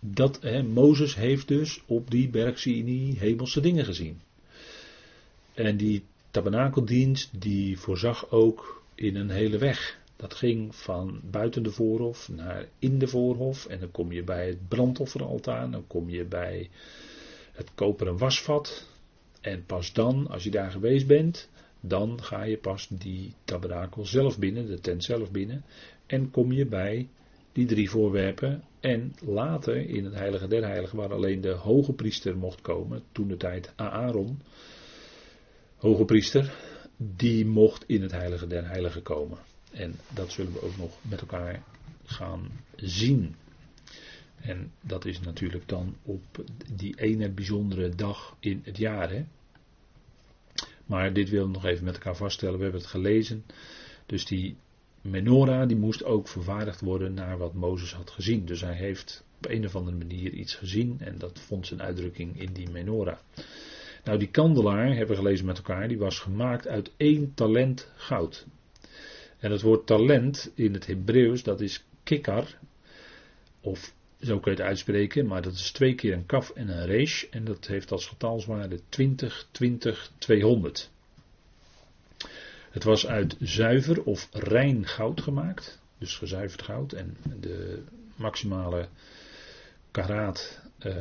dat, 0.00 0.42
hè, 0.42 0.62
Mozes 0.62 1.14
heeft 1.14 1.48
dus 1.48 1.82
op 1.86 2.10
die 2.10 2.28
berg 2.28 2.58
Sinai 2.58 3.18
hemelse 3.18 3.60
dingen 3.60 3.84
gezien. 3.84 4.20
En 5.54 5.76
die 5.76 6.04
tabernakeldienst 6.30 7.40
die 7.40 7.78
voorzag 7.78 8.30
ook 8.30 8.82
in 8.94 9.16
een 9.16 9.30
hele 9.30 9.58
weg. 9.58 9.99
Dat 10.20 10.34
ging 10.34 10.74
van 10.74 11.20
buiten 11.30 11.62
de 11.62 11.70
voorhof 11.70 12.28
naar 12.28 12.66
in 12.78 12.98
de 12.98 13.06
voorhof. 13.06 13.66
En 13.66 13.80
dan 13.80 13.90
kom 13.90 14.12
je 14.12 14.22
bij 14.22 14.46
het 14.46 14.68
brandofferaltaar. 14.68 15.70
Dan 15.70 15.86
kom 15.86 16.10
je 16.10 16.24
bij 16.24 16.70
het 17.52 17.74
koperen 17.74 18.18
wasvat. 18.18 18.88
En 19.40 19.64
pas 19.64 19.92
dan, 19.92 20.26
als 20.28 20.44
je 20.44 20.50
daar 20.50 20.70
geweest 20.70 21.06
bent, 21.06 21.48
dan 21.80 22.22
ga 22.22 22.44
je 22.44 22.56
pas 22.56 22.88
die 22.88 23.34
tabernakel 23.44 24.04
zelf 24.06 24.38
binnen, 24.38 24.66
de 24.66 24.80
tent 24.80 25.04
zelf 25.04 25.30
binnen. 25.30 25.64
En 26.06 26.30
kom 26.30 26.52
je 26.52 26.66
bij 26.66 27.08
die 27.52 27.66
drie 27.66 27.90
voorwerpen. 27.90 28.64
En 28.80 29.14
later 29.20 29.76
in 29.76 30.04
het 30.04 30.14
heilige 30.14 30.48
der 30.48 30.66
heiligen, 30.66 30.96
waar 30.98 31.12
alleen 31.12 31.40
de 31.40 31.52
hoge 31.52 31.92
priester 31.92 32.36
mocht 32.36 32.60
komen, 32.60 33.02
toen 33.12 33.28
de 33.28 33.36
tijd 33.36 33.72
Aaron, 33.76 34.40
hoge 35.76 36.04
priester, 36.04 36.54
die 36.96 37.46
mocht 37.46 37.84
in 37.86 38.02
het 38.02 38.12
heilige 38.12 38.46
der 38.46 38.68
heiligen 38.68 39.02
komen. 39.02 39.38
En 39.70 39.94
dat 40.14 40.32
zullen 40.32 40.52
we 40.52 40.62
ook 40.62 40.76
nog 40.76 40.98
met 41.02 41.20
elkaar 41.20 41.62
gaan 42.04 42.50
zien. 42.76 43.34
En 44.40 44.72
dat 44.80 45.04
is 45.04 45.20
natuurlijk 45.20 45.68
dan 45.68 45.96
op 46.02 46.44
die 46.74 47.00
ene 47.00 47.30
bijzondere 47.30 47.94
dag 47.94 48.36
in 48.40 48.60
het 48.64 48.76
jaar. 48.76 49.10
Hè? 49.10 49.24
Maar 50.86 51.12
dit 51.12 51.28
willen 51.28 51.46
we 51.46 51.52
nog 51.52 51.64
even 51.64 51.84
met 51.84 51.94
elkaar 51.94 52.16
vaststellen. 52.16 52.56
We 52.56 52.62
hebben 52.62 52.80
het 52.80 52.90
gelezen. 52.90 53.44
Dus 54.06 54.26
die 54.26 54.56
menorah 55.00 55.68
die 55.68 55.76
moest 55.76 56.04
ook 56.04 56.28
vervaardigd 56.28 56.80
worden 56.80 57.14
naar 57.14 57.38
wat 57.38 57.54
Mozes 57.54 57.92
had 57.92 58.10
gezien. 58.10 58.44
Dus 58.44 58.60
hij 58.60 58.74
heeft 58.74 59.24
op 59.36 59.50
een 59.50 59.66
of 59.66 59.76
andere 59.76 59.96
manier 59.96 60.32
iets 60.32 60.54
gezien 60.54 60.96
en 61.00 61.18
dat 61.18 61.40
vond 61.40 61.66
zijn 61.66 61.82
uitdrukking 61.82 62.40
in 62.40 62.52
die 62.52 62.70
menorah. 62.70 63.18
Nou, 64.04 64.18
die 64.18 64.28
kandelaar, 64.28 64.86
hebben 64.86 65.16
we 65.16 65.22
gelezen 65.22 65.46
met 65.46 65.56
elkaar, 65.56 65.88
die 65.88 65.98
was 65.98 66.18
gemaakt 66.18 66.68
uit 66.68 66.90
één 66.96 67.34
talent 67.34 67.88
goud. 67.96 68.46
En 69.40 69.50
het 69.50 69.62
woord 69.62 69.86
talent 69.86 70.50
in 70.54 70.74
het 70.74 70.86
Hebreeuws, 70.86 71.42
dat 71.42 71.60
is 71.60 71.84
kikar, 72.02 72.46
of 73.60 73.92
zo 74.20 74.38
kun 74.38 74.52
je 74.52 74.58
het 74.58 74.66
uitspreken, 74.66 75.26
maar 75.26 75.42
dat 75.42 75.52
is 75.52 75.70
twee 75.70 75.94
keer 75.94 76.12
een 76.12 76.26
kaf 76.26 76.50
en 76.50 76.68
een 76.68 76.86
resh, 76.86 77.24
en 77.30 77.44
dat 77.44 77.66
heeft 77.66 77.92
als 77.92 78.06
getalswaarde 78.06 78.80
20, 78.88 79.48
20, 79.50 80.10
200. 80.18 80.90
Het 82.70 82.84
was 82.84 83.06
uit 83.06 83.36
zuiver 83.40 84.02
of 84.02 84.28
rein 84.32 84.86
goud 84.86 85.20
gemaakt, 85.20 85.80
dus 85.98 86.16
gezuiverd 86.16 86.62
goud, 86.62 86.92
en 86.92 87.16
de 87.40 87.82
maximale 88.14 88.88
karaat, 89.90 90.60
uh, 90.86 90.94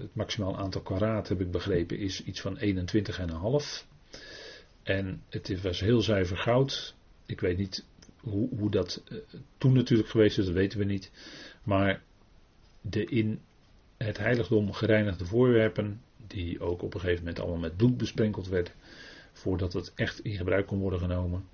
het 0.00 0.14
maximaal 0.14 0.58
aantal 0.58 0.80
karaat 0.80 1.28
heb 1.28 1.40
ik 1.40 1.50
begrepen, 1.50 1.98
is 1.98 2.22
iets 2.22 2.40
van 2.40 2.58
21,5. 2.58 3.86
En 4.82 5.22
het 5.28 5.62
was 5.62 5.80
heel 5.80 6.00
zuiver 6.00 6.36
goud. 6.36 6.94
Ik 7.26 7.40
weet 7.40 7.58
niet 7.58 7.84
hoe, 8.20 8.48
hoe 8.58 8.70
dat 8.70 9.02
uh, 9.08 9.18
toen 9.58 9.72
natuurlijk 9.72 10.08
geweest 10.08 10.38
is, 10.38 10.44
dat 10.44 10.54
weten 10.54 10.78
we 10.78 10.84
niet. 10.84 11.10
Maar 11.62 12.02
de 12.80 13.04
in 13.04 13.40
het 13.96 14.18
heiligdom 14.18 14.72
gereinigde 14.72 15.24
voorwerpen, 15.24 16.00
die 16.26 16.60
ook 16.60 16.82
op 16.82 16.94
een 16.94 17.00
gegeven 17.00 17.24
moment 17.24 17.40
allemaal 17.40 17.60
met 17.60 17.76
bloed 17.76 17.96
besprenkeld 17.96 18.48
werden, 18.48 18.72
voordat 19.32 19.72
het 19.72 19.92
echt 19.94 20.20
in 20.20 20.36
gebruik 20.36 20.66
kon 20.66 20.78
worden 20.78 20.98
genomen. 20.98 21.44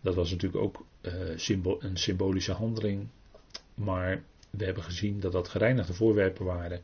Dat 0.00 0.14
was 0.14 0.30
natuurlijk 0.30 0.62
ook 0.62 0.84
uh, 1.02 1.12
symbo 1.36 1.76
een 1.80 1.96
symbolische 1.96 2.52
handeling. 2.52 3.08
Maar 3.74 4.22
we 4.50 4.64
hebben 4.64 4.82
gezien 4.82 5.20
dat 5.20 5.32
dat 5.32 5.48
gereinigde 5.48 5.92
voorwerpen 5.94 6.44
waren. 6.44 6.80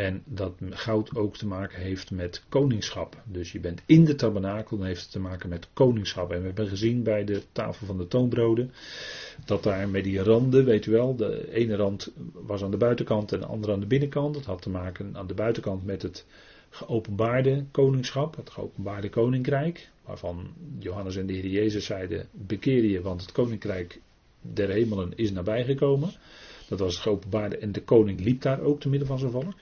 En 0.00 0.22
dat 0.24 0.54
goud 0.70 1.16
ook 1.16 1.36
te 1.36 1.46
maken 1.46 1.80
heeft 1.80 2.10
met 2.10 2.42
koningschap. 2.48 3.22
Dus 3.24 3.52
je 3.52 3.60
bent 3.60 3.82
in 3.86 4.04
de 4.04 4.14
tabernakel, 4.14 4.76
dan 4.76 4.86
heeft 4.86 5.02
het 5.02 5.10
te 5.10 5.18
maken 5.18 5.48
met 5.48 5.68
koningschap. 5.72 6.30
En 6.30 6.40
we 6.40 6.46
hebben 6.46 6.68
gezien 6.68 7.02
bij 7.02 7.24
de 7.24 7.42
tafel 7.52 7.86
van 7.86 7.98
de 7.98 8.08
toonbroden, 8.08 8.72
dat 9.44 9.62
daar 9.62 9.88
met 9.88 10.04
die 10.04 10.22
randen, 10.22 10.64
weet 10.64 10.86
u 10.86 10.92
wel, 10.92 11.16
de 11.16 11.52
ene 11.52 11.76
rand 11.76 12.12
was 12.32 12.62
aan 12.62 12.70
de 12.70 12.76
buitenkant 12.76 13.32
en 13.32 13.40
de 13.40 13.46
andere 13.46 13.72
aan 13.72 13.80
de 13.80 13.86
binnenkant. 13.86 14.34
Dat 14.34 14.44
had 14.44 14.62
te 14.62 14.70
maken 14.70 15.16
aan 15.16 15.26
de 15.26 15.34
buitenkant 15.34 15.84
met 15.84 16.02
het 16.02 16.26
geopenbaarde 16.70 17.64
koningschap, 17.70 18.36
het 18.36 18.50
geopenbaarde 18.50 19.08
koninkrijk. 19.08 19.88
Waarvan 20.04 20.48
Johannes 20.78 21.16
en 21.16 21.26
de 21.26 21.32
Heer 21.32 21.46
Jezus 21.46 21.84
zeiden, 21.84 22.26
bekeer 22.30 22.84
je, 22.84 23.00
want 23.00 23.20
het 23.20 23.32
koninkrijk 23.32 24.00
der 24.40 24.68
hemelen 24.68 25.12
is 25.16 25.32
nabijgekomen. 25.32 26.10
Dat 26.68 26.78
was 26.78 26.94
het 26.94 27.02
geopenbaarde 27.02 27.58
en 27.58 27.72
de 27.72 27.82
koning 27.82 28.20
liep 28.20 28.42
daar 28.42 28.60
ook 28.60 28.80
te 28.80 28.88
midden 28.88 29.08
van 29.08 29.18
zijn 29.18 29.30
volk. 29.30 29.54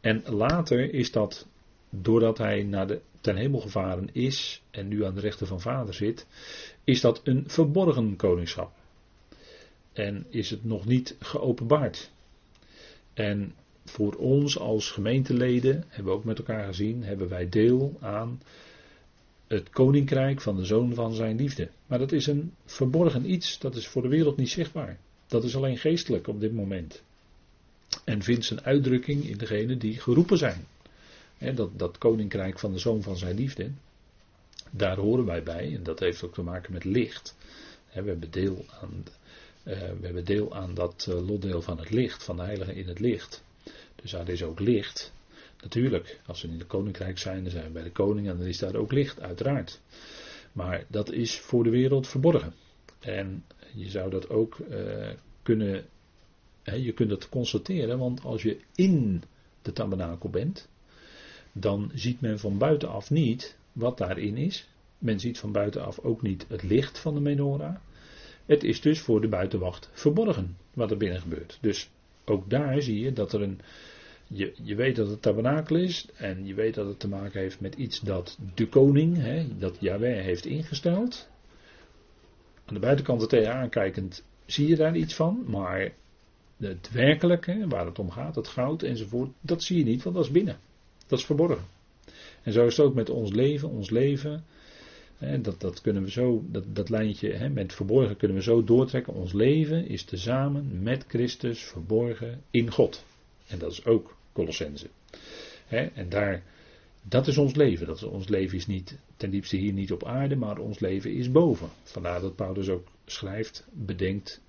En 0.00 0.22
later 0.26 0.94
is 0.94 1.12
dat, 1.12 1.46
doordat 1.90 2.38
hij 2.38 2.62
naar 2.62 2.86
de, 2.86 3.00
ten 3.20 3.36
hemel 3.36 3.60
gevaren 3.60 4.08
is 4.12 4.62
en 4.70 4.88
nu 4.88 5.04
aan 5.04 5.14
de 5.14 5.20
rechter 5.20 5.46
van 5.46 5.60
vader 5.60 5.94
zit, 5.94 6.26
is 6.84 7.00
dat 7.00 7.20
een 7.24 7.44
verborgen 7.46 8.16
koningschap. 8.16 8.72
En 9.92 10.26
is 10.28 10.50
het 10.50 10.64
nog 10.64 10.86
niet 10.86 11.16
geopenbaard. 11.18 12.10
En 13.14 13.54
voor 13.84 14.14
ons 14.14 14.58
als 14.58 14.90
gemeenteleden, 14.90 15.84
hebben 15.88 16.12
we 16.12 16.18
ook 16.18 16.24
met 16.24 16.38
elkaar 16.38 16.64
gezien, 16.64 17.02
hebben 17.02 17.28
wij 17.28 17.48
deel 17.48 17.96
aan 18.00 18.40
het 19.46 19.70
koninkrijk 19.70 20.40
van 20.40 20.56
de 20.56 20.64
zoon 20.64 20.94
van 20.94 21.14
zijn 21.14 21.36
liefde. 21.36 21.68
Maar 21.86 21.98
dat 21.98 22.12
is 22.12 22.26
een 22.26 22.54
verborgen 22.64 23.30
iets, 23.30 23.58
dat 23.58 23.74
is 23.74 23.88
voor 23.88 24.02
de 24.02 24.08
wereld 24.08 24.36
niet 24.36 24.50
zichtbaar. 24.50 24.98
Dat 25.26 25.44
is 25.44 25.56
alleen 25.56 25.78
geestelijk 25.78 26.28
op 26.28 26.40
dit 26.40 26.52
moment. 26.52 27.02
En 28.04 28.22
vindt 28.22 28.44
zijn 28.44 28.64
uitdrukking 28.64 29.24
in 29.24 29.38
degenen 29.38 29.78
die 29.78 30.00
geroepen 30.00 30.38
zijn. 30.38 30.66
dat, 31.54 31.78
dat 31.78 31.98
koninkrijk 31.98 32.58
van 32.58 32.72
de 32.72 32.78
zoon 32.78 33.02
van 33.02 33.16
zijn 33.16 33.36
liefde, 33.36 33.70
daar 34.70 34.96
horen 34.96 35.24
wij 35.24 35.42
bij. 35.42 35.74
En 35.74 35.82
dat 35.82 35.98
heeft 35.98 36.22
ook 36.22 36.34
te 36.34 36.42
maken 36.42 36.72
met 36.72 36.84
licht. 36.84 37.36
we, 37.92 38.02
hebben 38.08 38.30
deel 38.30 38.64
aan, 38.80 39.04
uh, 39.64 39.74
we 39.78 40.04
hebben 40.04 40.24
deel 40.24 40.54
aan 40.54 40.74
dat 40.74 41.06
uh, 41.08 41.28
lotdeel 41.28 41.62
van 41.62 41.78
het 41.78 41.90
licht, 41.90 42.22
van 42.22 42.36
de 42.36 42.42
heilige 42.42 42.74
in 42.74 42.88
het 42.88 42.98
licht. 42.98 43.42
Dus 43.94 44.10
daar 44.10 44.28
is 44.28 44.42
ook 44.42 44.60
licht. 44.60 45.12
Natuurlijk, 45.62 46.20
als 46.26 46.42
we 46.42 46.48
in 46.48 46.58
het 46.58 46.66
koninkrijk 46.66 47.18
zijn, 47.18 47.42
dan 47.42 47.52
zijn 47.52 47.64
we 47.64 47.70
bij 47.70 47.82
de 47.82 47.90
koning 47.90 48.28
en 48.28 48.36
dan 48.38 48.46
is 48.46 48.58
daar 48.58 48.74
ook 48.74 48.92
licht, 48.92 49.20
uiteraard. 49.20 49.80
Maar 50.52 50.84
dat 50.88 51.12
is 51.12 51.38
voor 51.38 51.64
de 51.64 51.70
wereld 51.70 52.08
verborgen. 52.08 52.54
En 53.00 53.44
je 53.74 53.88
zou 53.88 54.10
dat 54.10 54.28
ook 54.28 54.58
uh, 54.58 55.08
kunnen, 55.42 55.84
je 56.64 56.92
kunt 56.92 57.10
dat 57.10 57.28
constateren, 57.28 57.98
want 57.98 58.24
als 58.24 58.42
je 58.42 58.60
in 58.74 59.22
de 59.62 59.72
tabernakel 59.72 60.30
bent, 60.30 60.68
dan 61.52 61.90
ziet 61.94 62.20
men 62.20 62.38
van 62.38 62.58
buitenaf 62.58 63.10
niet 63.10 63.56
wat 63.72 63.98
daarin 63.98 64.36
is. 64.36 64.68
Men 64.98 65.20
ziet 65.20 65.38
van 65.38 65.52
buitenaf 65.52 65.98
ook 65.98 66.22
niet 66.22 66.46
het 66.48 66.62
licht 66.62 66.98
van 66.98 67.14
de 67.14 67.20
menorah. 67.20 67.76
Het 68.46 68.64
is 68.64 68.80
dus 68.80 69.00
voor 69.00 69.20
de 69.20 69.28
buitenwacht 69.28 69.90
verborgen 69.92 70.56
wat 70.74 70.90
er 70.90 70.96
binnen 70.96 71.20
gebeurt. 71.20 71.58
Dus 71.60 71.90
ook 72.24 72.50
daar 72.50 72.82
zie 72.82 73.00
je 73.00 73.12
dat 73.12 73.32
er 73.32 73.42
een. 73.42 73.60
Je, 74.26 74.52
je 74.62 74.74
weet 74.74 74.96
dat 74.96 75.08
het 75.08 75.22
tabernakel 75.22 75.76
is 75.76 76.06
en 76.16 76.46
je 76.46 76.54
weet 76.54 76.74
dat 76.74 76.86
het 76.86 76.98
te 76.98 77.08
maken 77.08 77.40
heeft 77.40 77.60
met 77.60 77.74
iets 77.74 78.00
dat 78.00 78.38
de 78.54 78.68
koning, 78.68 79.18
dat 79.58 79.76
Yahweh 79.80 80.22
heeft 80.22 80.46
ingesteld. 80.46 81.28
Aan 82.64 82.74
de 82.74 82.80
buitenkant 82.80 83.22
er 83.22 83.28
tegenaan 83.28 83.68
kijkend 83.68 84.24
zie 84.46 84.68
je 84.68 84.76
daar 84.76 84.96
iets 84.96 85.14
van, 85.14 85.44
maar 85.46 85.92
het 86.60 86.90
werkelijke, 86.92 87.64
waar 87.68 87.86
het 87.86 87.98
om 87.98 88.10
gaat, 88.10 88.34
het 88.34 88.48
goud 88.48 88.82
enzovoort, 88.82 89.30
dat 89.40 89.62
zie 89.62 89.78
je 89.78 89.84
niet, 89.84 90.02
want 90.02 90.16
dat 90.16 90.24
is 90.24 90.30
binnen. 90.30 90.58
Dat 91.06 91.18
is 91.18 91.24
verborgen. 91.24 91.64
En 92.42 92.52
zo 92.52 92.66
is 92.66 92.76
het 92.76 92.86
ook 92.86 92.94
met 92.94 93.10
ons 93.10 93.30
leven. 93.32 93.68
Ons 93.68 93.90
leven, 93.90 94.44
hè, 95.16 95.40
dat, 95.40 95.60
dat 95.60 95.80
kunnen 95.80 96.02
we 96.02 96.10
zo, 96.10 96.44
dat, 96.46 96.64
dat 96.68 96.88
lijntje 96.88 97.32
hè, 97.32 97.48
met 97.48 97.72
verborgen 97.72 98.16
kunnen 98.16 98.36
we 98.36 98.42
zo 98.42 98.64
doortrekken. 98.64 99.14
Ons 99.14 99.32
leven 99.32 99.86
is 99.86 100.04
tezamen 100.04 100.82
met 100.82 101.04
Christus 101.08 101.62
verborgen 101.62 102.42
in 102.50 102.70
God. 102.70 103.04
En 103.46 103.58
dat 103.58 103.72
is 103.72 103.84
ook 103.84 104.16
Colossense. 104.32 104.86
En 105.68 106.08
daar, 106.08 106.42
dat 107.02 107.26
is 107.26 107.38
ons 107.38 107.54
leven. 107.54 107.86
Dat 107.86 108.02
ons 108.02 108.28
leven 108.28 108.56
is 108.56 108.66
niet 108.66 108.98
ten 109.16 109.30
diepste 109.30 109.56
hier 109.56 109.72
niet 109.72 109.92
op 109.92 110.04
aarde, 110.04 110.36
maar 110.36 110.58
ons 110.58 110.78
leven 110.78 111.14
is 111.14 111.30
boven. 111.30 111.68
Vandaar 111.82 112.20
dat 112.20 112.36
Paulus 112.36 112.68
ook 112.68 112.88
schrijft, 113.06 113.66
bedenkt 113.72 114.40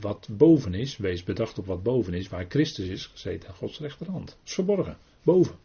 wat 0.00 0.28
boven 0.30 0.74
is, 0.74 0.96
wees 0.96 1.22
bedacht 1.24 1.58
op 1.58 1.66
wat 1.66 1.82
boven 1.82 2.14
is, 2.14 2.28
waar 2.28 2.46
Christus 2.48 2.88
is 2.88 3.06
gezeten 3.06 3.48
aan 3.48 3.54
Gods 3.54 3.78
rechterhand. 3.78 4.26
Dat 4.26 4.36
is 4.44 4.54
verborgen, 4.54 4.96
boven. 5.22 5.56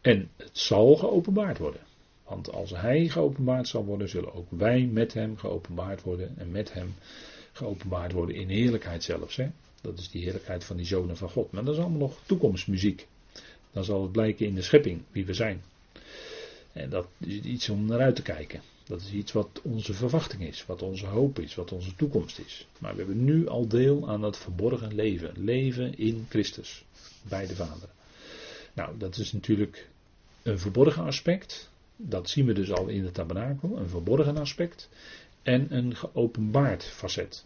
En 0.00 0.30
het 0.36 0.58
zal 0.58 0.96
geopenbaard 0.96 1.58
worden. 1.58 1.80
Want 2.24 2.52
als 2.52 2.70
hij 2.70 3.08
geopenbaard 3.08 3.68
zal 3.68 3.84
worden, 3.84 4.08
zullen 4.08 4.34
ook 4.34 4.46
wij 4.50 4.86
met 4.92 5.14
hem 5.14 5.36
geopenbaard 5.36 6.02
worden 6.02 6.38
en 6.38 6.50
met 6.50 6.72
hem 6.72 6.94
geopenbaard 7.52 8.12
worden 8.12 8.36
in 8.36 8.48
heerlijkheid 8.48 9.02
zelfs. 9.02 9.36
Hè? 9.36 9.48
Dat 9.80 9.98
is 9.98 10.10
die 10.10 10.22
heerlijkheid 10.22 10.64
van 10.64 10.76
die 10.76 10.86
zonen 10.86 11.16
van 11.16 11.30
God. 11.30 11.52
Maar 11.52 11.64
dat 11.64 11.74
is 11.74 11.80
allemaal 11.80 11.98
nog 11.98 12.18
toekomstmuziek. 12.26 13.06
Dan 13.76 13.84
zal 13.84 14.02
het 14.02 14.12
blijken 14.12 14.46
in 14.46 14.54
de 14.54 14.62
schepping 14.62 15.02
wie 15.12 15.26
we 15.26 15.34
zijn. 15.34 15.62
En 16.72 16.90
dat 16.90 17.08
is 17.18 17.40
iets 17.40 17.68
om 17.68 17.86
naar 17.86 18.00
uit 18.00 18.16
te 18.16 18.22
kijken. 18.22 18.60
Dat 18.84 19.00
is 19.00 19.12
iets 19.12 19.32
wat 19.32 19.60
onze 19.62 19.94
verwachting 19.94 20.42
is, 20.42 20.66
wat 20.66 20.82
onze 20.82 21.06
hoop 21.06 21.38
is, 21.38 21.54
wat 21.54 21.72
onze 21.72 21.94
toekomst 21.94 22.38
is. 22.38 22.66
Maar 22.78 22.92
we 22.92 22.98
hebben 22.98 23.24
nu 23.24 23.48
al 23.48 23.68
deel 23.68 24.08
aan 24.08 24.20
dat 24.20 24.38
verborgen 24.38 24.94
leven. 24.94 25.32
Leven 25.44 25.98
in 25.98 26.26
Christus, 26.28 26.84
bij 27.22 27.46
de 27.46 27.54
Vader. 27.54 27.88
Nou, 28.72 28.98
dat 28.98 29.16
is 29.16 29.32
natuurlijk 29.32 29.88
een 30.42 30.58
verborgen 30.58 31.04
aspect. 31.04 31.70
Dat 31.96 32.28
zien 32.28 32.46
we 32.46 32.52
dus 32.52 32.72
al 32.72 32.86
in 32.86 33.02
de 33.02 33.12
tabernakel, 33.12 33.78
een 33.78 33.88
verborgen 33.88 34.36
aspect. 34.36 34.88
En 35.42 35.66
een 35.76 35.96
geopenbaard 35.96 36.84
facet. 36.84 37.44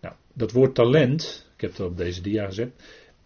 Nou, 0.00 0.14
dat 0.32 0.52
woord 0.52 0.74
talent, 0.74 1.46
ik 1.54 1.60
heb 1.60 1.70
het 1.70 1.80
op 1.80 1.96
deze 1.96 2.20
dia 2.20 2.46
gezet, 2.46 2.70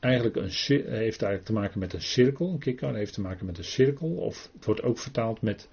eigenlijk 0.06 0.36
een, 0.36 0.50
heeft 0.90 1.22
eigenlijk 1.22 1.44
te 1.44 1.52
maken 1.52 1.78
met 1.78 1.92
een 1.92 2.02
cirkel. 2.02 2.48
Een 2.48 2.58
kikker 2.58 2.94
heeft 2.94 3.12
te 3.12 3.20
maken 3.20 3.46
met 3.46 3.58
een 3.58 3.64
cirkel. 3.64 4.08
Of 4.08 4.50
het 4.54 4.64
wordt 4.64 4.82
ook 4.82 4.98
vertaald 4.98 5.42
met, 5.42 5.68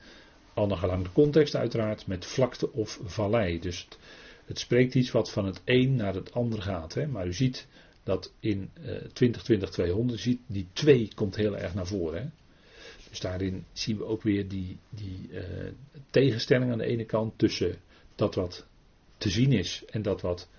al 0.54 0.68
naar 0.68 0.78
gelang 0.78 1.04
de 1.04 1.12
context 1.12 1.56
uiteraard, 1.56 2.08
met 2.08 2.26
vlakte 2.26 2.72
of 2.72 3.00
vallei. 3.04 3.60
Dus 3.60 3.88
het, 4.46 4.60
spreekt 4.60 4.96
iets 4.96 5.12
wat 5.12 5.32
van 5.32 5.46
het 5.46 5.62
een 5.66 5.96
naar 5.96 6.14
het 6.14 6.34
ander 6.34 6.62
gaat. 6.62 6.94
Hè. 6.94 7.08
Maar 7.08 7.28
u 7.28 7.34
ziet 7.34 7.68
dat 8.04 8.34
in 8.40 8.70
uh, 8.82 10.12
2020-200, 10.12 10.14
ziet, 10.14 10.40
die 10.48 10.68
2 10.74 11.12
komt 11.16 11.36
heel 11.36 11.58
erg 11.58 11.74
naar 11.74 11.88
voren. 11.88 12.22
Hè. 12.22 12.30
Dus 13.10 13.20
daarin 13.20 13.66
zien 13.74 13.98
we 13.98 14.06
ook 14.06 14.22
weer 14.22 14.48
die, 14.48 14.78
die 14.90 15.30
uh, 15.32 15.42
tegenstelling 16.10 16.72
aan 16.72 16.78
de 16.78 16.86
ene 16.86 17.06
kant 17.06 17.38
tussen 17.38 17.76
dat 18.16 18.36
wat 18.36 18.66
te 19.18 19.30
zien 19.30 19.52
is 19.52 19.84
en 19.90 20.02
dat 20.02 20.22
wat 20.22 20.50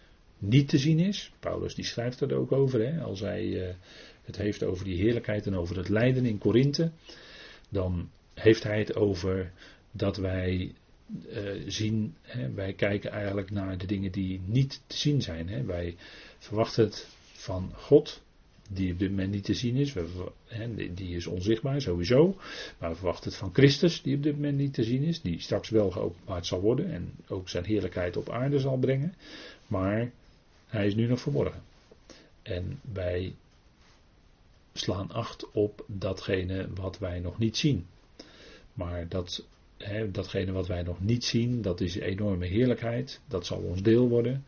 niet 0.49 0.69
te 0.69 0.79
zien 0.79 0.99
is. 0.99 1.33
Paulus 1.41 1.75
die 1.75 1.85
schrijft 1.85 2.21
er 2.21 2.35
ook 2.35 2.53
over, 2.53 2.87
hè, 2.87 3.01
als 3.01 3.21
hij 3.21 3.45
uh, 3.45 3.75
het 4.25 4.37
heeft 4.37 4.63
over 4.63 4.85
die 4.85 4.97
heerlijkheid 4.97 5.47
en 5.47 5.57
over 5.57 5.77
het 5.77 5.89
lijden 5.89 6.27
in 6.27 6.39
Korinthe. 6.39 6.91
Dan 7.69 8.11
heeft 8.35 8.63
hij 8.63 8.79
het 8.79 8.95
over 8.95 9.53
dat 9.93 10.17
wij 10.17 10.75
uh, 11.29 11.63
zien, 11.67 12.15
hè, 12.23 12.51
wij 12.51 12.73
kijken 12.73 13.11
eigenlijk 13.11 13.51
naar 13.51 13.79
de 13.79 13.87
dingen 13.87 14.13
die 14.13 14.41
niet 14.47 14.81
te 14.87 14.97
zien 14.97 15.23
zijn. 15.23 15.49
Hè. 15.49 15.65
Wij 15.65 15.97
verwachten 16.39 16.85
het 16.85 17.09
van 17.33 17.71
God, 17.75 18.23
die 18.71 18.93
op 18.93 18.99
dit 18.99 19.11
moment 19.11 19.31
niet 19.31 19.45
te 19.45 19.55
zien 19.55 19.77
is. 19.77 19.95
Die 20.95 21.17
is 21.17 21.27
onzichtbaar 21.27 21.81
sowieso. 21.81 22.37
Maar 22.79 22.91
we 22.91 22.97
verwachten 22.97 23.31
het 23.31 23.39
van 23.39 23.55
Christus, 23.55 24.03
die 24.03 24.17
op 24.17 24.23
dit 24.23 24.35
moment 24.35 24.57
niet 24.57 24.75
te 24.75 24.85
zien 24.85 25.03
is. 25.03 25.21
Die 25.21 25.41
straks 25.41 25.69
wel 25.69 25.91
geopenbaard 25.91 26.47
zal 26.47 26.61
worden 26.61 26.93
en 26.93 27.13
ook 27.29 27.49
zijn 27.49 27.65
heerlijkheid 27.65 28.17
op 28.17 28.31
aarde 28.31 28.59
zal 28.59 28.77
brengen. 28.77 29.15
Maar 29.67 30.11
hij 30.75 30.87
is 30.87 30.95
nu 30.95 31.07
nog 31.07 31.21
verborgen. 31.21 31.63
En 32.43 32.81
wij 32.93 33.35
slaan 34.73 35.11
acht 35.11 35.51
op 35.51 35.85
datgene 35.87 36.69
wat 36.75 36.99
wij 36.99 37.21
nog 37.21 37.39
niet 37.39 37.57
zien. 37.57 37.87
Maar 38.73 39.09
dat, 39.09 39.45
hè, 39.77 40.11
datgene 40.11 40.53
wat 40.53 40.67
wij 40.67 40.83
nog 40.83 41.01
niet 41.01 41.25
zien, 41.25 41.63
dat 41.63 41.81
is 41.81 41.95
enorme 41.95 42.47
heerlijkheid. 42.47 43.21
Dat 43.29 43.47
zal 43.47 43.59
ons 43.59 43.83
deel 43.83 44.09
worden. 44.09 44.45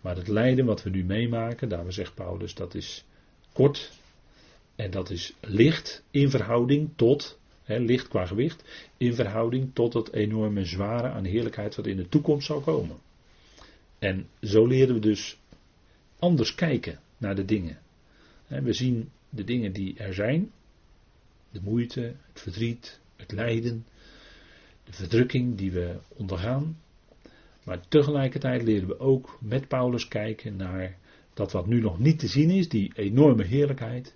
Maar 0.00 0.16
het 0.16 0.28
lijden 0.28 0.64
wat 0.64 0.82
we 0.82 0.90
nu 0.90 1.04
meemaken, 1.04 1.68
daar 1.68 1.92
zegt 1.92 2.14
Paulus, 2.14 2.54
dat 2.54 2.74
is 2.74 3.04
kort. 3.52 3.92
En 4.76 4.90
dat 4.90 5.10
is 5.10 5.34
licht 5.40 6.04
in 6.10 6.30
verhouding 6.30 6.90
tot, 6.96 7.38
hè, 7.62 7.78
licht 7.78 8.08
qua 8.08 8.26
gewicht, 8.26 8.64
in 8.96 9.14
verhouding 9.14 9.70
tot 9.74 9.92
het 9.92 10.12
enorme 10.12 10.64
zware 10.64 11.08
aan 11.08 11.24
heerlijkheid 11.24 11.76
wat 11.76 11.86
in 11.86 11.96
de 11.96 12.08
toekomst 12.08 12.46
zal 12.46 12.60
komen. 12.60 12.96
En 13.98 14.28
zo 14.42 14.66
leren 14.66 14.94
we 14.94 15.00
dus 15.00 15.36
anders 16.22 16.54
kijken 16.54 17.00
naar 17.18 17.34
de 17.34 17.44
dingen. 17.44 17.78
We 18.46 18.72
zien 18.72 19.10
de 19.28 19.44
dingen 19.44 19.72
die 19.72 19.96
er 19.96 20.14
zijn, 20.14 20.50
de 21.50 21.60
moeite, 21.62 22.00
het 22.32 22.40
verdriet, 22.40 23.00
het 23.16 23.32
lijden, 23.32 23.86
de 24.84 24.92
verdrukking 24.92 25.56
die 25.56 25.72
we 25.72 25.96
ondergaan. 26.08 26.78
Maar 27.64 27.88
tegelijkertijd 27.88 28.62
leren 28.62 28.88
we 28.88 28.98
ook 28.98 29.38
met 29.40 29.68
Paulus 29.68 30.08
kijken 30.08 30.56
naar 30.56 30.96
dat 31.34 31.52
wat 31.52 31.66
nu 31.66 31.80
nog 31.80 31.98
niet 31.98 32.18
te 32.18 32.26
zien 32.26 32.50
is, 32.50 32.68
die 32.68 32.92
enorme 32.94 33.44
heerlijkheid. 33.44 34.14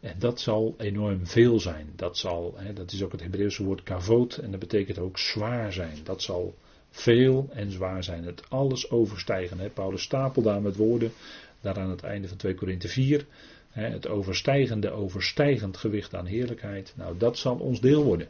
En 0.00 0.18
dat 0.18 0.40
zal 0.40 0.74
enorm 0.78 1.26
veel 1.26 1.60
zijn. 1.60 1.92
Dat, 1.96 2.18
zal, 2.18 2.56
dat 2.74 2.92
is 2.92 3.02
ook 3.02 3.12
het 3.12 3.22
Hebreeuwse 3.22 3.64
woord 3.64 3.82
kavot 3.82 4.36
en 4.36 4.50
dat 4.50 4.60
betekent 4.60 4.98
ook 4.98 5.18
zwaar 5.18 5.72
zijn. 5.72 5.96
Dat 6.04 6.22
zal 6.22 6.54
veel 6.92 7.48
en 7.52 7.70
zwaar 7.70 8.04
zijn. 8.04 8.24
Het 8.24 8.42
alles 8.48 8.90
overstijgen. 8.90 9.58
Hè. 9.58 9.68
Paulus 9.68 10.02
stapelt 10.02 10.44
daar 10.44 10.62
met 10.62 10.76
woorden, 10.76 11.12
daar 11.60 11.78
aan 11.78 11.90
het 11.90 12.02
einde 12.02 12.28
van 12.28 12.36
2 12.36 12.54
Korinthe 12.54 12.88
4. 12.88 13.26
Hè, 13.70 13.88
het 13.88 14.08
overstijgende, 14.08 14.90
overstijgend 14.90 15.76
gewicht 15.76 16.14
aan 16.14 16.26
heerlijkheid. 16.26 16.92
Nou, 16.96 17.18
dat 17.18 17.38
zal 17.38 17.56
ons 17.56 17.80
deel 17.80 18.04
worden. 18.04 18.28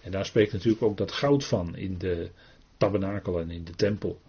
En 0.00 0.10
daar 0.10 0.26
spreekt 0.26 0.52
natuurlijk 0.52 0.82
ook 0.82 0.96
dat 0.96 1.12
goud 1.12 1.44
van 1.44 1.76
in 1.76 1.98
de 1.98 2.30
tabernakel 2.76 3.40
en 3.40 3.50
in 3.50 3.64
de 3.64 3.74
tempel. 3.74 4.20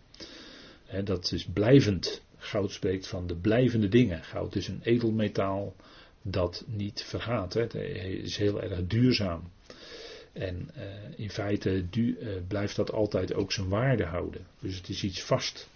Hè, 0.86 1.04
dat 1.04 1.32
is 1.32 1.46
blijvend. 1.46 2.22
Goud 2.38 2.72
spreekt 2.72 3.08
van 3.08 3.28
de 3.28 3.36
blijvende 3.36 3.88
dingen. 3.88 4.24
Goud 4.24 4.56
is 4.56 4.68
een 4.68 4.82
edelmetaal 4.84 5.76
dat 6.22 6.64
niet 6.68 7.04
vergaat. 7.04 7.54
Hè. 7.54 7.62
Het 7.62 7.76
is 7.76 8.38
heel 8.38 8.62
erg 8.62 8.88
duurzaam. 8.88 9.52
En 10.34 10.70
uh, 10.78 10.84
in 11.16 11.30
feite 11.30 11.86
du, 11.90 12.18
uh, 12.20 12.30
blijft 12.48 12.76
dat 12.76 12.92
altijd 12.92 13.34
ook 13.34 13.52
zijn 13.52 13.70
waarde 13.70 14.06
houden. 14.06 14.46
Dus 14.60 14.76
het 14.76 14.90
is 14.90 15.04
iets 15.04 15.22
vast. 15.22 15.70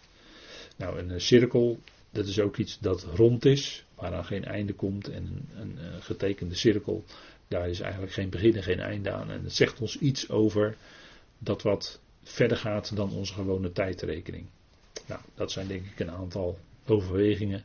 Nou, 0.75 0.99
een 0.99 1.21
cirkel, 1.21 1.79
dat 2.09 2.27
is 2.27 2.39
ook 2.39 2.57
iets 2.57 2.79
dat 2.79 3.03
rond 3.03 3.45
is, 3.45 3.85
waaraan 3.95 4.25
geen 4.25 4.45
einde 4.45 4.73
komt. 4.73 5.07
En 5.07 5.23
een, 5.23 5.49
een, 5.61 5.93
een 5.93 6.01
getekende 6.01 6.55
cirkel, 6.55 7.03
daar 7.47 7.69
is 7.69 7.79
eigenlijk 7.79 8.13
geen 8.13 8.29
begin 8.29 8.55
en 8.55 8.63
geen 8.63 8.79
einde 8.79 9.11
aan. 9.11 9.31
En 9.31 9.43
het 9.43 9.53
zegt 9.53 9.79
ons 9.79 9.97
iets 9.97 10.29
over 10.29 10.75
dat 11.37 11.61
wat 11.61 11.99
verder 12.23 12.57
gaat 12.57 12.95
dan 12.95 13.11
onze 13.11 13.33
gewone 13.33 13.71
tijdrekening. 13.71 14.45
Nou, 15.05 15.21
dat 15.35 15.51
zijn 15.51 15.67
denk 15.67 15.85
ik 15.85 15.99
een 15.99 16.11
aantal 16.11 16.59
overwegingen. 16.85 17.63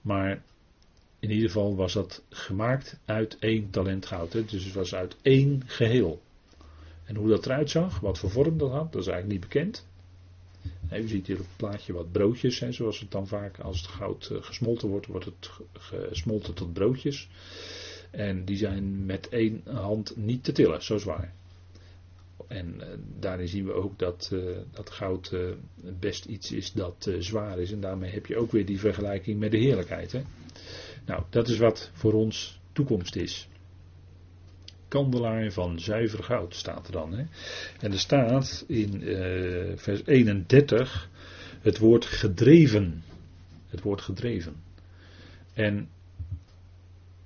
Maar 0.00 0.42
in 1.20 1.30
ieder 1.30 1.46
geval 1.46 1.76
was 1.76 1.92
dat 1.92 2.22
gemaakt 2.28 2.98
uit 3.04 3.36
één 3.38 3.70
talent 3.70 4.06
goud. 4.06 4.32
Hè? 4.32 4.44
Dus 4.44 4.64
het 4.64 4.74
was 4.74 4.94
uit 4.94 5.16
één 5.22 5.62
geheel. 5.66 6.22
En 7.04 7.16
hoe 7.16 7.28
dat 7.28 7.46
eruit 7.46 7.70
zag, 7.70 8.00
wat 8.00 8.18
voor 8.18 8.30
vorm 8.30 8.58
dat 8.58 8.70
had, 8.70 8.92
dat 8.92 9.02
is 9.02 9.08
eigenlijk 9.08 9.40
niet 9.40 9.50
bekend. 9.52 9.86
u 10.92 11.08
ziet 11.08 11.26
hier 11.26 11.36
op 11.38 11.46
het 11.46 11.56
plaatje 11.56 11.92
wat 11.92 12.12
broodjes, 12.12 12.60
hè, 12.60 12.72
zoals 12.72 13.00
het 13.00 13.10
dan 13.10 13.26
vaak 13.26 13.58
als 13.58 13.80
het 13.80 13.86
goud 13.86 14.30
eh, 14.30 14.42
gesmolten 14.42 14.88
wordt, 14.88 15.06
wordt 15.06 15.24
het 15.24 15.50
gesmolten 15.72 16.54
tot 16.54 16.72
broodjes. 16.72 17.28
En 18.10 18.44
die 18.44 18.56
zijn 18.56 19.06
met 19.06 19.28
één 19.28 19.62
hand 19.64 20.16
niet 20.16 20.44
te 20.44 20.52
tillen, 20.52 20.82
zo 20.82 20.98
zwaar. 20.98 21.32
En 22.48 22.74
uh, 22.78 22.86
daarin 23.18 23.48
zien 23.48 23.66
we 23.66 23.72
ook 23.72 23.98
dat, 23.98 24.30
uh, 24.32 24.56
dat 24.70 24.90
goud 24.90 25.34
best 25.98 26.24
iets 26.24 26.52
is 26.52 26.72
dat 26.72 27.10
zwaar 27.18 27.58
is. 27.58 27.72
En 27.72 27.80
daarmee 27.80 28.10
heb 28.10 28.26
je 28.26 28.36
ook 28.36 28.52
weer 28.52 28.66
die 28.66 28.80
vergelijking 28.80 29.38
met 29.38 29.50
de 29.50 29.58
heerlijkheid. 29.58 30.12
Hè? 30.12 30.22
Nou, 31.10 31.22
dat 31.30 31.48
is 31.48 31.58
wat 31.58 31.90
voor 31.92 32.12
ons 32.12 32.60
toekomst 32.72 33.16
is. 33.16 33.48
Kandelaar 34.88 35.52
van 35.52 35.80
zuiver 35.80 36.22
goud 36.24 36.54
staat 36.54 36.86
er 36.86 36.92
dan. 36.92 37.12
Hè? 37.12 37.24
En 37.80 37.92
er 37.92 37.98
staat 37.98 38.64
in 38.66 39.02
uh, 39.02 39.72
vers 39.76 40.02
31 40.06 41.08
het 41.60 41.78
woord 41.78 42.04
gedreven. 42.04 43.02
Het 43.68 43.82
woord 43.82 44.00
gedreven. 44.00 44.54
En 45.52 45.88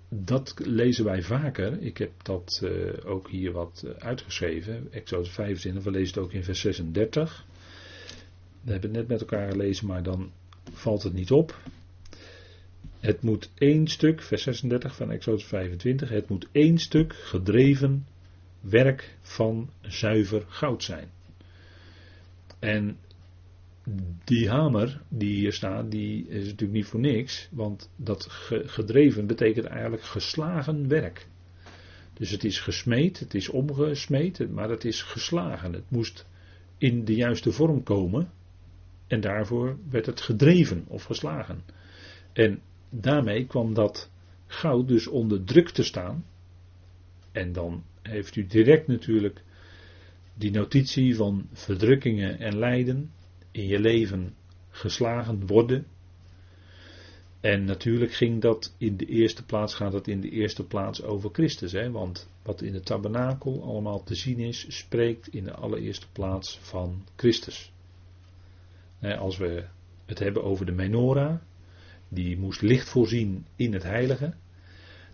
dat 0.09 0.55
lezen 0.59 1.05
wij 1.05 1.23
vaker. 1.23 1.81
Ik 1.81 1.99
heb 1.99 2.13
dat 2.23 2.61
uh, 2.65 2.93
ook 3.05 3.31
hier 3.31 3.53
wat 3.53 3.85
uitgeschreven. 3.99 4.93
Exodus 4.93 5.31
25, 5.31 5.85
we 5.85 5.91
lezen 5.91 6.15
het 6.15 6.25
ook 6.25 6.33
in 6.33 6.45
vers 6.45 6.61
36. 6.61 7.47
We 8.61 8.73
hebben 8.73 8.91
het 8.91 8.99
net 8.99 9.09
met 9.09 9.21
elkaar 9.21 9.51
gelezen, 9.51 9.87
maar 9.87 10.03
dan 10.03 10.33
valt 10.73 11.03
het 11.03 11.13
niet 11.13 11.31
op. 11.31 11.61
Het 13.05 13.23
moet 13.23 13.51
één 13.55 13.87
stuk, 13.87 14.23
vers 14.23 14.43
36 14.43 14.97
van 14.97 15.11
Exodus 15.11 15.45
25, 15.45 16.09
het 16.09 16.29
moet 16.29 16.49
één 16.53 16.79
stuk 16.79 17.15
gedreven 17.15 18.07
werk 18.61 19.17
van 19.21 19.71
zuiver 19.81 20.45
goud 20.49 20.83
zijn. 20.83 21.09
En 22.59 22.99
die 24.25 24.51
hamer 24.51 25.01
die 25.09 25.35
hier 25.35 25.53
staat, 25.53 25.91
die 25.91 26.29
is 26.29 26.45
natuurlijk 26.45 26.73
niet 26.73 26.87
voor 26.87 27.01
niks, 27.01 27.49
want 27.51 27.91
dat 27.97 28.27
gedreven 28.49 29.27
betekent 29.27 29.67
eigenlijk 29.67 30.03
geslagen 30.03 30.89
werk. 30.89 31.27
Dus 32.13 32.31
het 32.31 32.45
is 32.45 32.61
gesmeed, 32.61 33.19
het 33.19 33.35
is 33.35 33.49
omgesmeed, 33.49 34.51
maar 34.51 34.71
het 34.71 34.85
is 34.85 35.03
geslagen. 35.03 35.73
Het 35.73 35.91
moest 35.91 36.27
in 36.79 37.05
de 37.05 37.15
juiste 37.15 37.53
vorm 37.53 37.83
komen 37.83 38.31
en 39.07 39.21
daarvoor 39.21 39.79
werd 39.91 40.07
het 40.07 40.21
gedreven 40.21 40.85
of 40.89 41.03
geslagen. 41.03 41.63
En 42.33 42.61
daarmee 43.01 43.47
kwam 43.47 43.75
dat 43.75 44.11
goud 44.47 44.89
dus 44.89 45.07
onder 45.07 45.45
druk 45.45 45.71
te 45.71 45.83
staan. 45.83 46.25
En 47.33 47.53
dan 47.53 47.85
heeft 48.03 48.37
u 48.37 48.47
direct 48.47 48.87
natuurlijk 48.87 49.43
die 50.35 50.51
notitie 50.51 51.17
van 51.17 51.49
verdrukkingen 51.53 52.39
en 52.39 52.59
lijden 52.59 53.11
in 53.51 53.67
je 53.67 53.79
leven 53.79 54.35
geslagen 54.71 55.47
worden. 55.47 55.87
En 57.41 57.65
natuurlijk 57.65 58.13
ging 58.13 58.41
dat 58.41 58.75
in 58.79 58.97
de 58.97 59.07
eerste 59.07 59.45
plaats, 59.45 59.75
gaat 59.75 59.93
het 59.93 60.09
in 60.09 60.21
de 60.21 60.31
eerste 60.31 60.67
plaats 60.67 61.03
over 61.03 61.31
Christus. 61.33 61.73
Hè? 61.73 61.91
Want 61.91 62.29
wat 62.43 62.63
in 62.63 62.73
de 62.73 62.81
tabernakel 62.81 63.63
allemaal 63.63 64.03
te 64.03 64.15
zien 64.15 64.39
is, 64.39 64.67
spreekt 64.69 65.29
in 65.29 65.45
de 65.45 65.53
allereerste 65.55 66.07
plaats 66.13 66.59
van 66.59 67.05
Christus. 67.17 67.73
Als 69.01 69.37
we 69.37 69.65
het 70.07 70.19
hebben 70.19 70.45
over 70.45 70.67
de 70.67 70.73
menorah, 70.73 71.37
die 72.15 72.39
moest 72.39 72.63
licht 72.63 72.89
voorzien 72.89 73.47
in 73.57 73.73
het 73.73 73.83
heilige, 73.83 74.35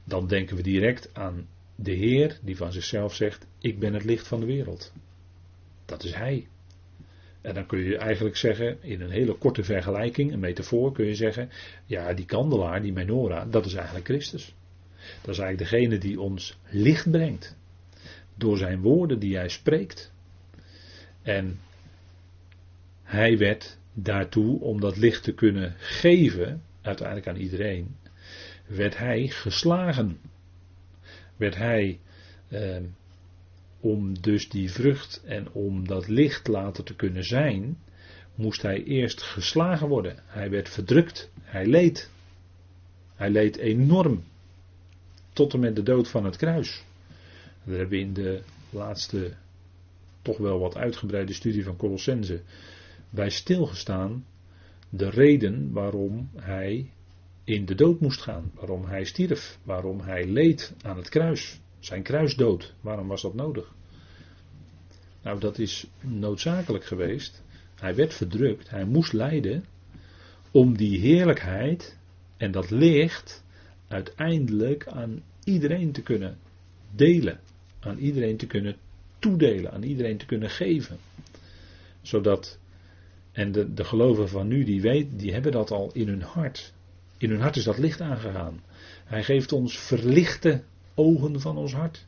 dan 0.05 0.26
denken 0.26 0.57
we 0.57 0.62
direct 0.62 1.14
aan 1.14 1.48
de 1.74 1.92
Heer 1.92 2.38
die 2.42 2.57
van 2.57 2.72
zichzelf 2.72 3.14
zegt, 3.14 3.46
ik 3.59 3.78
ben 3.78 3.94
het 3.94 4.05
licht 4.05 4.26
van 4.26 4.40
de 4.40 4.46
wereld. 4.46 4.92
Dat 5.84 6.05
is 6.05 6.14
Hij. 6.14 6.46
En 7.40 7.55
dan 7.55 7.66
kun 7.66 7.78
je 7.78 7.96
eigenlijk 7.96 8.36
zeggen, 8.36 8.82
in 8.82 9.01
een 9.01 9.11
hele 9.11 9.34
korte 9.34 9.62
vergelijking, 9.64 10.32
een 10.32 10.40
metafoor, 10.40 10.92
kun 10.92 11.07
je 11.07 11.14
zeggen, 11.14 11.51
ja, 11.86 12.14
die 12.14 12.24
kandelaar, 12.24 12.82
die 12.82 12.92
menorah, 12.92 13.53
dat 13.53 13.66
is 13.66 13.74
eigenlijk 13.74 14.05
Christus. 14.05 14.55
Dat 15.22 15.34
is 15.34 15.38
eigenlijk 15.38 15.70
degene 15.70 15.98
die 15.98 16.20
ons 16.20 16.59
licht 16.70 17.11
brengt. 17.11 17.57
Door 18.34 18.59
zijn 18.59 18.80
woorden 18.80 19.18
die 19.18 19.36
hij 19.36 19.48
spreekt. 19.48 20.12
En 21.22 21.59
hij 23.03 23.38
werd 23.38 23.78
daartoe, 23.92 24.61
om 24.61 24.80
dat 24.80 24.96
licht 24.96 25.22
te 25.22 25.32
kunnen 25.32 25.74
geven, 25.78 26.62
uiteindelijk 26.83 27.28
aan 27.28 27.37
iedereen, 27.37 27.97
werd 28.66 28.99
hij 28.99 29.28
geslagen. 29.28 30.20
Werd 31.37 31.57
hij 31.57 32.01
eh, 32.49 32.76
om 33.81 34.20
dus 34.20 34.49
die 34.49 34.70
vrucht 34.70 35.22
en 35.24 35.53
om 35.53 35.89
dat 35.89 36.09
licht 36.09 36.49
later 36.49 36.85
te 36.85 36.97
kunnen 36.97 37.24
zijn, 37.24 37.78
moest 38.35 38.62
hij 38.62 38.85
eerst 38.85 39.22
geslagen 39.22 39.89
worden. 39.89 40.22
Hij 40.26 40.51
werd 40.51 40.68
verdrukt. 40.68 41.31
Hij 41.41 41.66
leed. 41.66 42.11
Hij 43.14 43.31
leed 43.31 43.57
enorm. 43.57 44.24
Tot 45.33 45.55
en 45.55 45.61
met 45.61 45.76
de 45.76 45.83
dood 45.83 46.09
van 46.09 46.24
het 46.24 46.37
kruis. 46.37 46.85
Daar 47.64 47.78
hebben 47.78 47.99
we 47.99 48.05
in 48.05 48.12
de 48.12 48.43
laatste, 48.70 49.33
toch 50.22 50.39
wel 50.39 50.59
wat 50.59 50.76
uitgebreide 50.76 51.33
studie 51.33 51.64
van 51.64 51.76
Colossense 51.76 52.43
bij 53.11 53.31
stilgestaan. 53.31 54.24
De 54.91 55.11
reden 55.11 55.72
waarom 55.72 56.30
hij 56.36 56.91
in 57.45 57.64
de 57.64 57.74
dood 57.74 58.01
moest 58.01 58.20
gaan. 58.20 58.51
Waarom 58.55 58.84
hij 58.84 59.05
stierf. 59.05 59.59
Waarom 59.62 60.01
hij 60.01 60.26
leed 60.26 60.74
aan 60.82 60.97
het 60.97 61.09
kruis. 61.09 61.61
Zijn 61.78 62.03
kruisdood, 62.03 62.74
waarom 62.80 63.09
was 63.09 63.22
dat 63.22 63.34
nodig? 63.34 63.74
Nou, 65.22 65.41
dat 65.41 65.59
is 65.59 65.86
noodzakelijk 66.01 66.84
geweest. 66.84 67.43
Hij 67.74 67.95
werd 67.95 68.14
verdrukt, 68.14 68.70
hij 68.70 68.84
moest 68.84 69.12
lijden 69.12 69.64
om 70.51 70.76
die 70.76 70.99
heerlijkheid 70.99 71.99
en 72.36 72.51
dat 72.51 72.70
licht 72.70 73.45
uiteindelijk 73.88 74.86
aan 74.86 75.22
iedereen 75.45 75.93
te 75.93 76.03
kunnen 76.03 76.38
delen. 76.95 77.41
Aan 77.80 77.99
iedereen 77.99 78.36
te 78.36 78.47
kunnen 78.47 78.76
toedelen, 79.18 79.72
aan 79.72 79.82
iedereen 79.82 80.16
te 80.16 80.26
kunnen 80.26 80.51
geven. 80.51 80.99
Zodat, 82.03 82.59
en 83.41 83.53
de, 83.53 83.74
de 83.74 83.84
gelovigen 83.84 84.28
van 84.28 84.49
nu, 84.49 84.64
die, 84.64 84.80
weet, 84.80 85.07
die 85.18 85.32
hebben 85.32 85.53
dat 85.53 85.70
al 85.70 85.91
in 85.93 86.09
hun 86.09 86.22
hart. 86.22 86.72
In 87.18 87.30
hun 87.30 87.41
hart 87.41 87.57
is 87.57 87.64
dat 87.64 87.78
licht 87.78 88.01
aangegaan. 88.01 88.62
Hij 89.05 89.22
geeft 89.22 89.53
ons 89.53 89.78
verlichte 89.78 90.62
ogen 90.95 91.41
van 91.41 91.57
ons 91.57 91.72
hart. 91.72 92.05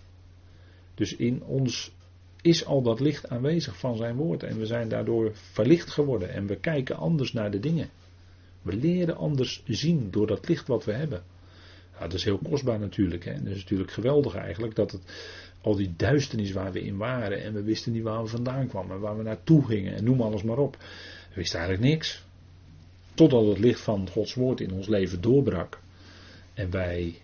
Dus 0.95 1.17
in 1.17 1.43
ons 1.43 1.93
is 2.41 2.65
al 2.65 2.83
dat 2.83 3.01
licht 3.01 3.29
aanwezig 3.29 3.79
van 3.79 3.97
zijn 3.97 4.17
woord. 4.17 4.43
En 4.43 4.59
we 4.59 4.67
zijn 4.67 4.89
daardoor 4.89 5.31
verlicht 5.35 5.91
geworden. 5.91 6.33
En 6.33 6.47
we 6.47 6.57
kijken 6.57 6.97
anders 6.97 7.33
naar 7.33 7.51
de 7.51 7.61
dingen. 7.61 7.89
We 8.63 8.77
leren 8.77 9.17
anders 9.17 9.63
zien 9.67 10.11
door 10.11 10.27
dat 10.27 10.49
licht 10.49 10.67
wat 10.67 10.85
we 10.85 10.93
hebben. 10.93 11.23
Dat 11.99 12.15
is 12.15 12.25
heel 12.25 12.39
kostbaar 12.39 12.79
natuurlijk. 12.79 13.25
Hè. 13.25 13.31
En 13.31 13.45
dat 13.45 13.55
is 13.55 13.61
natuurlijk 13.61 13.91
geweldig 13.91 14.35
eigenlijk. 14.35 14.75
Dat 14.75 14.93
het 14.93 15.03
al 15.61 15.77
die 15.77 15.95
duisternis 15.97 16.53
waar 16.53 16.73
we 16.73 16.81
in 16.81 16.97
waren. 16.97 17.43
En 17.43 17.53
we 17.53 17.63
wisten 17.63 17.93
niet 17.93 18.03
waar 18.03 18.23
we 18.23 18.29
vandaan 18.29 18.67
kwamen. 18.69 19.01
Waar 19.01 19.17
we 19.17 19.23
naartoe 19.23 19.65
gingen. 19.65 19.95
En 19.95 20.05
noem 20.05 20.21
alles 20.21 20.43
maar 20.43 20.59
op. 20.59 20.77
We 21.33 21.41
wisten 21.41 21.59
eigenlijk 21.59 21.93
niks. 21.93 22.25
Totdat 23.15 23.47
het 23.47 23.59
licht 23.59 23.81
van 23.81 24.09
Gods 24.11 24.35
woord 24.35 24.61
in 24.61 24.73
ons 24.73 24.87
leven 24.87 25.21
doorbrak. 25.21 25.81
En 26.55 26.71
wij 26.71 27.21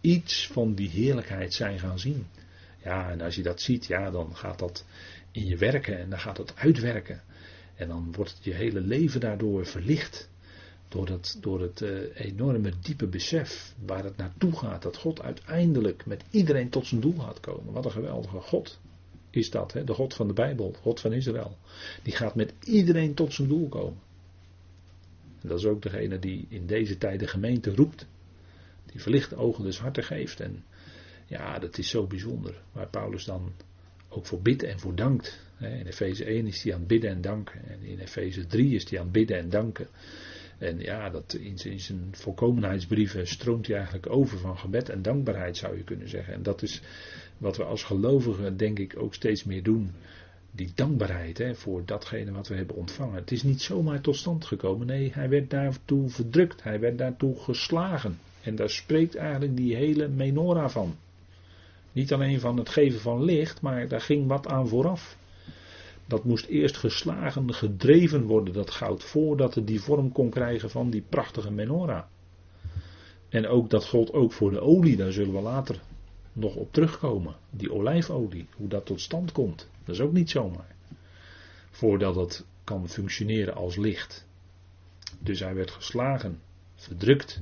iets 0.00 0.46
van 0.46 0.74
die 0.74 0.88
heerlijkheid 0.88 1.54
zijn 1.54 1.78
gaan 1.78 1.98
zien. 1.98 2.26
Ja, 2.84 3.10
en 3.10 3.20
als 3.20 3.34
je 3.34 3.42
dat 3.42 3.60
ziet, 3.60 3.86
ja, 3.86 4.10
dan 4.10 4.36
gaat 4.36 4.58
dat 4.58 4.84
in 5.30 5.46
je 5.46 5.56
werken 5.56 5.98
en 5.98 6.10
dan 6.10 6.18
gaat 6.18 6.36
het 6.36 6.56
uitwerken. 6.56 7.22
En 7.74 7.88
dan 7.88 8.12
wordt 8.12 8.38
je 8.40 8.54
hele 8.54 8.80
leven 8.80 9.20
daardoor 9.20 9.66
verlicht. 9.66 10.28
Door 10.88 11.08
het, 11.08 11.36
door 11.40 11.60
het 11.60 11.80
uh, 11.80 12.00
enorme 12.14 12.72
diepe 12.80 13.06
besef 13.06 13.74
waar 13.84 14.04
het 14.04 14.16
naartoe 14.16 14.56
gaat. 14.56 14.82
Dat 14.82 14.96
God 14.96 15.22
uiteindelijk 15.22 16.06
met 16.06 16.24
iedereen 16.30 16.68
tot 16.68 16.86
zijn 16.86 17.00
doel 17.00 17.18
gaat 17.18 17.40
komen. 17.40 17.72
Wat 17.72 17.84
een 17.84 17.90
geweldige 17.90 18.40
God 18.40 18.78
is 19.30 19.50
dat. 19.50 19.72
Hè? 19.72 19.84
De 19.84 19.94
God 19.94 20.14
van 20.14 20.26
de 20.26 20.32
Bijbel, 20.32 20.74
God 20.80 21.00
van 21.00 21.12
Israël. 21.12 21.56
Die 22.02 22.16
gaat 22.16 22.34
met 22.34 22.52
iedereen 22.64 23.14
tot 23.14 23.32
zijn 23.32 23.48
doel 23.48 23.68
komen. 23.68 24.00
En 25.40 25.48
dat 25.48 25.58
is 25.58 25.64
ook 25.64 25.82
degene 25.82 26.18
die 26.18 26.46
in 26.48 26.66
deze 26.66 26.98
tijd 26.98 27.20
de 27.20 27.26
gemeente 27.26 27.74
roept. 27.74 28.06
Die 28.86 29.02
verlichte 29.02 29.36
ogen 29.36 29.64
des 29.64 29.78
harten 29.78 30.04
geeft. 30.04 30.40
En 30.40 30.64
ja, 31.26 31.58
dat 31.58 31.78
is 31.78 31.88
zo 31.88 32.06
bijzonder. 32.06 32.62
Waar 32.72 32.88
Paulus 32.88 33.24
dan 33.24 33.52
ook 34.08 34.26
voor 34.26 34.40
bidt 34.40 34.62
en 34.62 34.78
voor 34.78 34.94
dankt. 34.94 35.46
In 35.58 35.86
Efeze 35.86 36.24
1 36.24 36.46
is 36.46 36.62
hij 36.62 36.72
aan 36.72 36.78
het 36.78 36.88
bidden 36.88 37.10
en 37.10 37.20
danken. 37.20 37.68
En 37.68 37.82
in 37.82 37.98
Efeze 37.98 38.46
3 38.46 38.74
is 38.74 38.90
hij 38.90 38.98
aan 38.98 39.04
het 39.04 39.12
bidden 39.12 39.38
en 39.38 39.48
danken. 39.48 39.88
En 40.58 40.78
ja, 40.78 41.10
dat 41.10 41.32
in 41.32 41.58
zijn, 41.58 42.08
volkomenheidsbrieven 42.10 43.26
stroomt 43.26 43.66
hij 43.66 43.76
eigenlijk 43.76 44.10
over 44.10 44.38
van 44.38 44.58
gebed 44.58 44.88
en 44.88 45.02
dankbaarheid 45.02 45.56
zou 45.56 45.76
je 45.76 45.84
kunnen 45.84 46.08
zeggen. 46.08 46.34
En 46.34 46.42
dat 46.42 46.62
is 46.62 46.80
wat 47.38 47.56
we 47.56 47.64
als 47.64 47.82
gelovigen 47.82 48.56
denk 48.56 48.78
ik 48.78 48.94
ook 48.98 49.14
steeds 49.14 49.44
meer 49.44 49.62
doen. 49.62 49.90
Die 50.50 50.70
dankbaarheid 50.74 51.38
hè, 51.38 51.54
voor 51.54 51.82
datgene 51.84 52.32
wat 52.32 52.48
we 52.48 52.54
hebben 52.54 52.76
ontvangen. 52.76 53.14
Het 53.14 53.32
is 53.32 53.42
niet 53.42 53.62
zomaar 53.62 54.00
tot 54.00 54.16
stand 54.16 54.44
gekomen. 54.44 54.86
Nee, 54.86 55.10
hij 55.14 55.28
werd 55.28 55.50
daartoe 55.50 56.08
verdrukt. 56.08 56.62
Hij 56.62 56.80
werd 56.80 56.98
daartoe 56.98 57.40
geslagen. 57.40 58.18
En 58.42 58.56
daar 58.56 58.70
spreekt 58.70 59.14
eigenlijk 59.14 59.56
die 59.56 59.76
hele 59.76 60.08
menorah 60.08 60.68
van. 60.68 60.96
Niet 61.92 62.12
alleen 62.12 62.40
van 62.40 62.56
het 62.56 62.68
geven 62.68 63.00
van 63.00 63.24
licht, 63.24 63.60
maar 63.60 63.88
daar 63.88 64.00
ging 64.00 64.26
wat 64.26 64.46
aan 64.46 64.68
vooraf. 64.68 65.16
Dat 66.06 66.24
moest 66.24 66.46
eerst 66.46 66.76
geslagen, 66.76 67.54
gedreven 67.54 68.22
worden, 68.22 68.54
dat 68.54 68.70
goud, 68.70 69.04
voordat 69.04 69.54
het 69.54 69.66
die 69.66 69.80
vorm 69.80 70.12
kon 70.12 70.30
krijgen 70.30 70.70
van 70.70 70.90
die 70.90 71.04
prachtige 71.08 71.50
menorah. 71.50 72.02
En 73.28 73.46
ook 73.46 73.70
dat 73.70 73.84
gold 73.84 74.12
ook 74.12 74.32
voor 74.32 74.50
de 74.50 74.60
olie, 74.60 74.96
daar 74.96 75.12
zullen 75.12 75.34
we 75.34 75.40
later 75.40 75.80
nog 76.38 76.54
op 76.54 76.72
terugkomen. 76.72 77.36
Die 77.50 77.72
olijfolie, 77.72 78.48
hoe 78.56 78.68
dat 78.68 78.86
tot 78.86 79.00
stand 79.00 79.32
komt. 79.32 79.68
Dat 79.84 79.94
is 79.94 80.00
ook 80.00 80.12
niet 80.12 80.30
zomaar. 80.30 80.76
Voordat 81.70 82.14
het 82.14 82.44
kan 82.64 82.88
functioneren 82.88 83.54
als 83.54 83.76
licht. 83.76 84.26
Dus 85.18 85.40
hij 85.40 85.54
werd 85.54 85.70
geslagen, 85.70 86.40
verdrukt, 86.74 87.40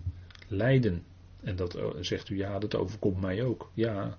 lijden, 0.49 1.05
en 1.41 1.57
dat 1.57 1.75
eh, 1.75 1.87
zegt 2.01 2.29
u, 2.29 2.37
ja, 2.37 2.59
dat 2.59 2.75
overkomt 2.75 3.21
mij 3.21 3.43
ook. 3.45 3.71
Ja, 3.75 4.19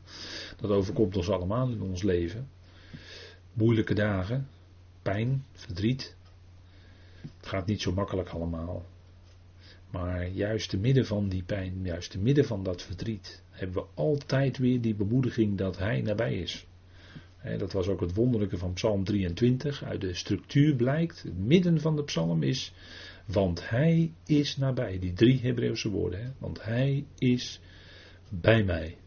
dat 0.57 0.71
overkomt 0.71 1.17
ons 1.17 1.30
allemaal 1.30 1.69
in 1.69 1.82
ons 1.82 2.03
leven. 2.03 2.49
Moeilijke 3.53 3.93
dagen, 3.93 4.47
pijn, 5.01 5.45
verdriet. 5.51 6.15
Het 7.38 7.47
gaat 7.47 7.65
niet 7.65 7.82
zo 7.82 7.93
makkelijk 7.93 8.30
allemaal. 8.30 8.86
Maar 10.00 10.28
juist 10.28 10.70
te 10.70 10.78
midden 10.78 11.06
van 11.06 11.30
die 11.30 11.43
pijn, 11.43 11.80
juist 11.84 12.12
te 12.12 12.20
midden 12.20 12.45
van 12.45 12.64
dat 12.64 12.82
verdriet, 12.82 13.43
hebben 13.50 13.82
we 13.82 13.88
altijd 13.93 14.58
weer 14.58 14.82
die 14.82 14.95
bemoediging 14.95 15.58
dat 15.58 15.78
Hij 15.78 16.02
nabij 16.02 16.38
is. 16.38 16.66
Dat 17.58 17.72
was 17.72 17.88
ook 17.88 18.02
het 18.02 18.14
wonderlijke 18.14 18.58
van 18.58 18.74
Psalm 18.74 19.04
23. 19.04 19.84
Uit 19.84 20.02
de 20.02 20.14
structuur 20.14 20.76
blijkt, 20.76 21.24
het 21.24 21.38
midden 21.38 21.82
van 21.82 21.95
de 21.95 22.04
psalm 22.04 22.43
is 22.43 22.74
want 23.28 23.70
hij 23.70 24.14
is 24.26 24.58
nabij. 24.58 25.00
Die 25.00 25.14
drie 25.14 25.39
Hebreeuwse 25.39 25.89
woorden. 25.89 26.36
Want 26.38 26.64
hij 26.64 27.06
is 27.18 27.60
bij 28.30 28.64
mij. 28.64 28.98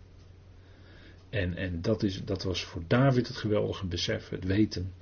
En, 1.31 1.57
en 1.57 1.83
dat, 1.83 2.03
is, 2.03 2.25
dat 2.25 2.43
was 2.43 2.65
voor 2.65 2.83
David 2.87 3.29
het 3.29 3.37
geweldige 3.37 3.87
besef, 3.87 4.29
het 4.29 4.45
weten. 4.45 4.93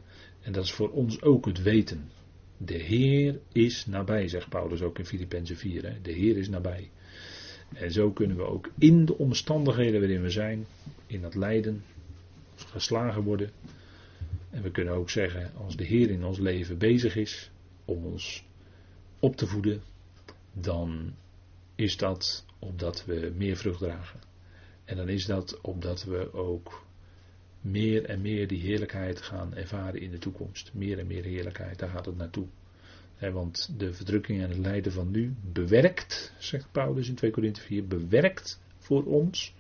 En 0.41 0.53
dat 0.53 0.65
is 0.65 0.73
voor 0.73 0.91
ons 0.91 1.23
ook 1.23 1.47
het 1.47 1.63
weten. 1.63 2.11
De 2.59 2.79
Heer 2.79 3.41
is 3.53 3.87
nabij, 3.87 4.29
zegt 4.29 4.49
Paulus 4.49 4.83
ook 4.83 4.99
in 4.99 5.07
Filippenzen 5.07 5.57
4. 5.57 5.83
Hè? 5.83 6.01
De 6.03 6.13
Heer 6.13 6.37
is 6.37 6.49
nabij. 6.49 6.91
En 7.75 7.93
zo 7.93 8.11
kunnen 8.11 8.37
we 8.37 8.43
ook 8.43 8.71
in 8.79 9.05
de 9.05 9.19
omstandigheden 9.19 10.01
waarin 10.01 10.23
we 10.23 10.31
zijn, 10.31 10.67
in 11.07 11.21
dat 11.21 11.35
lijden, 11.35 11.85
geslagen 12.55 13.23
worden. 13.23 13.51
En 14.51 14.63
we 14.63 14.71
kunnen 14.71 14.95
ook 14.95 15.11
zeggen, 15.11 15.53
als 15.55 15.77
de 15.77 15.85
Heer 15.85 16.11
in 16.11 16.25
ons 16.25 16.39
leven 16.39 16.79
bezig 16.79 17.17
is 17.17 17.51
om 17.85 18.05
ons 18.05 18.45
op 19.19 19.37
te 19.37 19.47
voeden, 19.47 19.83
dan 20.53 21.15
is 21.75 21.97
dat 21.97 22.45
opdat 22.59 23.05
we 23.05 23.33
meer 23.37 23.57
vrucht 23.57 23.79
dragen. 23.79 24.21
En 24.85 24.97
dan 24.97 25.09
is 25.09 25.27
dat 25.27 25.61
opdat 25.61 26.05
we 26.05 26.33
ook 26.33 26.87
meer 27.61 28.05
en 28.05 28.21
meer 28.21 28.49
die 28.49 28.61
heerlijkheid 28.61 29.23
gaan 29.23 29.55
ervaren 29.55 30.01
in 30.01 30.11
de 30.11 30.19
toekomst. 30.19 30.71
Meer 30.75 30.99
en 30.99 31.07
meer 31.07 31.25
heerlijkheid, 31.25 31.79
daar 31.79 31.89
gaat 31.89 32.07
het 32.07 32.17
naartoe. 32.17 32.47
want 33.19 33.79
de 33.79 33.93
verdrukking 33.93 34.43
en 34.43 34.49
het 34.49 34.59
lijden 34.59 34.93
van 34.93 35.11
nu 35.11 35.35
bewerkt, 35.53 36.33
zegt 36.39 36.73
Paulus 36.73 37.09
in 37.09 37.15
2 37.15 37.31
Korinthe 37.31 37.61
4, 37.61 37.87
bewerkt 37.87 38.61
voor 38.79 39.05
ons 39.05 39.55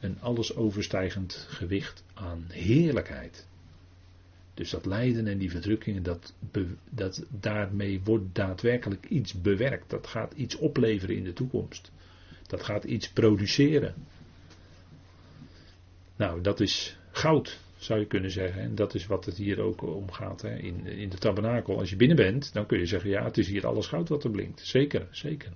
een 0.00 0.20
alles 0.20 0.56
overstijgend 0.56 1.46
gewicht 1.48 2.04
aan 2.14 2.44
heerlijkheid. 2.48 3.46
Dus 4.54 4.70
dat 4.70 4.86
lijden 4.86 5.26
en 5.26 5.38
die 5.38 5.50
verdrukkingen, 5.50 6.02
dat, 6.02 6.34
dat, 6.90 7.24
daarmee 7.40 8.00
wordt 8.04 8.34
daadwerkelijk 8.34 9.06
iets 9.08 9.40
bewerkt. 9.40 9.90
Dat 9.90 10.06
gaat 10.06 10.32
iets 10.32 10.56
opleveren 10.56 11.16
in 11.16 11.24
de 11.24 11.32
toekomst. 11.32 11.90
Dat 12.46 12.62
gaat 12.62 12.84
iets 12.84 13.08
produceren. 13.08 13.94
Nou, 16.16 16.40
dat 16.40 16.60
is 16.60 16.96
goud, 17.16 17.58
zou 17.76 18.00
je 18.00 18.06
kunnen 18.06 18.30
zeggen. 18.30 18.62
En 18.62 18.74
dat 18.74 18.94
is 18.94 19.06
wat 19.06 19.24
het 19.24 19.36
hier 19.36 19.60
ook 19.60 19.82
om 19.82 20.10
gaat. 20.12 20.42
Hè. 20.42 20.56
In, 20.56 20.86
in 20.86 21.08
de 21.08 21.18
tabernakel, 21.18 21.78
als 21.78 21.90
je 21.90 21.96
binnen 21.96 22.16
bent, 22.16 22.52
dan 22.52 22.66
kun 22.66 22.78
je 22.78 22.86
zeggen, 22.86 23.10
ja, 23.10 23.24
het 23.24 23.38
is 23.38 23.48
hier 23.48 23.66
alles 23.66 23.86
goud 23.86 24.08
wat 24.08 24.24
er 24.24 24.30
blinkt. 24.30 24.60
Zeker, 24.60 25.08
zeker. 25.10 25.52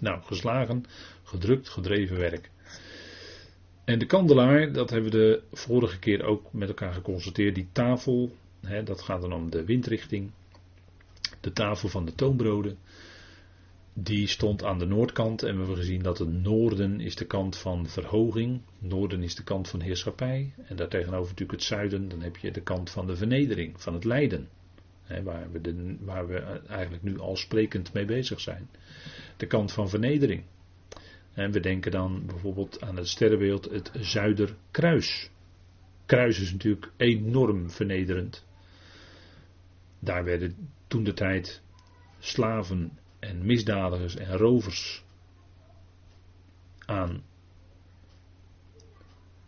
Nou, 0.00 0.22
geslagen, 0.22 0.84
gedrukt, 1.22 1.68
gedreven 1.68 2.18
werk. 2.18 2.50
En 3.84 3.98
de 3.98 4.06
kandelaar, 4.06 4.72
dat 4.72 4.90
hebben 4.90 5.10
we 5.10 5.16
de 5.16 5.42
vorige 5.52 5.98
keer 5.98 6.24
ook 6.24 6.52
met 6.52 6.68
elkaar 6.68 6.92
geconstateerd. 6.92 7.54
Die 7.54 7.68
tafel, 7.72 8.36
hè, 8.60 8.82
dat 8.82 9.02
gaat 9.02 9.20
dan 9.20 9.32
om 9.32 9.50
de 9.50 9.64
windrichting. 9.64 10.30
De 11.40 11.52
tafel 11.52 11.88
van 11.88 12.04
de 12.04 12.14
toonbroden. 12.14 12.78
Die 13.92 14.26
stond 14.26 14.64
aan 14.64 14.78
de 14.78 14.86
noordkant 14.86 15.42
en 15.42 15.52
we 15.52 15.58
hebben 15.58 15.76
gezien 15.76 16.02
dat 16.02 16.18
het 16.18 16.32
noorden 16.32 17.00
is 17.00 17.16
de 17.16 17.24
kant 17.24 17.56
van 17.56 17.86
verhoging. 17.86 18.60
Noorden 18.78 19.22
is 19.22 19.34
de 19.34 19.44
kant 19.44 19.68
van 19.68 19.80
heerschappij. 19.80 20.52
En 20.64 20.76
daartegenover 20.76 21.28
natuurlijk 21.28 21.58
het 21.58 21.62
zuiden, 21.62 22.08
dan 22.08 22.20
heb 22.20 22.36
je 22.36 22.50
de 22.50 22.62
kant 22.62 22.90
van 22.90 23.06
de 23.06 23.16
vernedering, 23.16 23.82
van 23.82 23.94
het 23.94 24.04
lijden. 24.04 24.48
Hè, 25.02 25.22
waar, 25.22 25.52
we 25.52 25.60
de, 25.60 25.96
waar 26.00 26.26
we 26.26 26.38
eigenlijk 26.68 27.02
nu 27.02 27.18
al 27.18 27.36
sprekend 27.36 27.92
mee 27.92 28.04
bezig 28.04 28.40
zijn. 28.40 28.70
De 29.36 29.46
kant 29.46 29.72
van 29.72 29.88
vernedering. 29.88 30.44
En 31.32 31.52
we 31.52 31.60
denken 31.60 31.90
dan 31.90 32.26
bijvoorbeeld 32.26 32.80
aan 32.80 32.96
het 32.96 33.08
sterrenbeeld, 33.08 33.64
het 33.70 33.90
Zuiderkruis. 33.94 35.30
Kruis 36.06 36.40
is 36.40 36.52
natuurlijk 36.52 36.92
enorm 36.96 37.70
vernederend. 37.70 38.46
Daar 39.98 40.24
werden 40.24 40.70
toen 40.86 41.04
de 41.04 41.12
tijd 41.12 41.62
slaven 42.18 42.98
en 43.20 43.46
misdadigers 43.46 44.16
en 44.16 44.36
rovers 44.36 45.04
aan 46.78 47.22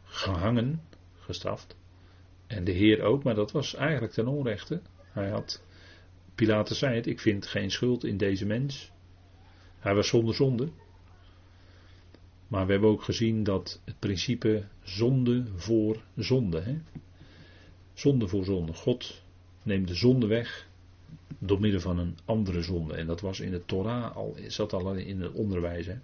gehangen, 0.05 0.83
gestraft. 1.15 1.77
En 2.47 2.65
de 2.65 2.73
Heer 2.73 3.03
ook, 3.03 3.23
maar 3.23 3.35
dat 3.35 3.53
was 3.53 3.75
eigenlijk 3.75 4.13
ten 4.13 4.27
onrechte. 4.27 4.81
Hij 5.13 5.29
had, 5.29 5.65
Pilatus 6.35 6.79
zei 6.79 6.95
het, 6.95 7.07
ik 7.07 7.21
vind 7.21 7.47
geen 7.47 7.71
schuld 7.71 8.05
in 8.05 8.17
deze 8.17 8.47
mens. 8.47 8.93
Hij 9.79 9.95
was 9.95 10.09
zonder 10.09 10.35
zonde. 10.35 10.69
Maar 12.49 12.67
we 12.67 12.73
hebben 12.73 12.91
ook 12.91 13.03
gezien 13.03 13.45
dat 13.45 13.81
het 13.85 13.99
principe 13.99 14.65
zonde 14.83 15.47
voor 15.55 16.03
zonde. 16.17 16.61
Hè? 16.61 16.79
Zonde 17.93 18.29
voor 18.29 18.45
zonde. 18.45 18.73
God 18.73 19.23
neemt 19.63 19.89
de 19.89 19.95
zonde 19.95 20.27
weg 20.27 20.69
door 21.39 21.61
middel 21.61 21.81
van 21.81 21.99
een 21.99 22.17
andere 22.25 22.63
zonde. 22.63 22.95
En 22.95 23.07
dat 23.07 23.21
was 23.21 23.41
in 23.41 23.51
de 23.51 23.65
Torah 23.65 24.17
al, 24.17 24.37
zat 24.47 24.73
al 24.73 24.95
in 24.95 25.21
het 25.21 25.33
onderwijs. 25.33 25.87
Hè? 25.87 25.95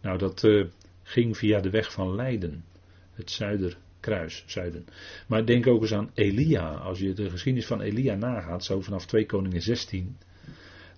Nou, 0.00 0.18
dat 0.18 0.42
uh, 0.42 0.66
ging 1.02 1.36
via 1.36 1.60
de 1.60 1.70
weg 1.70 1.92
van 1.92 2.14
Leiden. 2.14 2.64
Het 3.12 3.30
zuiderkruis, 3.30 4.44
zuiden. 4.46 4.86
Maar 5.26 5.46
denk 5.46 5.66
ook 5.66 5.80
eens 5.80 5.94
aan 5.94 6.10
Elia. 6.14 6.74
Als 6.74 6.98
je 6.98 7.12
de 7.12 7.30
geschiedenis 7.30 7.68
van 7.68 7.80
Elia 7.80 8.14
nagaat, 8.14 8.64
zo 8.64 8.80
vanaf 8.80 9.06
2 9.06 9.26
Koningen 9.26 9.62
16 9.62 10.16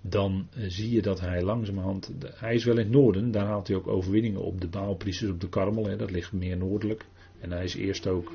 dan 0.07 0.49
eh, 0.55 0.65
zie 0.69 0.91
je 0.91 1.03
dat 1.03 1.21
hij 1.21 1.43
langzamerhand. 1.43 2.13
Hij 2.35 2.55
is 2.55 2.65
wel 2.65 2.79
in 2.79 2.85
het 2.85 2.91
noorden, 2.91 3.31
daar 3.31 3.47
haalt 3.47 3.67
hij 3.67 3.77
ook 3.77 3.87
overwinningen 3.87 4.41
op 4.41 4.61
de 4.61 4.69
Baalpriesters 4.69 5.31
op 5.31 5.41
de 5.41 5.49
Karmel, 5.49 5.87
hè, 5.87 5.97
dat 5.97 6.11
ligt 6.11 6.33
meer 6.33 6.57
noordelijk. 6.57 7.05
En 7.41 7.53
hij 7.53 7.65
is 7.65 7.75
eerst 7.75 8.07
ook. 8.07 8.33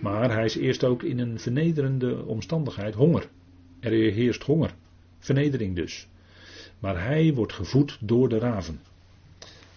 Maar 0.00 0.32
hij 0.32 0.44
is 0.44 0.56
eerst 0.56 0.84
ook 0.84 1.02
in 1.02 1.18
een 1.18 1.38
vernederende 1.38 2.24
omstandigheid, 2.24 2.94
honger. 2.94 3.28
Er 3.86 4.12
heerst 4.12 4.42
honger, 4.42 4.74
vernedering 5.18 5.74
dus. 5.74 6.08
Maar 6.78 7.04
hij 7.04 7.34
wordt 7.34 7.52
gevoed 7.52 7.98
door 8.00 8.28
de 8.28 8.38
raven 8.38 8.80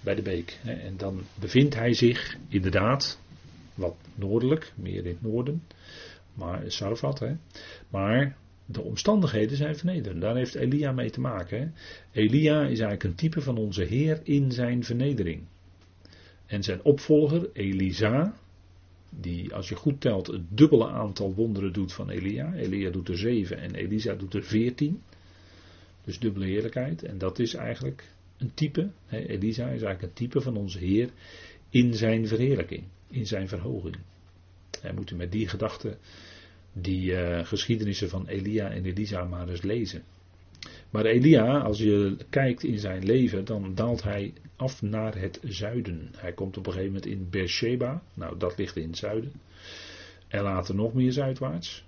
bij 0.02 0.16
de 0.16 0.22
beek. 0.22 0.60
En 0.64 0.98
dan 0.98 1.22
bevindt 1.40 1.76
hij 1.76 1.94
zich 1.94 2.38
inderdaad 2.48 3.20
wat 3.74 3.96
noordelijk, 4.16 4.74
meer 4.76 5.06
in 5.06 5.12
het 5.12 5.22
noorden. 5.22 5.64
Maar 6.34 6.64
Sarfat, 6.68 7.20
hè. 7.20 7.36
Maar 7.90 8.38
de 8.66 8.82
omstandigheden 8.82 9.58
zijn 9.58 9.76
vernederend. 9.76 10.22
Daar 10.22 10.36
heeft 10.36 10.56
Elia 10.56 10.92
mee 10.92 11.10
te 11.10 11.20
maken. 11.20 11.74
Elia 12.12 12.62
is 12.62 12.68
eigenlijk 12.68 13.04
een 13.04 13.16
type 13.16 13.42
van 13.42 13.58
onze 13.58 13.84
Heer 13.84 14.20
in 14.24 14.52
zijn 14.52 14.84
vernedering. 14.84 15.44
En 16.46 16.64
zijn 16.64 16.84
opvolger, 16.84 17.50
Elisa, 17.54 18.34
die 19.10 19.54
als 19.54 19.70
je 19.70 19.76
goed 19.76 20.02
telt 20.02 20.28
het 20.28 20.42
dubbele 20.50 20.88
aantal 20.88 21.34
wonderen 21.34 21.74
doet 21.74 21.94
van 21.94 22.10
Elia. 22.10 22.54
Elia 22.54 22.90
doet 22.90 23.10
er 23.10 23.18
zeven 23.18 23.60
en 23.60 23.76
Elisa 23.76 24.14
doet 24.14 24.34
er 24.34 24.44
veertien. 24.44 25.02
Dus 26.04 26.20
dubbele 26.20 26.46
heerlijkheid. 26.46 27.04
En 27.04 27.18
dat 27.18 27.40
is 27.40 27.54
eigenlijk 27.54 28.14
een 28.38 28.54
type. 28.54 28.90
Elisa 29.10 29.64
is 29.64 29.82
eigenlijk 29.82 30.02
een 30.02 30.14
type 30.14 30.42
van 30.42 30.58
onze 30.58 30.80
Heer 30.80 31.10
in 31.70 31.94
zijn 31.94 32.28
verheerlijking, 32.28 32.84
in 33.08 33.28
zijn 33.28 33.48
verhoging. 33.48 33.96
Moet 34.96 35.16
met 35.16 35.32
die 35.32 35.48
gedachte 35.48 35.98
die 36.74 37.12
uh, 37.12 37.46
geschiedenissen 37.46 38.10
van 38.10 38.28
Elia 38.28 38.70
en 38.70 38.86
Elisa 38.86 39.24
maar 39.24 39.50
eens 39.50 39.62
lezen. 39.62 40.04
Maar 40.90 41.06
Elia, 41.06 41.60
als 41.60 41.78
je 41.78 42.18
kijkt 42.30 42.64
in 42.64 42.80
zijn 42.80 43.04
leven, 43.06 43.46
dan 43.46 43.76
daalt 43.76 44.04
hij 44.04 44.34
af 44.56 44.82
naar 44.82 45.18
het 45.18 45.40
zuiden. 45.44 46.10
Hij 46.18 46.34
komt 46.34 46.58
op 46.58 46.66
een 46.66 46.72
gegeven 46.72 46.94
moment 46.94 47.12
in 47.12 47.30
Beersheba, 47.30 48.04
nou 48.14 48.38
dat 48.38 48.58
ligt 48.58 48.76
in 48.76 48.88
het 48.88 48.98
zuiden. 48.98 49.32
En 50.28 50.42
later 50.42 50.76
nog 50.76 50.94
meer 50.94 51.12
zuidwaarts. 51.12 51.86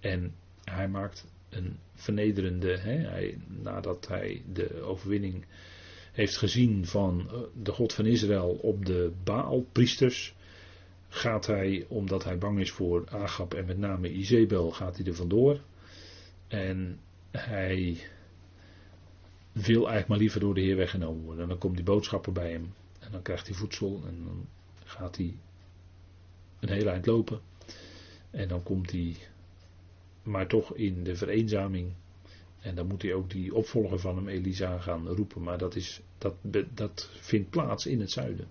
En 0.00 0.34
hij 0.64 0.88
maakt 0.88 1.26
een 1.48 1.76
vernederende, 1.94 2.78
hè, 2.78 2.96
hij, 2.96 3.38
nadat 3.46 4.08
hij 4.08 4.42
de 4.52 4.80
overwinning 4.82 5.44
heeft 6.12 6.36
gezien 6.36 6.86
van 6.86 7.28
eh, 7.28 7.38
de 7.62 7.72
God 7.72 7.92
van 7.92 8.06
Israël 8.06 8.58
op 8.62 8.86
de 8.86 9.12
Baalpriesters, 9.24 10.34
gaat 11.08 11.46
hij, 11.46 11.84
omdat 11.88 12.24
hij 12.24 12.38
bang 12.38 12.60
is 12.60 12.70
voor 12.70 13.04
Agab 13.08 13.54
en 13.54 13.66
met 13.66 13.78
name 13.78 14.12
Izebel, 14.12 14.70
gaat 14.70 14.96
hij 14.96 15.06
er 15.06 15.14
vandoor. 15.14 15.60
En 16.48 16.98
hij 17.30 17.98
wil 19.52 19.76
eigenlijk 19.76 20.08
maar 20.08 20.18
liever 20.18 20.40
door 20.40 20.54
de 20.54 20.60
Heer 20.60 20.76
weggenomen 20.76 21.24
worden. 21.24 21.42
En 21.42 21.48
dan 21.48 21.58
komt 21.58 21.76
die 21.76 21.84
boodschapper 21.84 22.32
bij 22.32 22.50
hem. 22.50 22.74
En 22.98 23.12
dan 23.12 23.22
krijgt 23.22 23.46
hij 23.46 23.56
voedsel 23.56 24.02
en 24.06 24.24
dan 24.24 24.46
gaat 24.84 25.16
hij 25.16 25.36
een 26.60 26.68
hele 26.68 26.90
eind 26.90 27.06
lopen. 27.06 27.40
En 28.30 28.48
dan 28.48 28.62
komt 28.62 28.90
hij 28.90 29.16
maar 30.22 30.46
toch 30.46 30.74
in 30.74 31.04
de 31.04 31.16
vereenzaming. 31.16 31.92
En 32.60 32.74
dan 32.74 32.86
moet 32.86 33.02
hij 33.02 33.14
ook 33.14 33.30
die 33.30 33.54
opvolger 33.54 33.98
van 33.98 34.16
hem, 34.16 34.28
Elisa, 34.28 34.78
gaan 34.78 35.08
roepen. 35.08 35.42
Maar 35.42 35.58
dat, 35.58 35.74
is, 35.74 36.00
dat, 36.18 36.34
dat 36.74 37.10
vindt 37.20 37.50
plaats 37.50 37.86
in 37.86 38.00
het 38.00 38.10
zuiden. 38.10 38.46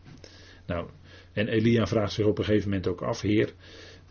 Nou, 0.65 0.89
en 1.33 1.47
Elia 1.47 1.87
vraagt 1.87 2.13
zich 2.13 2.25
op 2.25 2.37
een 2.37 2.43
gegeven 2.43 2.69
moment 2.69 2.87
ook 2.87 3.01
af, 3.01 3.21
Heer, 3.21 3.53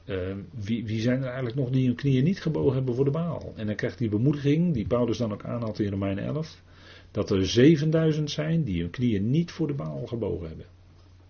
uh, 0.09 0.37
wie, 0.51 0.87
wie, 0.87 1.01
zijn 1.01 1.19
er 1.19 1.27
eigenlijk 1.27 1.57
nog 1.57 1.71
die 1.71 1.87
hun 1.87 1.95
knieën 1.95 2.25
niet 2.25 2.41
gebogen 2.41 2.75
hebben 2.75 2.95
voor 2.95 3.05
de 3.05 3.11
Baal? 3.11 3.53
En 3.57 3.67
dan 3.67 3.75
krijgt 3.75 3.99
die 3.99 4.09
bemoediging, 4.09 4.75
die 4.75 4.87
Paulus 4.87 5.19
dan 5.19 5.33
ook 5.33 5.45
aanhaalt 5.45 5.79
in 5.79 5.91
Romeinen 5.91 6.25
11, 6.25 6.63
dat 7.11 7.31
er 7.31 7.47
7000 7.47 8.31
zijn 8.31 8.65
die 8.65 8.81
hun 8.81 8.91
knieën 8.91 9.31
niet 9.31 9.51
voor 9.51 9.67
de 9.67 9.75
Baal 9.75 10.07
gebogen 10.07 10.49
hebben. 10.49 10.67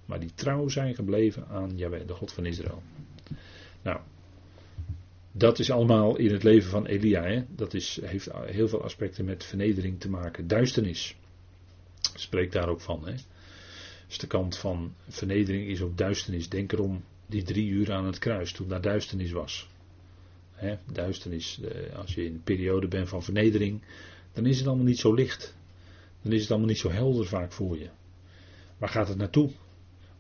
Maar 0.07 0.21
die 0.21 0.35
trouw 0.35 0.69
zijn 0.69 0.95
gebleven 0.95 1.49
aan 1.49 1.73
Jaweh, 1.77 2.07
de 2.07 2.15
God 2.15 2.33
van 2.33 2.47
Israël. 2.47 2.83
Nou, 3.83 4.01
dat 5.33 5.59
is 5.59 5.71
allemaal 5.71 6.17
in 6.17 6.33
het 6.33 6.43
leven 6.43 6.71
van 6.71 6.87
Elia. 6.87 7.23
Hè? 7.23 7.45
Dat 7.57 7.75
is, 7.75 8.01
heeft 8.03 8.29
heel 8.33 8.69
veel 8.69 8.83
aspecten 8.83 9.25
met 9.25 9.45
vernedering 9.45 10.01
te 10.01 10.11
maken. 10.11 10.49
Duisternis. 10.49 11.17
Spreekt 12.15 12.53
daar 12.53 12.69
ook 12.69 12.81
van. 12.81 13.07
Hè? 13.07 13.15
Dus 14.07 14.19
de 14.19 14.27
kant 14.27 14.57
van 14.57 14.95
vernedering 15.09 15.69
is 15.69 15.81
ook 15.81 15.97
duisternis. 15.97 16.49
Denk 16.49 16.73
erom 16.73 17.03
die 17.29 17.43
drie 17.43 17.69
uur 17.69 17.93
aan 17.93 18.07
het 18.07 18.19
kruis, 18.19 18.53
toen 18.53 18.69
daar 18.69 18.81
duisternis 18.81 19.33
was. 19.33 19.69
duisternis, 20.93 21.61
als 21.97 22.15
je 22.15 22.25
in 22.25 22.33
een 22.33 22.43
periode 22.43 22.89
bent 22.89 23.09
van 23.09 23.23
vernedering, 23.23 23.83
dan 24.33 24.47
is 24.47 24.59
het 24.59 24.67
allemaal 24.67 24.85
niet 24.85 24.99
zo 24.99 25.15
licht. 25.15 25.57
Dan 26.23 26.33
is 26.33 26.41
het 26.41 26.51
allemaal 26.51 26.69
niet 26.69 26.79
zo 26.79 26.91
helder 26.91 27.27
vaak 27.27 27.53
voor 27.53 27.79
je. 27.79 27.89
Waar 28.79 28.89
gaat 28.89 29.09
het 29.09 29.17
naartoe? 29.17 29.51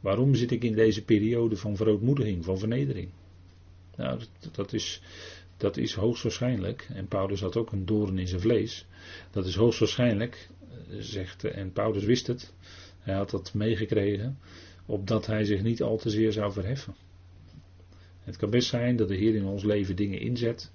Waarom 0.00 0.34
zit 0.34 0.50
ik 0.50 0.64
in 0.64 0.74
deze 0.74 1.04
periode 1.04 1.56
van 1.56 1.76
verootmoediging, 1.76 2.44
van 2.44 2.59
vernedering? 2.59 3.09
Nou, 3.96 4.18
dat, 4.40 4.54
dat, 4.54 4.72
is, 4.72 5.02
dat 5.56 5.76
is 5.76 5.94
hoogstwaarschijnlijk, 5.94 6.88
en 6.92 7.09
Paulus 7.09 7.40
had 7.40 7.56
ook 7.56 7.72
een 7.72 7.86
doorn 7.86 8.18
in 8.18 8.28
zijn 8.28 8.40
vlees, 8.40 8.86
dat 9.30 9.46
is 9.46 9.54
hoogstwaarschijnlijk, 9.54 10.48
eh, 10.70 10.96
zegt, 10.98 11.44
en 11.44 11.72
Paulus 11.72 12.04
wist 12.04 12.26
het, 12.26 12.52
hij 12.98 13.14
had 13.14 13.30
dat 13.30 13.54
meegekregen, 13.54 14.38
opdat 14.89 15.26
hij 15.26 15.45
zich 15.45 15.62
niet 15.62 15.82
al 15.82 15.97
te 15.97 16.11
zeer 16.11 16.32
zou 16.32 16.53
verheffen. 16.53 16.95
Het 18.20 18.36
kan 18.36 18.51
best 18.51 18.68
zijn 18.68 18.97
dat 18.97 19.09
de 19.09 19.16
Heer 19.16 19.34
in 19.34 19.45
ons 19.45 19.62
leven 19.62 19.97
dingen 19.97 20.20
inzet, 20.20 20.70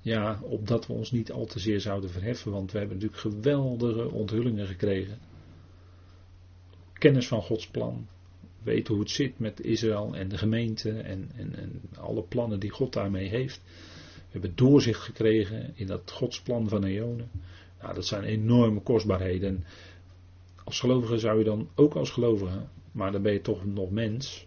Ja, 0.00 0.40
opdat 0.42 0.86
we 0.86 0.92
ons 0.92 1.10
niet 1.10 1.32
al 1.32 1.46
te 1.46 1.58
zeer 1.58 1.80
zouden 1.80 2.10
verheffen, 2.10 2.52
want 2.52 2.72
we 2.72 2.78
hebben 2.78 2.96
natuurlijk 2.96 3.22
geweldige 3.22 4.10
onthullingen 4.10 4.66
gekregen. 4.66 5.18
Kennis 6.92 7.28
van 7.28 7.42
Gods 7.42 7.68
plan, 7.68 8.06
weten 8.62 8.94
hoe 8.94 9.02
het 9.02 9.12
zit 9.12 9.38
met 9.38 9.64
Israël 9.64 10.14
en 10.14 10.28
de 10.28 10.38
gemeente 10.38 10.90
en, 10.90 11.30
en, 11.36 11.54
en 11.56 11.80
alle 11.96 12.22
plannen 12.22 12.60
die 12.60 12.70
God 12.70 12.92
daarmee 12.92 13.28
heeft. 13.28 13.60
We 14.14 14.38
hebben 14.38 14.56
doorzicht 14.56 15.00
gekregen 15.00 15.72
in 15.74 15.86
dat 15.86 16.10
Gods 16.10 16.42
plan 16.42 16.68
van 16.68 16.84
eonen. 16.84 17.30
Nou, 17.80 17.94
dat 17.94 18.06
zijn 18.06 18.24
enorme 18.24 18.80
kostbaarheden. 18.80 19.64
Als 20.70 20.80
gelovige 20.80 21.18
zou 21.18 21.38
je 21.38 21.44
dan, 21.44 21.68
ook 21.74 21.94
als 21.94 22.10
gelovige, 22.10 22.66
maar 22.92 23.12
dan 23.12 23.22
ben 23.22 23.32
je 23.32 23.40
toch 23.40 23.64
nog 23.66 23.90
mens, 23.90 24.46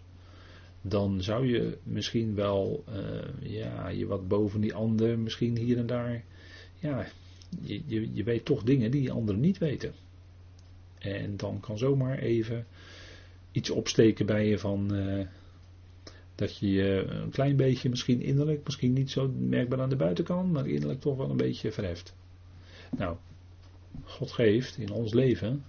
dan 0.82 1.22
zou 1.22 1.46
je 1.46 1.78
misschien 1.82 2.34
wel 2.34 2.84
uh, 2.88 3.50
ja, 3.52 3.88
je 3.88 4.06
wat 4.06 4.28
boven 4.28 4.60
die 4.60 4.74
ander, 4.74 5.18
misschien 5.18 5.56
hier 5.56 5.78
en 5.78 5.86
daar. 5.86 6.24
Ja, 6.78 7.06
je, 7.62 7.82
je, 7.86 8.14
je 8.14 8.22
weet 8.22 8.44
toch 8.44 8.62
dingen 8.62 8.90
die 8.90 9.12
anderen 9.12 9.40
niet 9.40 9.58
weten. 9.58 9.92
En 10.98 11.36
dan 11.36 11.60
kan 11.60 11.78
zomaar 11.78 12.18
even 12.18 12.66
iets 13.52 13.70
opsteken 13.70 14.26
bij 14.26 14.48
je 14.48 14.58
van 14.58 14.94
uh, 14.94 15.26
dat 16.34 16.58
je 16.58 16.70
je 16.70 17.04
een 17.08 17.30
klein 17.30 17.56
beetje 17.56 17.88
misschien 17.88 18.20
innerlijk, 18.20 18.64
misschien 18.64 18.92
niet 18.92 19.10
zo 19.10 19.32
merkbaar 19.38 19.80
aan 19.80 19.88
de 19.88 19.96
buitenkant, 19.96 20.52
maar 20.52 20.66
innerlijk 20.66 21.00
toch 21.00 21.16
wel 21.16 21.30
een 21.30 21.36
beetje 21.36 21.72
verheft. 21.72 22.14
Nou, 22.96 23.16
God 24.04 24.32
geeft 24.32 24.78
in 24.78 24.90
ons 24.90 25.12
leven, 25.12 25.64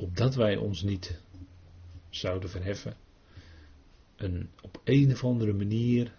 opdat 0.00 0.34
wij 0.34 0.56
ons 0.56 0.82
niet 0.82 1.20
zouden 2.10 2.50
verheffen, 2.50 2.96
een 4.16 4.48
op 4.62 4.80
een 4.84 5.12
of 5.12 5.24
andere 5.24 5.52
manier, 5.52 6.14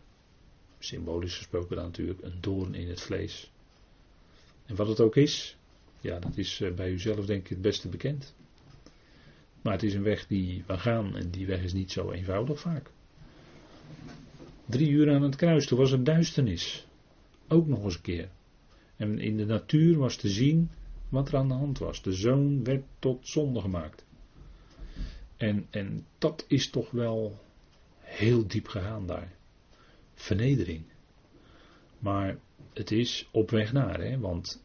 symbolisch 0.79 1.37
gesproken 1.37 1.75
dan 1.75 1.85
natuurlijk, 1.85 2.21
een 2.21 2.37
doorn 2.41 2.73
in 2.73 2.89
het 2.89 3.01
vlees. 3.01 3.51
En 4.65 4.75
wat 4.75 4.87
het 4.87 4.99
ook 4.99 5.15
is, 5.15 5.57
ja, 5.99 6.19
dat 6.19 6.37
is 6.37 6.61
eh, 6.61 6.73
bij 6.73 6.91
uzelf 6.91 7.25
denk 7.25 7.43
ik 7.43 7.49
het 7.49 7.61
beste 7.61 7.87
bekend. 7.87 8.33
Maar 9.61 9.73
het 9.73 9.83
is 9.83 9.93
een 9.93 10.03
weg 10.03 10.27
die 10.27 10.63
we 10.67 10.77
gaan 10.77 11.17
en 11.17 11.29
die 11.29 11.45
weg 11.45 11.63
is 11.63 11.73
niet 11.73 11.91
zo 11.91 12.11
eenvoudig 12.11 12.59
vaak. 12.59 12.91
Drie 14.65 14.89
uur 14.89 15.13
aan 15.13 15.21
het 15.21 15.35
kruis, 15.35 15.67
toen 15.67 15.77
was 15.77 15.91
het 15.91 16.05
duisternis. 16.05 16.85
Ook 17.47 17.67
nog 17.67 17.83
eens 17.83 17.95
een 17.95 18.01
keer. 18.01 18.29
En 18.95 19.19
in 19.19 19.37
de 19.37 19.45
natuur 19.45 19.97
was 19.97 20.15
te 20.15 20.29
zien 20.29 20.69
wat 21.11 21.27
er 21.27 21.37
aan 21.37 21.47
de 21.47 21.53
hand 21.53 21.77
was. 21.77 22.01
De 22.01 22.13
zoon 22.13 22.63
werd 22.63 22.83
tot 22.99 23.27
zonde 23.27 23.61
gemaakt. 23.61 24.05
En, 25.37 25.67
en 25.69 26.05
dat 26.17 26.45
is 26.47 26.69
toch 26.69 26.91
wel 26.91 27.39
heel 27.99 28.47
diep 28.47 28.67
gegaan 28.67 29.07
daar. 29.07 29.31
Vernedering. 30.13 30.83
Maar 31.99 32.37
het 32.73 32.91
is 32.91 33.27
op 33.31 33.49
weg 33.49 33.73
naar, 33.73 34.01
hè, 34.01 34.19
want 34.19 34.63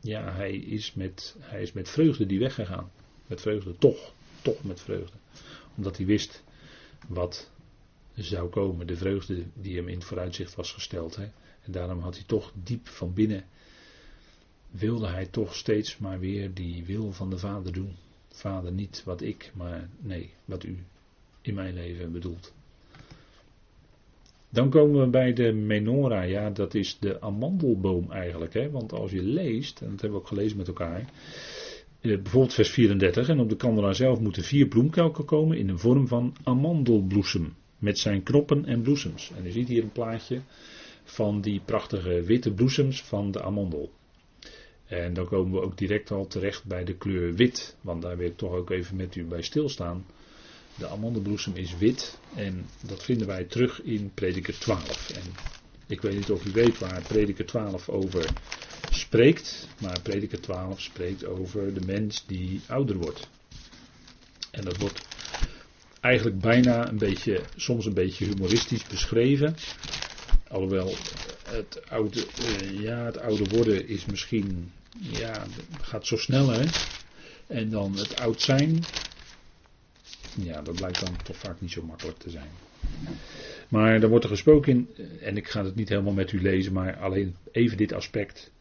ja, 0.00 0.32
hij 0.32 0.56
is, 0.56 0.94
met, 0.94 1.36
hij 1.40 1.62
is 1.62 1.72
met 1.72 1.88
vreugde 1.88 2.26
die 2.26 2.38
weggegaan. 2.38 2.90
Met 3.26 3.40
vreugde, 3.40 3.78
toch, 3.78 4.12
toch 4.42 4.64
met 4.64 4.80
vreugde. 4.80 5.16
Omdat 5.76 5.96
hij 5.96 6.06
wist 6.06 6.44
wat 7.08 7.50
zou 8.14 8.48
komen, 8.48 8.86
de 8.86 8.96
vreugde 8.96 9.44
die 9.54 9.76
hem 9.76 9.88
in 9.88 9.94
het 9.94 10.04
vooruitzicht 10.04 10.54
was 10.54 10.72
gesteld. 10.72 11.16
Hè. 11.16 11.24
En 11.62 11.72
daarom 11.72 12.00
had 12.00 12.14
hij 12.14 12.24
toch 12.26 12.52
diep 12.62 12.88
van 12.88 13.14
binnen, 13.14 13.44
wilde 14.78 15.06
hij 15.06 15.26
toch 15.26 15.54
steeds 15.54 15.98
maar 15.98 16.18
weer 16.18 16.54
die 16.54 16.84
wil 16.84 17.12
van 17.12 17.30
de 17.30 17.38
Vader 17.38 17.72
doen. 17.72 17.96
Vader, 18.28 18.72
niet 18.72 19.02
wat 19.04 19.22
ik, 19.22 19.52
maar 19.54 19.88
nee, 20.00 20.30
wat 20.44 20.64
u 20.64 20.78
in 21.40 21.54
mijn 21.54 21.74
leven 21.74 22.12
bedoelt. 22.12 22.52
Dan 24.48 24.70
komen 24.70 25.00
we 25.00 25.06
bij 25.06 25.32
de 25.32 25.52
menorah. 25.52 26.28
Ja, 26.28 26.50
dat 26.50 26.74
is 26.74 26.98
de 26.98 27.20
amandelboom 27.20 28.10
eigenlijk. 28.10 28.54
Hè? 28.54 28.70
Want 28.70 28.92
als 28.92 29.10
je 29.10 29.22
leest, 29.22 29.80
en 29.80 29.90
dat 29.90 30.00
hebben 30.00 30.18
we 30.18 30.24
ook 30.24 30.28
gelezen 30.28 30.56
met 30.56 30.68
elkaar. 30.68 31.00
Eh, 32.00 32.16
bijvoorbeeld 32.22 32.54
vers 32.54 32.70
34. 32.70 33.28
En 33.28 33.40
op 33.40 33.48
de 33.48 33.56
kandelaar 33.56 33.94
zelf 33.94 34.20
moeten 34.20 34.42
vier 34.42 34.68
bloemkelken 34.68 35.24
komen 35.24 35.58
in 35.58 35.66
de 35.66 35.78
vorm 35.78 36.08
van 36.08 36.36
amandelbloesem. 36.42 37.54
Met 37.78 37.98
zijn 37.98 38.22
knoppen 38.22 38.64
en 38.64 38.82
bloesems. 38.82 39.32
En 39.36 39.44
je 39.44 39.52
ziet 39.52 39.68
hier 39.68 39.82
een 39.82 39.92
plaatje 39.92 40.40
van 41.04 41.40
die 41.40 41.60
prachtige 41.64 42.22
witte 42.22 42.52
bloesems 42.52 43.02
van 43.02 43.30
de 43.30 43.42
amandel. 43.42 43.90
En 44.86 45.14
dan 45.14 45.26
komen 45.26 45.52
we 45.52 45.66
ook 45.66 45.78
direct 45.78 46.10
al 46.10 46.26
terecht 46.26 46.64
bij 46.64 46.84
de 46.84 46.94
kleur 46.94 47.34
wit. 47.34 47.76
Want 47.80 48.02
daar 48.02 48.16
wil 48.16 48.26
ik 48.26 48.36
toch 48.36 48.52
ook 48.52 48.70
even 48.70 48.96
met 48.96 49.16
u 49.16 49.24
bij 49.24 49.42
stilstaan. 49.42 50.06
De 50.78 50.88
amandelbloesem 50.88 51.56
is 51.56 51.76
wit 51.76 52.18
en 52.34 52.66
dat 52.86 53.02
vinden 53.04 53.26
wij 53.26 53.44
terug 53.44 53.82
in 53.82 54.10
prediker 54.14 54.58
12. 54.58 55.10
En 55.10 55.32
ik 55.86 56.00
weet 56.00 56.14
niet 56.14 56.30
of 56.30 56.44
u 56.46 56.50
weet 56.52 56.78
waar 56.78 57.02
prediker 57.02 57.46
12 57.46 57.88
over 57.88 58.26
spreekt, 58.90 59.68
maar 59.80 60.00
prediker 60.02 60.40
12 60.40 60.80
spreekt 60.80 61.24
over 61.24 61.74
de 61.74 61.86
mens 61.86 62.26
die 62.26 62.60
ouder 62.66 62.96
wordt. 62.96 63.28
En 64.50 64.64
dat 64.64 64.76
wordt 64.76 65.00
eigenlijk 66.00 66.40
bijna 66.40 66.88
een 66.88 66.98
beetje, 66.98 67.40
soms 67.56 67.86
een 67.86 67.94
beetje 67.94 68.24
humoristisch 68.24 68.86
beschreven. 68.86 69.54
Alhoewel 70.48 70.94
het 71.54 71.90
oude, 71.90 72.26
uh, 72.40 72.80
ja, 72.80 73.04
het 73.04 73.18
oude 73.18 73.44
worden 73.44 73.88
is 73.88 74.06
misschien, 74.06 74.72
ja, 74.98 75.46
gaat 75.80 76.06
zo 76.06 76.16
snel 76.16 76.48
hè. 76.48 76.64
En 77.46 77.70
dan 77.70 77.96
het 77.96 78.16
oud 78.20 78.40
zijn, 78.40 78.84
ja, 80.34 80.62
dat 80.62 80.74
blijkt 80.74 81.00
dan 81.00 81.16
toch 81.24 81.36
vaak 81.36 81.60
niet 81.60 81.70
zo 81.70 81.82
makkelijk 81.82 82.18
te 82.18 82.30
zijn. 82.30 82.50
Maar 83.68 84.02
er 84.02 84.08
wordt 84.08 84.24
er 84.24 84.30
gesproken 84.30 84.72
in, 84.72 84.88
en 85.20 85.36
ik 85.36 85.48
ga 85.48 85.64
het 85.64 85.74
niet 85.74 85.88
helemaal 85.88 86.12
met 86.12 86.32
u 86.32 86.42
lezen, 86.42 86.72
maar 86.72 86.96
alleen 86.96 87.36
even 87.52 87.76
dit 87.76 87.92
aspect. 87.92 88.52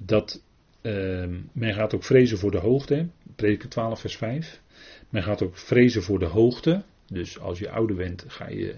Dat 0.00 0.42
uh, 0.82 1.26
men 1.52 1.74
gaat 1.74 1.94
ook 1.94 2.04
vrezen 2.04 2.38
voor 2.38 2.50
de 2.50 2.58
hoogte. 2.58 3.08
Prediker 3.36 3.68
12, 3.68 4.00
vers 4.00 4.16
5. 4.16 4.60
Men 5.08 5.22
gaat 5.22 5.42
ook 5.42 5.56
vrezen 5.56 6.02
voor 6.02 6.18
de 6.18 6.26
hoogte. 6.26 6.82
Dus 7.06 7.38
als 7.38 7.58
je 7.58 7.70
ouder 7.70 7.96
bent, 7.96 8.24
ga 8.26 8.48
je 8.48 8.74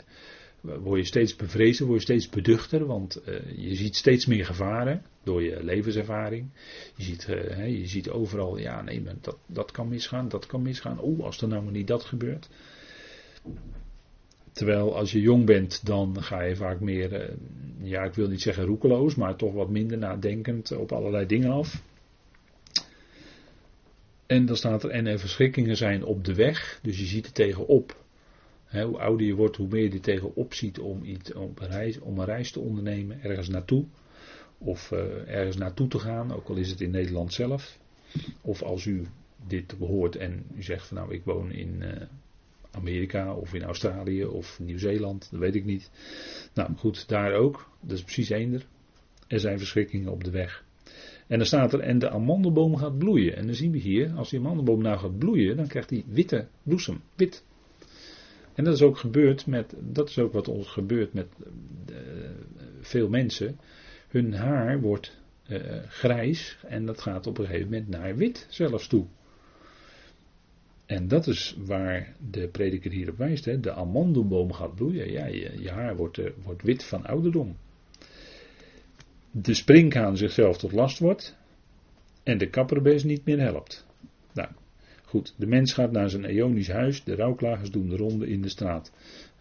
word 0.82 1.00
je 1.00 1.06
steeds 1.06 1.36
bevreesder, 1.36 1.86
word 1.86 1.98
je 1.98 2.04
steeds 2.04 2.28
beduchter, 2.28 2.86
want 2.86 3.22
uh, 3.28 3.34
je 3.56 3.74
ziet 3.74 3.96
steeds 3.96 4.26
meer 4.26 4.44
gevaren 4.44 5.02
door 5.22 5.42
je 5.42 5.64
levenservaring. 5.64 6.48
Je 6.94 7.02
ziet, 7.02 7.26
uh, 7.30 7.78
je 7.80 7.86
ziet 7.86 8.10
overal, 8.10 8.58
ja 8.58 8.82
nee, 8.82 9.02
dat, 9.20 9.38
dat 9.46 9.70
kan 9.70 9.88
misgaan, 9.88 10.28
dat 10.28 10.46
kan 10.46 10.62
misgaan. 10.62 10.98
Oeh, 11.02 11.24
als 11.24 11.40
er 11.42 11.48
nou 11.48 11.62
maar 11.62 11.72
niet 11.72 11.86
dat 11.86 12.04
gebeurt. 12.04 12.48
Terwijl 14.52 14.96
als 14.96 15.12
je 15.12 15.20
jong 15.20 15.46
bent, 15.46 15.86
dan 15.86 16.22
ga 16.22 16.42
je 16.42 16.56
vaak 16.56 16.80
meer, 16.80 17.12
uh, 17.12 17.36
ja 17.78 18.04
ik 18.04 18.14
wil 18.14 18.28
niet 18.28 18.42
zeggen 18.42 18.64
roekeloos, 18.64 19.14
maar 19.14 19.36
toch 19.36 19.52
wat 19.52 19.70
minder 19.70 19.98
nadenkend 19.98 20.72
op 20.72 20.92
allerlei 20.92 21.26
dingen 21.26 21.50
af. 21.50 21.82
En 24.26 24.46
dan 24.46 24.56
staat 24.56 24.82
er, 24.82 24.90
en 24.90 25.06
er 25.06 25.18
verschrikkingen 25.18 25.76
zijn 25.76 26.04
op 26.04 26.24
de 26.24 26.34
weg, 26.34 26.78
dus 26.82 26.98
je 26.98 27.04
ziet 27.04 27.26
er 27.26 27.32
tegenop 27.32 28.04
hoe 28.70 28.98
ouder 28.98 29.26
je 29.26 29.34
wordt, 29.34 29.56
hoe 29.56 29.68
meer 29.68 29.82
je 29.82 29.90
er 29.90 30.00
tegenop 30.00 30.54
ziet 30.54 30.78
om, 30.78 31.04
iets, 31.04 31.32
om, 31.32 31.52
een 31.54 31.68
reis, 31.68 31.98
om 31.98 32.18
een 32.18 32.24
reis 32.24 32.50
te 32.50 32.60
ondernemen, 32.60 33.22
ergens 33.22 33.48
naartoe. 33.48 33.84
Of 34.58 34.90
uh, 34.90 34.98
ergens 35.28 35.56
naartoe 35.56 35.88
te 35.88 35.98
gaan, 35.98 36.32
ook 36.32 36.48
al 36.48 36.56
is 36.56 36.70
het 36.70 36.80
in 36.80 36.90
Nederland 36.90 37.32
zelf. 37.32 37.78
Of 38.40 38.62
als 38.62 38.84
u 38.84 39.06
dit 39.46 39.78
behoort 39.78 40.16
en 40.16 40.44
u 40.56 40.62
zegt 40.62 40.86
van 40.86 40.96
nou 40.96 41.14
ik 41.14 41.24
woon 41.24 41.52
in 41.52 41.82
uh, 41.82 41.88
Amerika 42.70 43.34
of 43.34 43.54
in 43.54 43.62
Australië 43.62 44.24
of 44.24 44.58
Nieuw-Zeeland, 44.60 45.28
dat 45.30 45.40
weet 45.40 45.54
ik 45.54 45.64
niet. 45.64 45.90
Nou 46.54 46.74
goed, 46.76 47.08
daar 47.08 47.32
ook, 47.32 47.68
dat 47.80 47.96
is 47.96 48.02
precies 48.02 48.28
eender. 48.28 48.66
Er 49.26 49.40
zijn 49.40 49.58
verschrikkingen 49.58 50.12
op 50.12 50.24
de 50.24 50.30
weg. 50.30 50.64
En 51.26 51.38
dan 51.38 51.46
staat 51.46 51.72
er, 51.72 51.80
en 51.80 51.98
de 51.98 52.10
amandelboom 52.10 52.76
gaat 52.76 52.98
bloeien. 52.98 53.36
En 53.36 53.46
dan 53.46 53.54
zien 53.54 53.72
we 53.72 53.78
hier, 53.78 54.12
als 54.12 54.30
die 54.30 54.38
amandelboom 54.38 54.82
nou 54.82 54.98
gaat 54.98 55.18
bloeien, 55.18 55.56
dan 55.56 55.66
krijgt 55.66 55.90
hij 55.90 56.04
witte 56.06 56.48
bloesem, 56.62 57.00
wit 57.14 57.44
en 58.56 58.64
dat 58.64 58.74
is 58.74 58.82
ook 58.82 58.98
gebeurd 58.98 59.46
met, 59.46 59.74
dat 59.78 60.08
is 60.08 60.18
ook 60.18 60.32
wat 60.32 60.48
ons 60.48 60.68
gebeurt 60.68 61.12
met 61.12 61.26
uh, 61.90 61.96
veel 62.80 63.08
mensen. 63.08 63.58
Hun 64.08 64.34
haar 64.34 64.80
wordt 64.80 65.16
uh, 65.48 65.58
grijs 65.88 66.58
en 66.66 66.86
dat 66.86 67.00
gaat 67.00 67.26
op 67.26 67.38
een 67.38 67.46
gegeven 67.46 67.70
moment 67.70 67.88
naar 67.88 68.16
wit 68.16 68.46
zelfs 68.50 68.86
toe. 68.86 69.06
En 70.86 71.08
dat 71.08 71.26
is 71.26 71.56
waar 71.58 72.14
de 72.30 72.48
prediker 72.48 72.90
hier 72.90 73.10
op 73.10 73.18
wijst. 73.18 73.44
Hè. 73.44 73.60
De 73.60 73.72
amandelboom 73.72 74.52
gaat 74.52 74.74
bloeien. 74.74 75.12
Ja, 75.12 75.26
je, 75.26 75.70
haar 75.70 75.96
wordt, 75.96 76.18
uh, 76.18 76.30
wordt 76.42 76.62
wit 76.62 76.84
van 76.84 77.06
ouderdom. 77.06 77.56
De 79.30 79.54
springhaan 79.54 80.16
zichzelf 80.16 80.58
tot 80.58 80.72
last 80.72 80.98
wordt. 80.98 81.36
En 82.22 82.38
de 82.38 82.50
kapperbees 82.50 83.04
niet 83.04 83.24
meer 83.24 83.40
helpt. 83.40 83.86
Nou, 84.32 84.48
Goed, 85.06 85.34
de 85.36 85.46
mens 85.46 85.72
gaat 85.72 85.92
naar 85.92 86.10
zijn 86.10 86.24
eonisch 86.24 86.68
huis, 86.68 87.04
de 87.04 87.14
rouwklagers 87.14 87.70
doen 87.70 87.88
de 87.88 87.96
ronde 87.96 88.26
in 88.26 88.42
de 88.42 88.48
straat. 88.48 88.92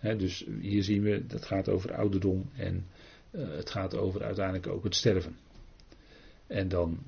dus 0.02 0.46
hier 0.60 0.84
zien 0.84 1.02
we, 1.02 1.26
dat 1.28 1.46
gaat 1.46 1.70
over 1.70 1.94
ouderdom 1.94 2.50
en 2.56 2.86
uh, 3.32 3.48
het 3.56 3.70
gaat 3.70 3.96
over 3.96 4.24
uiteindelijk 4.24 4.68
ook 4.68 4.84
het 4.84 4.96
sterven. 4.96 5.38
En 6.48 6.68
dan 6.68 7.00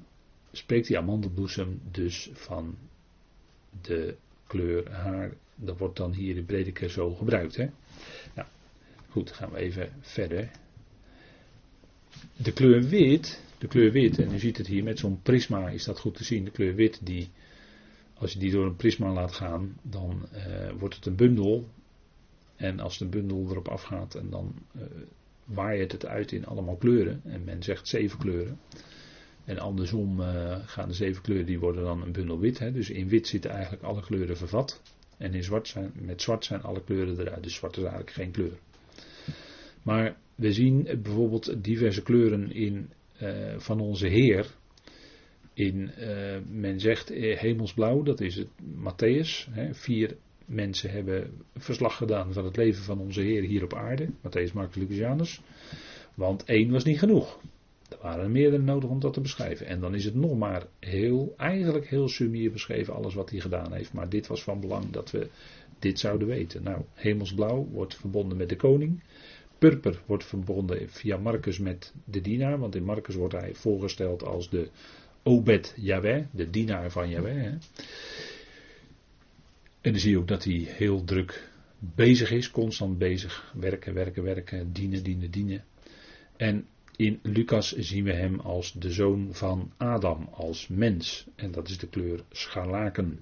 spreekt 0.52 0.88
die 0.88 0.98
amandelbloesem 0.98 1.82
dus 1.92 2.30
van 2.34 2.78
de 3.82 4.16
kleur 4.48 4.92
haar. 4.92 5.34
Dat 5.56 5.78
wordt 5.78 5.98
dan 5.98 6.14
hier 6.14 6.36
in 6.36 6.46
prediker 6.46 6.90
zo 6.90 7.14
gebruikt. 7.14 7.58
Nou, 8.36 8.48
goed, 9.10 9.32
gaan 9.32 9.52
we 9.52 9.58
even 9.58 9.92
verder. 10.00 10.52
de 12.36 12.54
kleur 12.54 12.84
wit, 12.84 13.44
de 13.58 13.68
kleur 13.68 13.92
wit, 13.92 14.20
en 14.20 14.34
u 14.34 14.40
ziet 14.40 14.58
het 14.58 14.68
hier 14.68 14.84
met 14.84 15.00
zo'n 15.00 15.22
prisma 15.22 15.70
is 15.70 15.84
dat 15.84 16.00
goed 16.00 16.16
te 16.16 16.24
zien. 16.24 16.44
De 16.44 16.52
kleur 16.52 16.76
wit, 16.76 17.00
die, 17.04 17.30
als 18.20 18.34
je 18.34 18.40
die 18.40 18.52
door 18.52 18.66
een 18.66 18.76
prisma 18.76 19.12
laat 19.12 19.34
gaan, 19.34 19.78
dan 19.82 20.28
uh, 20.34 20.72
wordt 20.80 20.96
het 20.96 21.06
een 21.06 21.16
bundel. 21.16 21.70
En 22.56 22.80
als 22.80 22.98
de 22.98 23.08
bundel 23.08 23.48
erop 23.50 23.68
afgaat, 23.68 24.16
en 24.16 24.30
dan 24.30 24.56
uh, 24.76 24.84
waait 25.46 25.92
het 25.92 26.06
uit 26.06 26.32
in 26.32 26.46
allemaal 26.46 26.76
kleuren. 26.76 27.22
En 27.24 27.44
men 27.44 27.64
zegt 27.64 27.88
zeven 27.88 28.20
kleuren. 28.20 28.60
En 29.46 29.60
andersom 29.60 30.20
uh, 30.20 30.56
gaan 30.66 30.88
de 30.88 30.94
zeven 30.94 31.22
kleuren, 31.22 31.46
die 31.46 31.60
worden 31.60 31.84
dan 31.84 32.02
een 32.02 32.12
bundel 32.12 32.40
wit. 32.40 32.60
Hè. 32.60 32.72
Dus 32.72 32.90
in 32.90 33.08
wit 33.08 33.28
zitten 33.28 33.52
eigenlijk 33.52 33.84
alle 33.84 34.02
kleuren 34.02 34.38
vervat. 34.38 34.82
En 35.18 35.34
in 35.34 35.44
zwart 35.44 35.68
zijn, 35.68 35.92
met 36.02 36.22
zwart 36.22 36.46
zijn 36.46 36.62
alle 36.62 36.84
kleuren 36.84 37.20
eruit. 37.20 37.44
Dus 37.44 37.56
zwart 37.56 37.78
is 37.78 37.84
eigenlijk 37.84 38.12
geen 38.12 38.32
kleur. 38.32 38.58
Maar 39.84 40.18
we 40.36 40.54
zien 40.54 40.84
bijvoorbeeld 40.84 41.64
diverse 41.64 42.02
kleuren 42.02 42.52
in, 42.52 42.90
van 43.58 43.80
onze 43.80 44.08
Heer. 44.08 44.56
In, 45.58 45.92
uh, 46.00 46.38
men 46.50 46.80
zegt 46.80 47.10
hemelsblauw, 47.14 48.04
dat 48.04 48.22
is 48.22 48.36
het 48.36 48.48
Matthäus. 48.62 49.50
Hè. 49.52 49.74
Vier 49.74 50.16
mensen 50.46 50.90
hebben 50.90 51.32
verslag 51.56 51.98
gedaan 51.98 52.34
van 52.34 52.46
het 52.46 52.58
leven 52.58 52.84
van 52.84 53.00
onze 53.00 53.22
Heer 53.22 53.44
hier 53.44 53.64
op 53.64 53.74
aarde. 53.74 54.08
Matthäus, 54.08 54.54
Marcus, 54.54 54.76
Lucas, 54.76 54.98
Janus. 54.98 55.42
Want 56.14 56.44
één 56.44 56.72
was 56.72 56.84
niet 56.84 57.00
genoeg. 57.00 57.40
Er 57.90 57.98
waren 58.02 58.24
er 58.24 58.30
meerdere 58.30 58.64
nodig 58.64 58.90
om 58.90 59.00
dat 59.00 59.14
te 59.14 59.22
beschrijven. 59.22 59.66
En 59.66 59.80
dan 59.80 59.96
is 59.96 60.06
het 60.06 60.16
nog 60.16 60.38
maar 60.38 60.66
heel, 60.80 61.34
eigenlijk 61.38 61.88
heel 61.88 62.08
sumier 62.08 62.52
beschreven, 62.52 62.94
alles 62.94 63.14
wat 63.14 63.30
hij 63.30 63.40
gedaan 63.40 63.74
heeft. 63.74 63.94
Maar 63.94 64.10
dit 64.10 64.28
was 64.28 64.44
van 64.44 64.60
belang 64.60 64.90
dat 64.92 65.12
we 65.12 65.30
dit 65.80 66.00
zouden 66.00 66.28
weten. 66.28 66.64
Nou, 66.64 66.82
hemelsblauw 66.94 67.68
wordt 67.72 67.96
verbonden 67.96 68.38
met 68.38 68.50
de 68.50 68.56
koning. 68.56 69.04
Purper 69.58 70.02
wordt 70.06 70.26
verbonden 70.26 70.90
via 70.90 71.18
Marcus 71.18 71.60
met 71.60 71.94
de 72.06 72.22
dienaar. 72.22 72.60
Want 72.60 72.76
in 72.76 72.84
Marcus 72.84 73.16
wordt 73.16 73.34
hij 73.34 73.54
voorgesteld 73.54 74.24
als 74.24 74.50
de 74.50 74.70
Obed 75.28 75.74
Yahweh, 75.76 76.24
de 76.32 76.50
dienaar 76.50 76.92
van 76.92 77.10
Yahweh. 77.10 77.46
En 79.82 79.92
dan 79.92 80.00
zie 80.00 80.12
je 80.12 80.18
ook 80.18 80.28
dat 80.28 80.44
hij 80.44 80.54
heel 80.54 81.04
druk 81.04 81.50
bezig 81.80 82.32
is, 82.32 82.52
constant 82.52 82.98
bezig. 82.98 83.54
Werken, 83.56 83.94
werken, 83.94 84.24
werken, 84.24 84.74
dienen, 84.74 85.04
dienen, 85.04 85.32
dienen. 85.32 85.64
En 86.38 86.68
in 86.96 87.20
Lucas 87.24 87.76
zien 87.76 88.04
we 88.04 88.14
hem 88.14 88.40
als 88.40 88.74
de 88.74 88.92
zoon 88.92 89.30
van 89.32 89.72
Adam, 89.78 90.30
als 90.32 90.68
mens. 90.68 91.28
En 91.36 91.52
dat 91.52 91.70
is 91.70 91.78
de 91.78 91.88
kleur 91.88 92.24
scharlaken. 92.32 93.20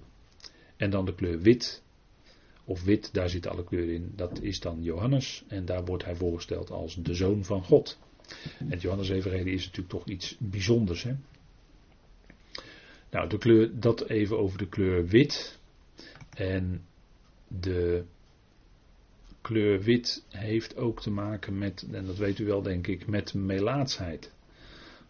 En 0.78 0.90
dan 0.90 1.06
de 1.06 1.16
kleur 1.16 1.40
wit, 1.40 1.84
of 2.64 2.84
wit, 2.84 3.14
daar 3.14 3.30
zit 3.30 3.48
alle 3.48 3.64
kleuren 3.64 3.94
in. 3.94 4.12
Dat 4.16 4.42
is 4.42 4.60
dan 4.60 4.84
Johannes. 4.84 5.44
En 5.48 5.66
daar 5.66 5.86
wordt 5.86 6.06
hij 6.06 6.16
voorgesteld 6.16 6.72
als 6.72 6.96
de 6.96 7.14
zoon 7.14 7.44
van 7.44 7.64
God. 7.64 8.00
En 8.60 8.70
het 8.70 8.82
Johannes-evangelie 8.82 9.54
is 9.54 9.66
natuurlijk 9.66 9.90
toch 9.90 10.08
iets 10.08 10.36
bijzonders. 10.40 11.04
Hè? 11.04 11.14
Nou, 13.16 13.30
de 13.30 13.38
kleur, 13.38 13.80
dat 13.80 14.08
even 14.08 14.38
over 14.38 14.58
de 14.58 14.68
kleur 14.68 15.06
wit. 15.08 15.60
En 16.30 16.86
de 17.48 18.04
kleur 19.42 19.82
wit 19.82 20.26
heeft 20.30 20.76
ook 20.76 21.02
te 21.02 21.10
maken 21.10 21.58
met, 21.58 21.86
en 21.92 22.06
dat 22.06 22.18
weet 22.18 22.40
u 22.40 22.46
wel 22.46 22.62
denk 22.62 22.88
ik, 22.88 23.08
met 23.08 23.34
melaatsheid. 23.34 24.32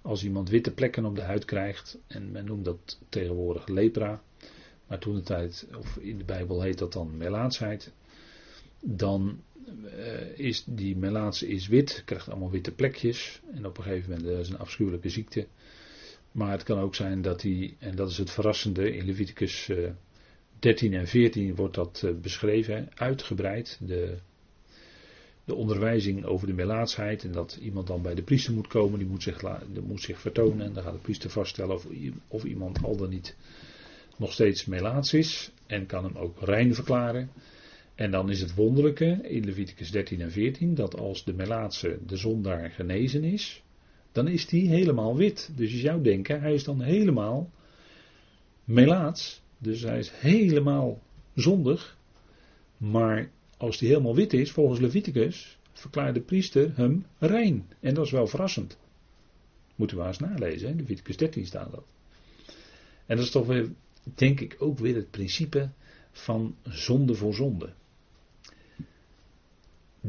Als 0.01 0.23
iemand 0.23 0.49
witte 0.49 0.71
plekken 0.71 1.05
op 1.05 1.15
de 1.15 1.21
huid 1.21 1.45
krijgt, 1.45 1.97
en 2.07 2.31
men 2.31 2.45
noemt 2.45 2.65
dat 2.65 2.99
tegenwoordig 3.09 3.67
lepra, 3.67 4.21
maar 4.87 4.99
toen 4.99 5.15
de 5.15 5.21
tijd, 5.21 5.67
of 5.77 5.97
in 5.97 6.17
de 6.17 6.25
Bijbel 6.25 6.61
heet 6.61 6.77
dat 6.77 6.93
dan 6.93 7.17
melaatsheid, 7.17 7.91
dan 8.79 9.41
uh, 9.85 10.39
is 10.39 10.63
die 10.67 10.97
melaatse 10.97 11.47
is 11.47 11.67
wit, 11.67 12.01
krijgt 12.05 12.29
allemaal 12.29 12.51
witte 12.51 12.71
plekjes, 12.71 13.41
en 13.53 13.65
op 13.65 13.77
een 13.77 13.83
gegeven 13.83 14.09
moment 14.09 14.27
dat 14.27 14.39
is 14.39 14.49
een 14.49 14.59
afschuwelijke 14.59 15.09
ziekte. 15.09 15.47
Maar 16.35 16.51
het 16.51 16.63
kan 16.63 16.79
ook 16.79 16.95
zijn 16.95 17.21
dat 17.21 17.41
hij, 17.41 17.75
en 17.79 17.95
dat 17.95 18.09
is 18.09 18.17
het 18.17 18.31
verrassende, 18.31 18.95
in 18.95 19.05
Leviticus 19.05 19.67
uh, 19.69 19.89
13 20.59 20.93
en 20.93 21.07
14 21.07 21.55
wordt 21.55 21.75
dat 21.75 22.01
uh, 22.05 22.11
beschreven, 22.21 22.89
uitgebreid, 22.95 23.79
de, 23.81 24.17
de 25.45 25.55
onderwijzing 25.55 26.25
over 26.25 26.47
de 26.47 26.53
melaatsheid. 26.53 27.23
En 27.23 27.31
dat 27.31 27.57
iemand 27.61 27.87
dan 27.87 28.01
bij 28.01 28.15
de 28.15 28.21
priester 28.21 28.53
moet 28.53 28.67
komen, 28.67 28.99
die 28.99 29.07
moet 29.07 29.23
zich, 29.23 29.41
moet 29.83 30.01
zich 30.01 30.19
vertonen. 30.19 30.65
En 30.65 30.73
dan 30.73 30.83
gaat 30.83 30.93
de 30.93 30.99
priester 30.99 31.29
vaststellen 31.29 31.75
of, 31.75 31.87
of 32.27 32.43
iemand 32.43 32.83
al 32.83 32.95
dan 32.95 33.09
niet 33.09 33.35
nog 34.17 34.33
steeds 34.33 34.65
melaats 34.65 35.13
is. 35.13 35.51
En 35.67 35.85
kan 35.85 36.03
hem 36.03 36.15
ook 36.15 36.41
rein 36.41 36.73
verklaren. 36.73 37.29
En 37.95 38.11
dan 38.11 38.29
is 38.29 38.41
het 38.41 38.55
wonderlijke 38.55 39.19
in 39.21 39.45
Leviticus 39.45 39.91
13 39.91 40.21
en 40.21 40.31
14 40.31 40.75
dat 40.75 40.97
als 40.97 41.23
de 41.23 41.33
melaatse, 41.33 41.99
de 42.05 42.17
zondaar, 42.17 42.71
genezen 42.71 43.23
is, 43.23 43.63
dan 44.15 44.27
is 44.27 44.47
die 44.47 44.69
helemaal 44.69 45.15
wit. 45.15 45.51
Dus 45.55 45.71
je 45.71 45.77
zou 45.77 46.01
denken, 46.01 46.41
hij 46.41 46.53
is 46.53 46.63
dan 46.63 46.81
helemaal 46.81 47.51
melaats. 48.63 49.41
Dus 49.57 49.81
hij 49.81 49.99
is 49.99 50.11
helemaal 50.11 51.01
zondig. 51.33 51.97
Maar 52.77 53.29
als 53.57 53.77
die 53.77 53.87
helemaal 53.87 54.15
wit 54.15 54.33
is, 54.33 54.51
volgens 54.51 54.79
Leviticus, 54.79 55.57
verklaart 55.73 56.13
de 56.13 56.21
priester 56.21 56.71
hem 56.75 57.05
rein. 57.19 57.65
En 57.79 57.93
dat 57.93 58.05
is 58.05 58.11
wel 58.11 58.27
verrassend. 58.27 58.77
Moeten 59.75 59.97
we 59.97 60.03
eens 60.03 60.19
nalezen, 60.19 60.69
hè? 60.69 60.75
Leviticus 60.75 61.17
13 61.17 61.45
staat 61.45 61.71
dat. 61.71 61.83
En 63.05 63.15
dat 63.15 63.25
is 63.25 63.31
toch 63.31 63.47
weer, 63.47 63.69
denk 64.03 64.39
ik, 64.39 64.55
ook 64.59 64.79
weer 64.79 64.95
het 64.95 65.11
principe 65.11 65.69
van 66.11 66.55
zonde 66.63 67.13
voor 67.13 67.33
zonde. 67.33 67.73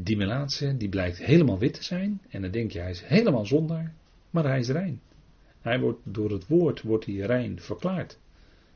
Die 0.03 0.17
melaatse, 0.17 0.77
die 0.77 0.89
blijkt 0.89 1.19
helemaal 1.19 1.59
wit 1.59 1.75
te 1.75 1.85
zijn. 1.85 2.21
En 2.29 2.43
dan 2.43 2.51
denk 2.51 2.71
je, 2.71 2.79
hij 2.79 2.91
is 2.91 3.03
helemaal 3.03 3.47
zondaar. 3.47 3.95
Maar 4.31 4.45
hij 4.45 4.59
is 4.59 4.69
rein. 4.69 5.01
Hij 5.61 5.81
wordt 5.81 6.01
door 6.05 6.31
het 6.31 6.47
woord 6.47 6.83
wordt 6.83 7.07
hij 7.07 7.15
rein 7.15 7.61
verklaard. 7.61 8.19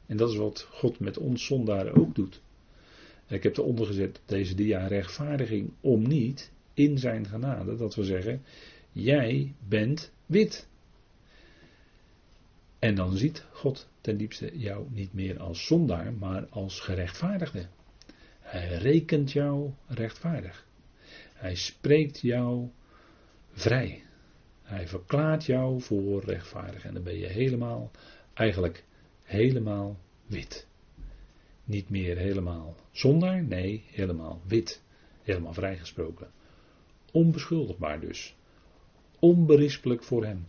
En 0.06 0.16
dat 0.16 0.30
is 0.30 0.36
wat 0.36 0.68
God 0.70 1.00
met 1.00 1.18
ons 1.18 1.44
zondaren 1.44 1.94
ook 1.94 2.14
doet. 2.14 2.40
Ik 3.26 3.42
heb 3.42 3.56
eronder 3.56 3.86
gezet 3.86 4.20
deze 4.26 4.54
dia 4.54 4.86
rechtvaardiging 4.86 5.70
om 5.80 6.08
niet 6.08 6.52
in 6.74 6.98
zijn 6.98 7.26
genade. 7.26 7.76
Dat 7.76 7.94
we 7.94 8.04
zeggen, 8.04 8.42
jij 8.92 9.54
bent 9.68 10.12
wit. 10.26 10.68
En 12.78 12.94
dan 12.94 13.16
ziet 13.16 13.44
God 13.52 13.88
ten 14.00 14.16
diepste 14.16 14.58
jou 14.58 14.86
niet 14.90 15.12
meer 15.12 15.40
als 15.40 15.66
zondaar, 15.66 16.12
maar 16.12 16.46
als 16.50 16.80
gerechtvaardigde. 16.80 17.66
Hij 18.40 18.68
rekent 18.68 19.32
jou 19.32 19.70
rechtvaardig. 19.86 20.68
Hij 21.40 21.54
spreekt 21.54 22.20
jou 22.20 22.68
vrij. 23.52 24.02
Hij 24.62 24.88
verklaart 24.88 25.44
jou 25.44 25.80
voor 25.80 26.24
rechtvaardig. 26.24 26.84
En 26.84 26.94
dan 26.94 27.02
ben 27.02 27.18
je 27.18 27.26
helemaal, 27.26 27.90
eigenlijk 28.34 28.84
helemaal 29.22 29.96
wit. 30.26 30.66
Niet 31.64 31.90
meer 31.90 32.16
helemaal 32.16 32.76
zondaar, 32.90 33.42
nee, 33.42 33.84
helemaal 33.86 34.40
wit. 34.46 34.82
Helemaal 35.22 35.52
vrijgesproken. 35.52 36.30
Onbeschuldigbaar 37.12 38.00
dus. 38.00 38.34
Onberispelijk 39.18 40.02
voor 40.02 40.24
hem. 40.24 40.46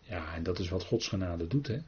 Ja, 0.00 0.34
en 0.34 0.42
dat 0.42 0.58
is 0.58 0.68
wat 0.68 0.84
Gods 0.84 1.08
genade 1.08 1.46
doet, 1.46 1.66
hè. 1.66 1.78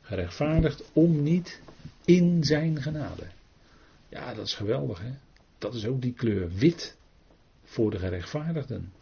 Gerechtvaardigd 0.00 0.90
om 0.92 1.22
niet 1.22 1.62
in 2.04 2.44
zijn 2.44 2.82
genade. 2.82 3.26
Ja, 4.08 4.34
dat 4.34 4.46
is 4.46 4.54
geweldig, 4.54 5.00
hè. 5.00 5.12
Dat 5.58 5.74
is 5.74 5.86
ook 5.86 6.02
die 6.02 6.12
kleur 6.12 6.50
wit 6.50 6.98
voor 7.70 7.90
de 7.90 7.98
gerechtvaardigden. 7.98 8.92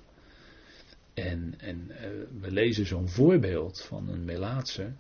En, 1.14 1.55
en 1.59 1.87
uh, 1.91 1.97
we 2.41 2.51
lezen 2.51 2.87
zo'n 2.87 3.09
voorbeeld 3.09 3.83
van 3.83 4.09
een 4.09 4.25
Melaatse 4.25 4.93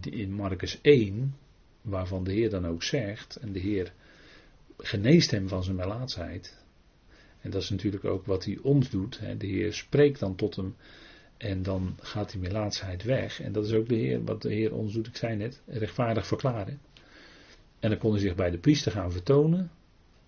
in 0.00 0.32
Marcus 0.32 0.80
1, 0.80 1.36
waarvan 1.82 2.24
de 2.24 2.32
Heer 2.32 2.50
dan 2.50 2.66
ook 2.66 2.82
zegt, 2.82 3.36
en 3.36 3.52
de 3.52 3.58
Heer 3.58 3.92
geneest 4.78 5.30
hem 5.30 5.48
van 5.48 5.64
zijn 5.64 5.76
melaatsheid. 5.76 6.64
En 7.40 7.50
dat 7.50 7.62
is 7.62 7.70
natuurlijk 7.70 8.04
ook 8.04 8.26
wat 8.26 8.44
hij 8.44 8.58
ons 8.62 8.90
doet. 8.90 9.18
Hè. 9.18 9.36
De 9.36 9.46
Heer 9.46 9.72
spreekt 9.72 10.20
dan 10.20 10.34
tot 10.34 10.56
hem 10.56 10.76
en 11.36 11.62
dan 11.62 11.96
gaat 12.00 12.30
die 12.30 12.40
melaatsheid 12.40 13.02
weg. 13.02 13.40
En 13.40 13.52
dat 13.52 13.66
is 13.66 13.72
ook 13.72 13.88
de 13.88 13.96
Heer, 13.96 14.24
wat 14.24 14.42
de 14.42 14.52
Heer 14.52 14.74
ons 14.74 14.92
doet, 14.92 15.06
ik 15.06 15.16
zei 15.16 15.36
net, 15.36 15.62
rechtvaardig 15.66 16.26
verklaren. 16.26 16.80
En 17.80 17.90
dan 17.90 17.98
kon 17.98 18.10
hij 18.10 18.20
zich 18.20 18.34
bij 18.34 18.50
de 18.50 18.58
priester 18.58 18.92
gaan 18.92 19.12
vertonen 19.12 19.70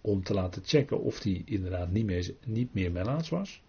om 0.06 0.22
te 0.22 0.34
laten 0.34 0.62
checken 0.64 1.00
of 1.00 1.22
hij 1.22 1.42
inderdaad 1.44 1.90
niet 1.90 2.06
meer, 2.06 2.34
niet 2.44 2.74
meer 2.74 2.92
melaats 2.92 3.28
was. 3.28 3.62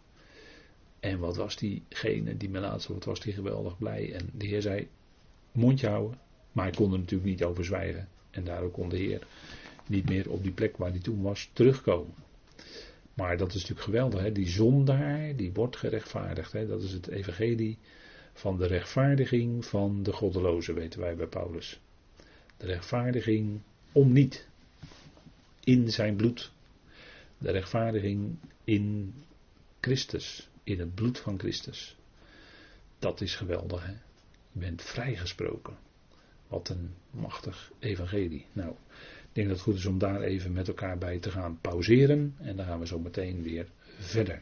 En 0.99 1.19
wat 1.19 1.35
was 1.35 1.55
diegene 1.55 2.37
die 2.37 2.49
melaats 2.49 2.87
wat 2.87 3.05
was 3.05 3.19
die 3.19 3.33
geweldig 3.33 3.77
blij. 3.77 4.13
En 4.13 4.29
de 4.33 4.45
Heer 4.45 4.61
zei, 4.61 4.87
mondje 5.51 5.87
houden. 5.87 6.19
Maar 6.51 6.65
hij 6.65 6.75
kon 6.75 6.91
er 6.91 6.99
natuurlijk 6.99 7.29
niet 7.29 7.43
over 7.43 7.65
zwijgen. 7.65 8.07
En 8.31 8.43
daardoor 8.43 8.71
kon 8.71 8.89
de 8.89 8.97
Heer 8.97 9.27
niet 9.87 10.09
meer 10.09 10.29
op 10.31 10.43
die 10.43 10.51
plek 10.51 10.77
waar 10.77 10.89
hij 10.89 10.99
toen 10.99 11.21
was 11.21 11.49
terugkomen. 11.53 12.13
Maar 13.13 13.37
dat 13.37 13.47
is 13.47 13.53
natuurlijk 13.53 13.85
geweldig. 13.85 14.21
Hè? 14.21 14.31
Die 14.31 14.47
zondaar, 14.47 15.35
die 15.35 15.53
wordt 15.53 15.77
gerechtvaardigd. 15.77 16.51
Hè? 16.51 16.67
Dat 16.67 16.83
is 16.83 16.91
het 16.91 17.07
evangelie 17.07 17.77
van 18.33 18.57
de 18.57 18.67
rechtvaardiging 18.67 19.65
van 19.65 20.03
de 20.03 20.13
goddeloze, 20.13 20.73
weten 20.73 20.99
wij 20.99 21.15
bij 21.15 21.27
Paulus. 21.27 21.79
De 22.57 22.65
rechtvaardiging 22.65 23.59
om 23.91 24.11
niet. 24.11 24.47
In 25.67 25.91
zijn 25.91 26.15
bloed. 26.15 26.51
De 27.37 27.51
rechtvaardiging 27.51 28.37
in 28.63 29.13
Christus. 29.79 30.49
in 30.63 30.79
het 30.79 30.95
bloed 30.95 31.19
van 31.19 31.39
Christus. 31.39 31.97
Dat 32.99 33.21
is 33.21 33.35
geweldig, 33.35 33.85
hè? 33.85 33.91
Je 34.51 34.59
bent 34.59 34.81
vrijgesproken. 34.81 35.77
Wat 36.47 36.69
een 36.69 36.93
machtig 37.09 37.71
evangelie. 37.79 38.45
Nou, 38.53 38.69
ik 38.69 39.29
denk 39.31 39.47
dat 39.47 39.55
het 39.55 39.65
goed 39.65 39.75
is 39.75 39.85
om 39.85 39.97
daar 39.97 40.21
even 40.21 40.53
met 40.53 40.67
elkaar 40.67 40.97
bij 40.97 41.19
te 41.19 41.31
gaan 41.31 41.61
pauzeren. 41.61 42.35
En 42.37 42.55
dan 42.55 42.65
gaan 42.65 42.79
we 42.79 42.87
zo 42.87 42.99
meteen 42.99 43.43
weer 43.43 43.67
verder. 43.97 44.41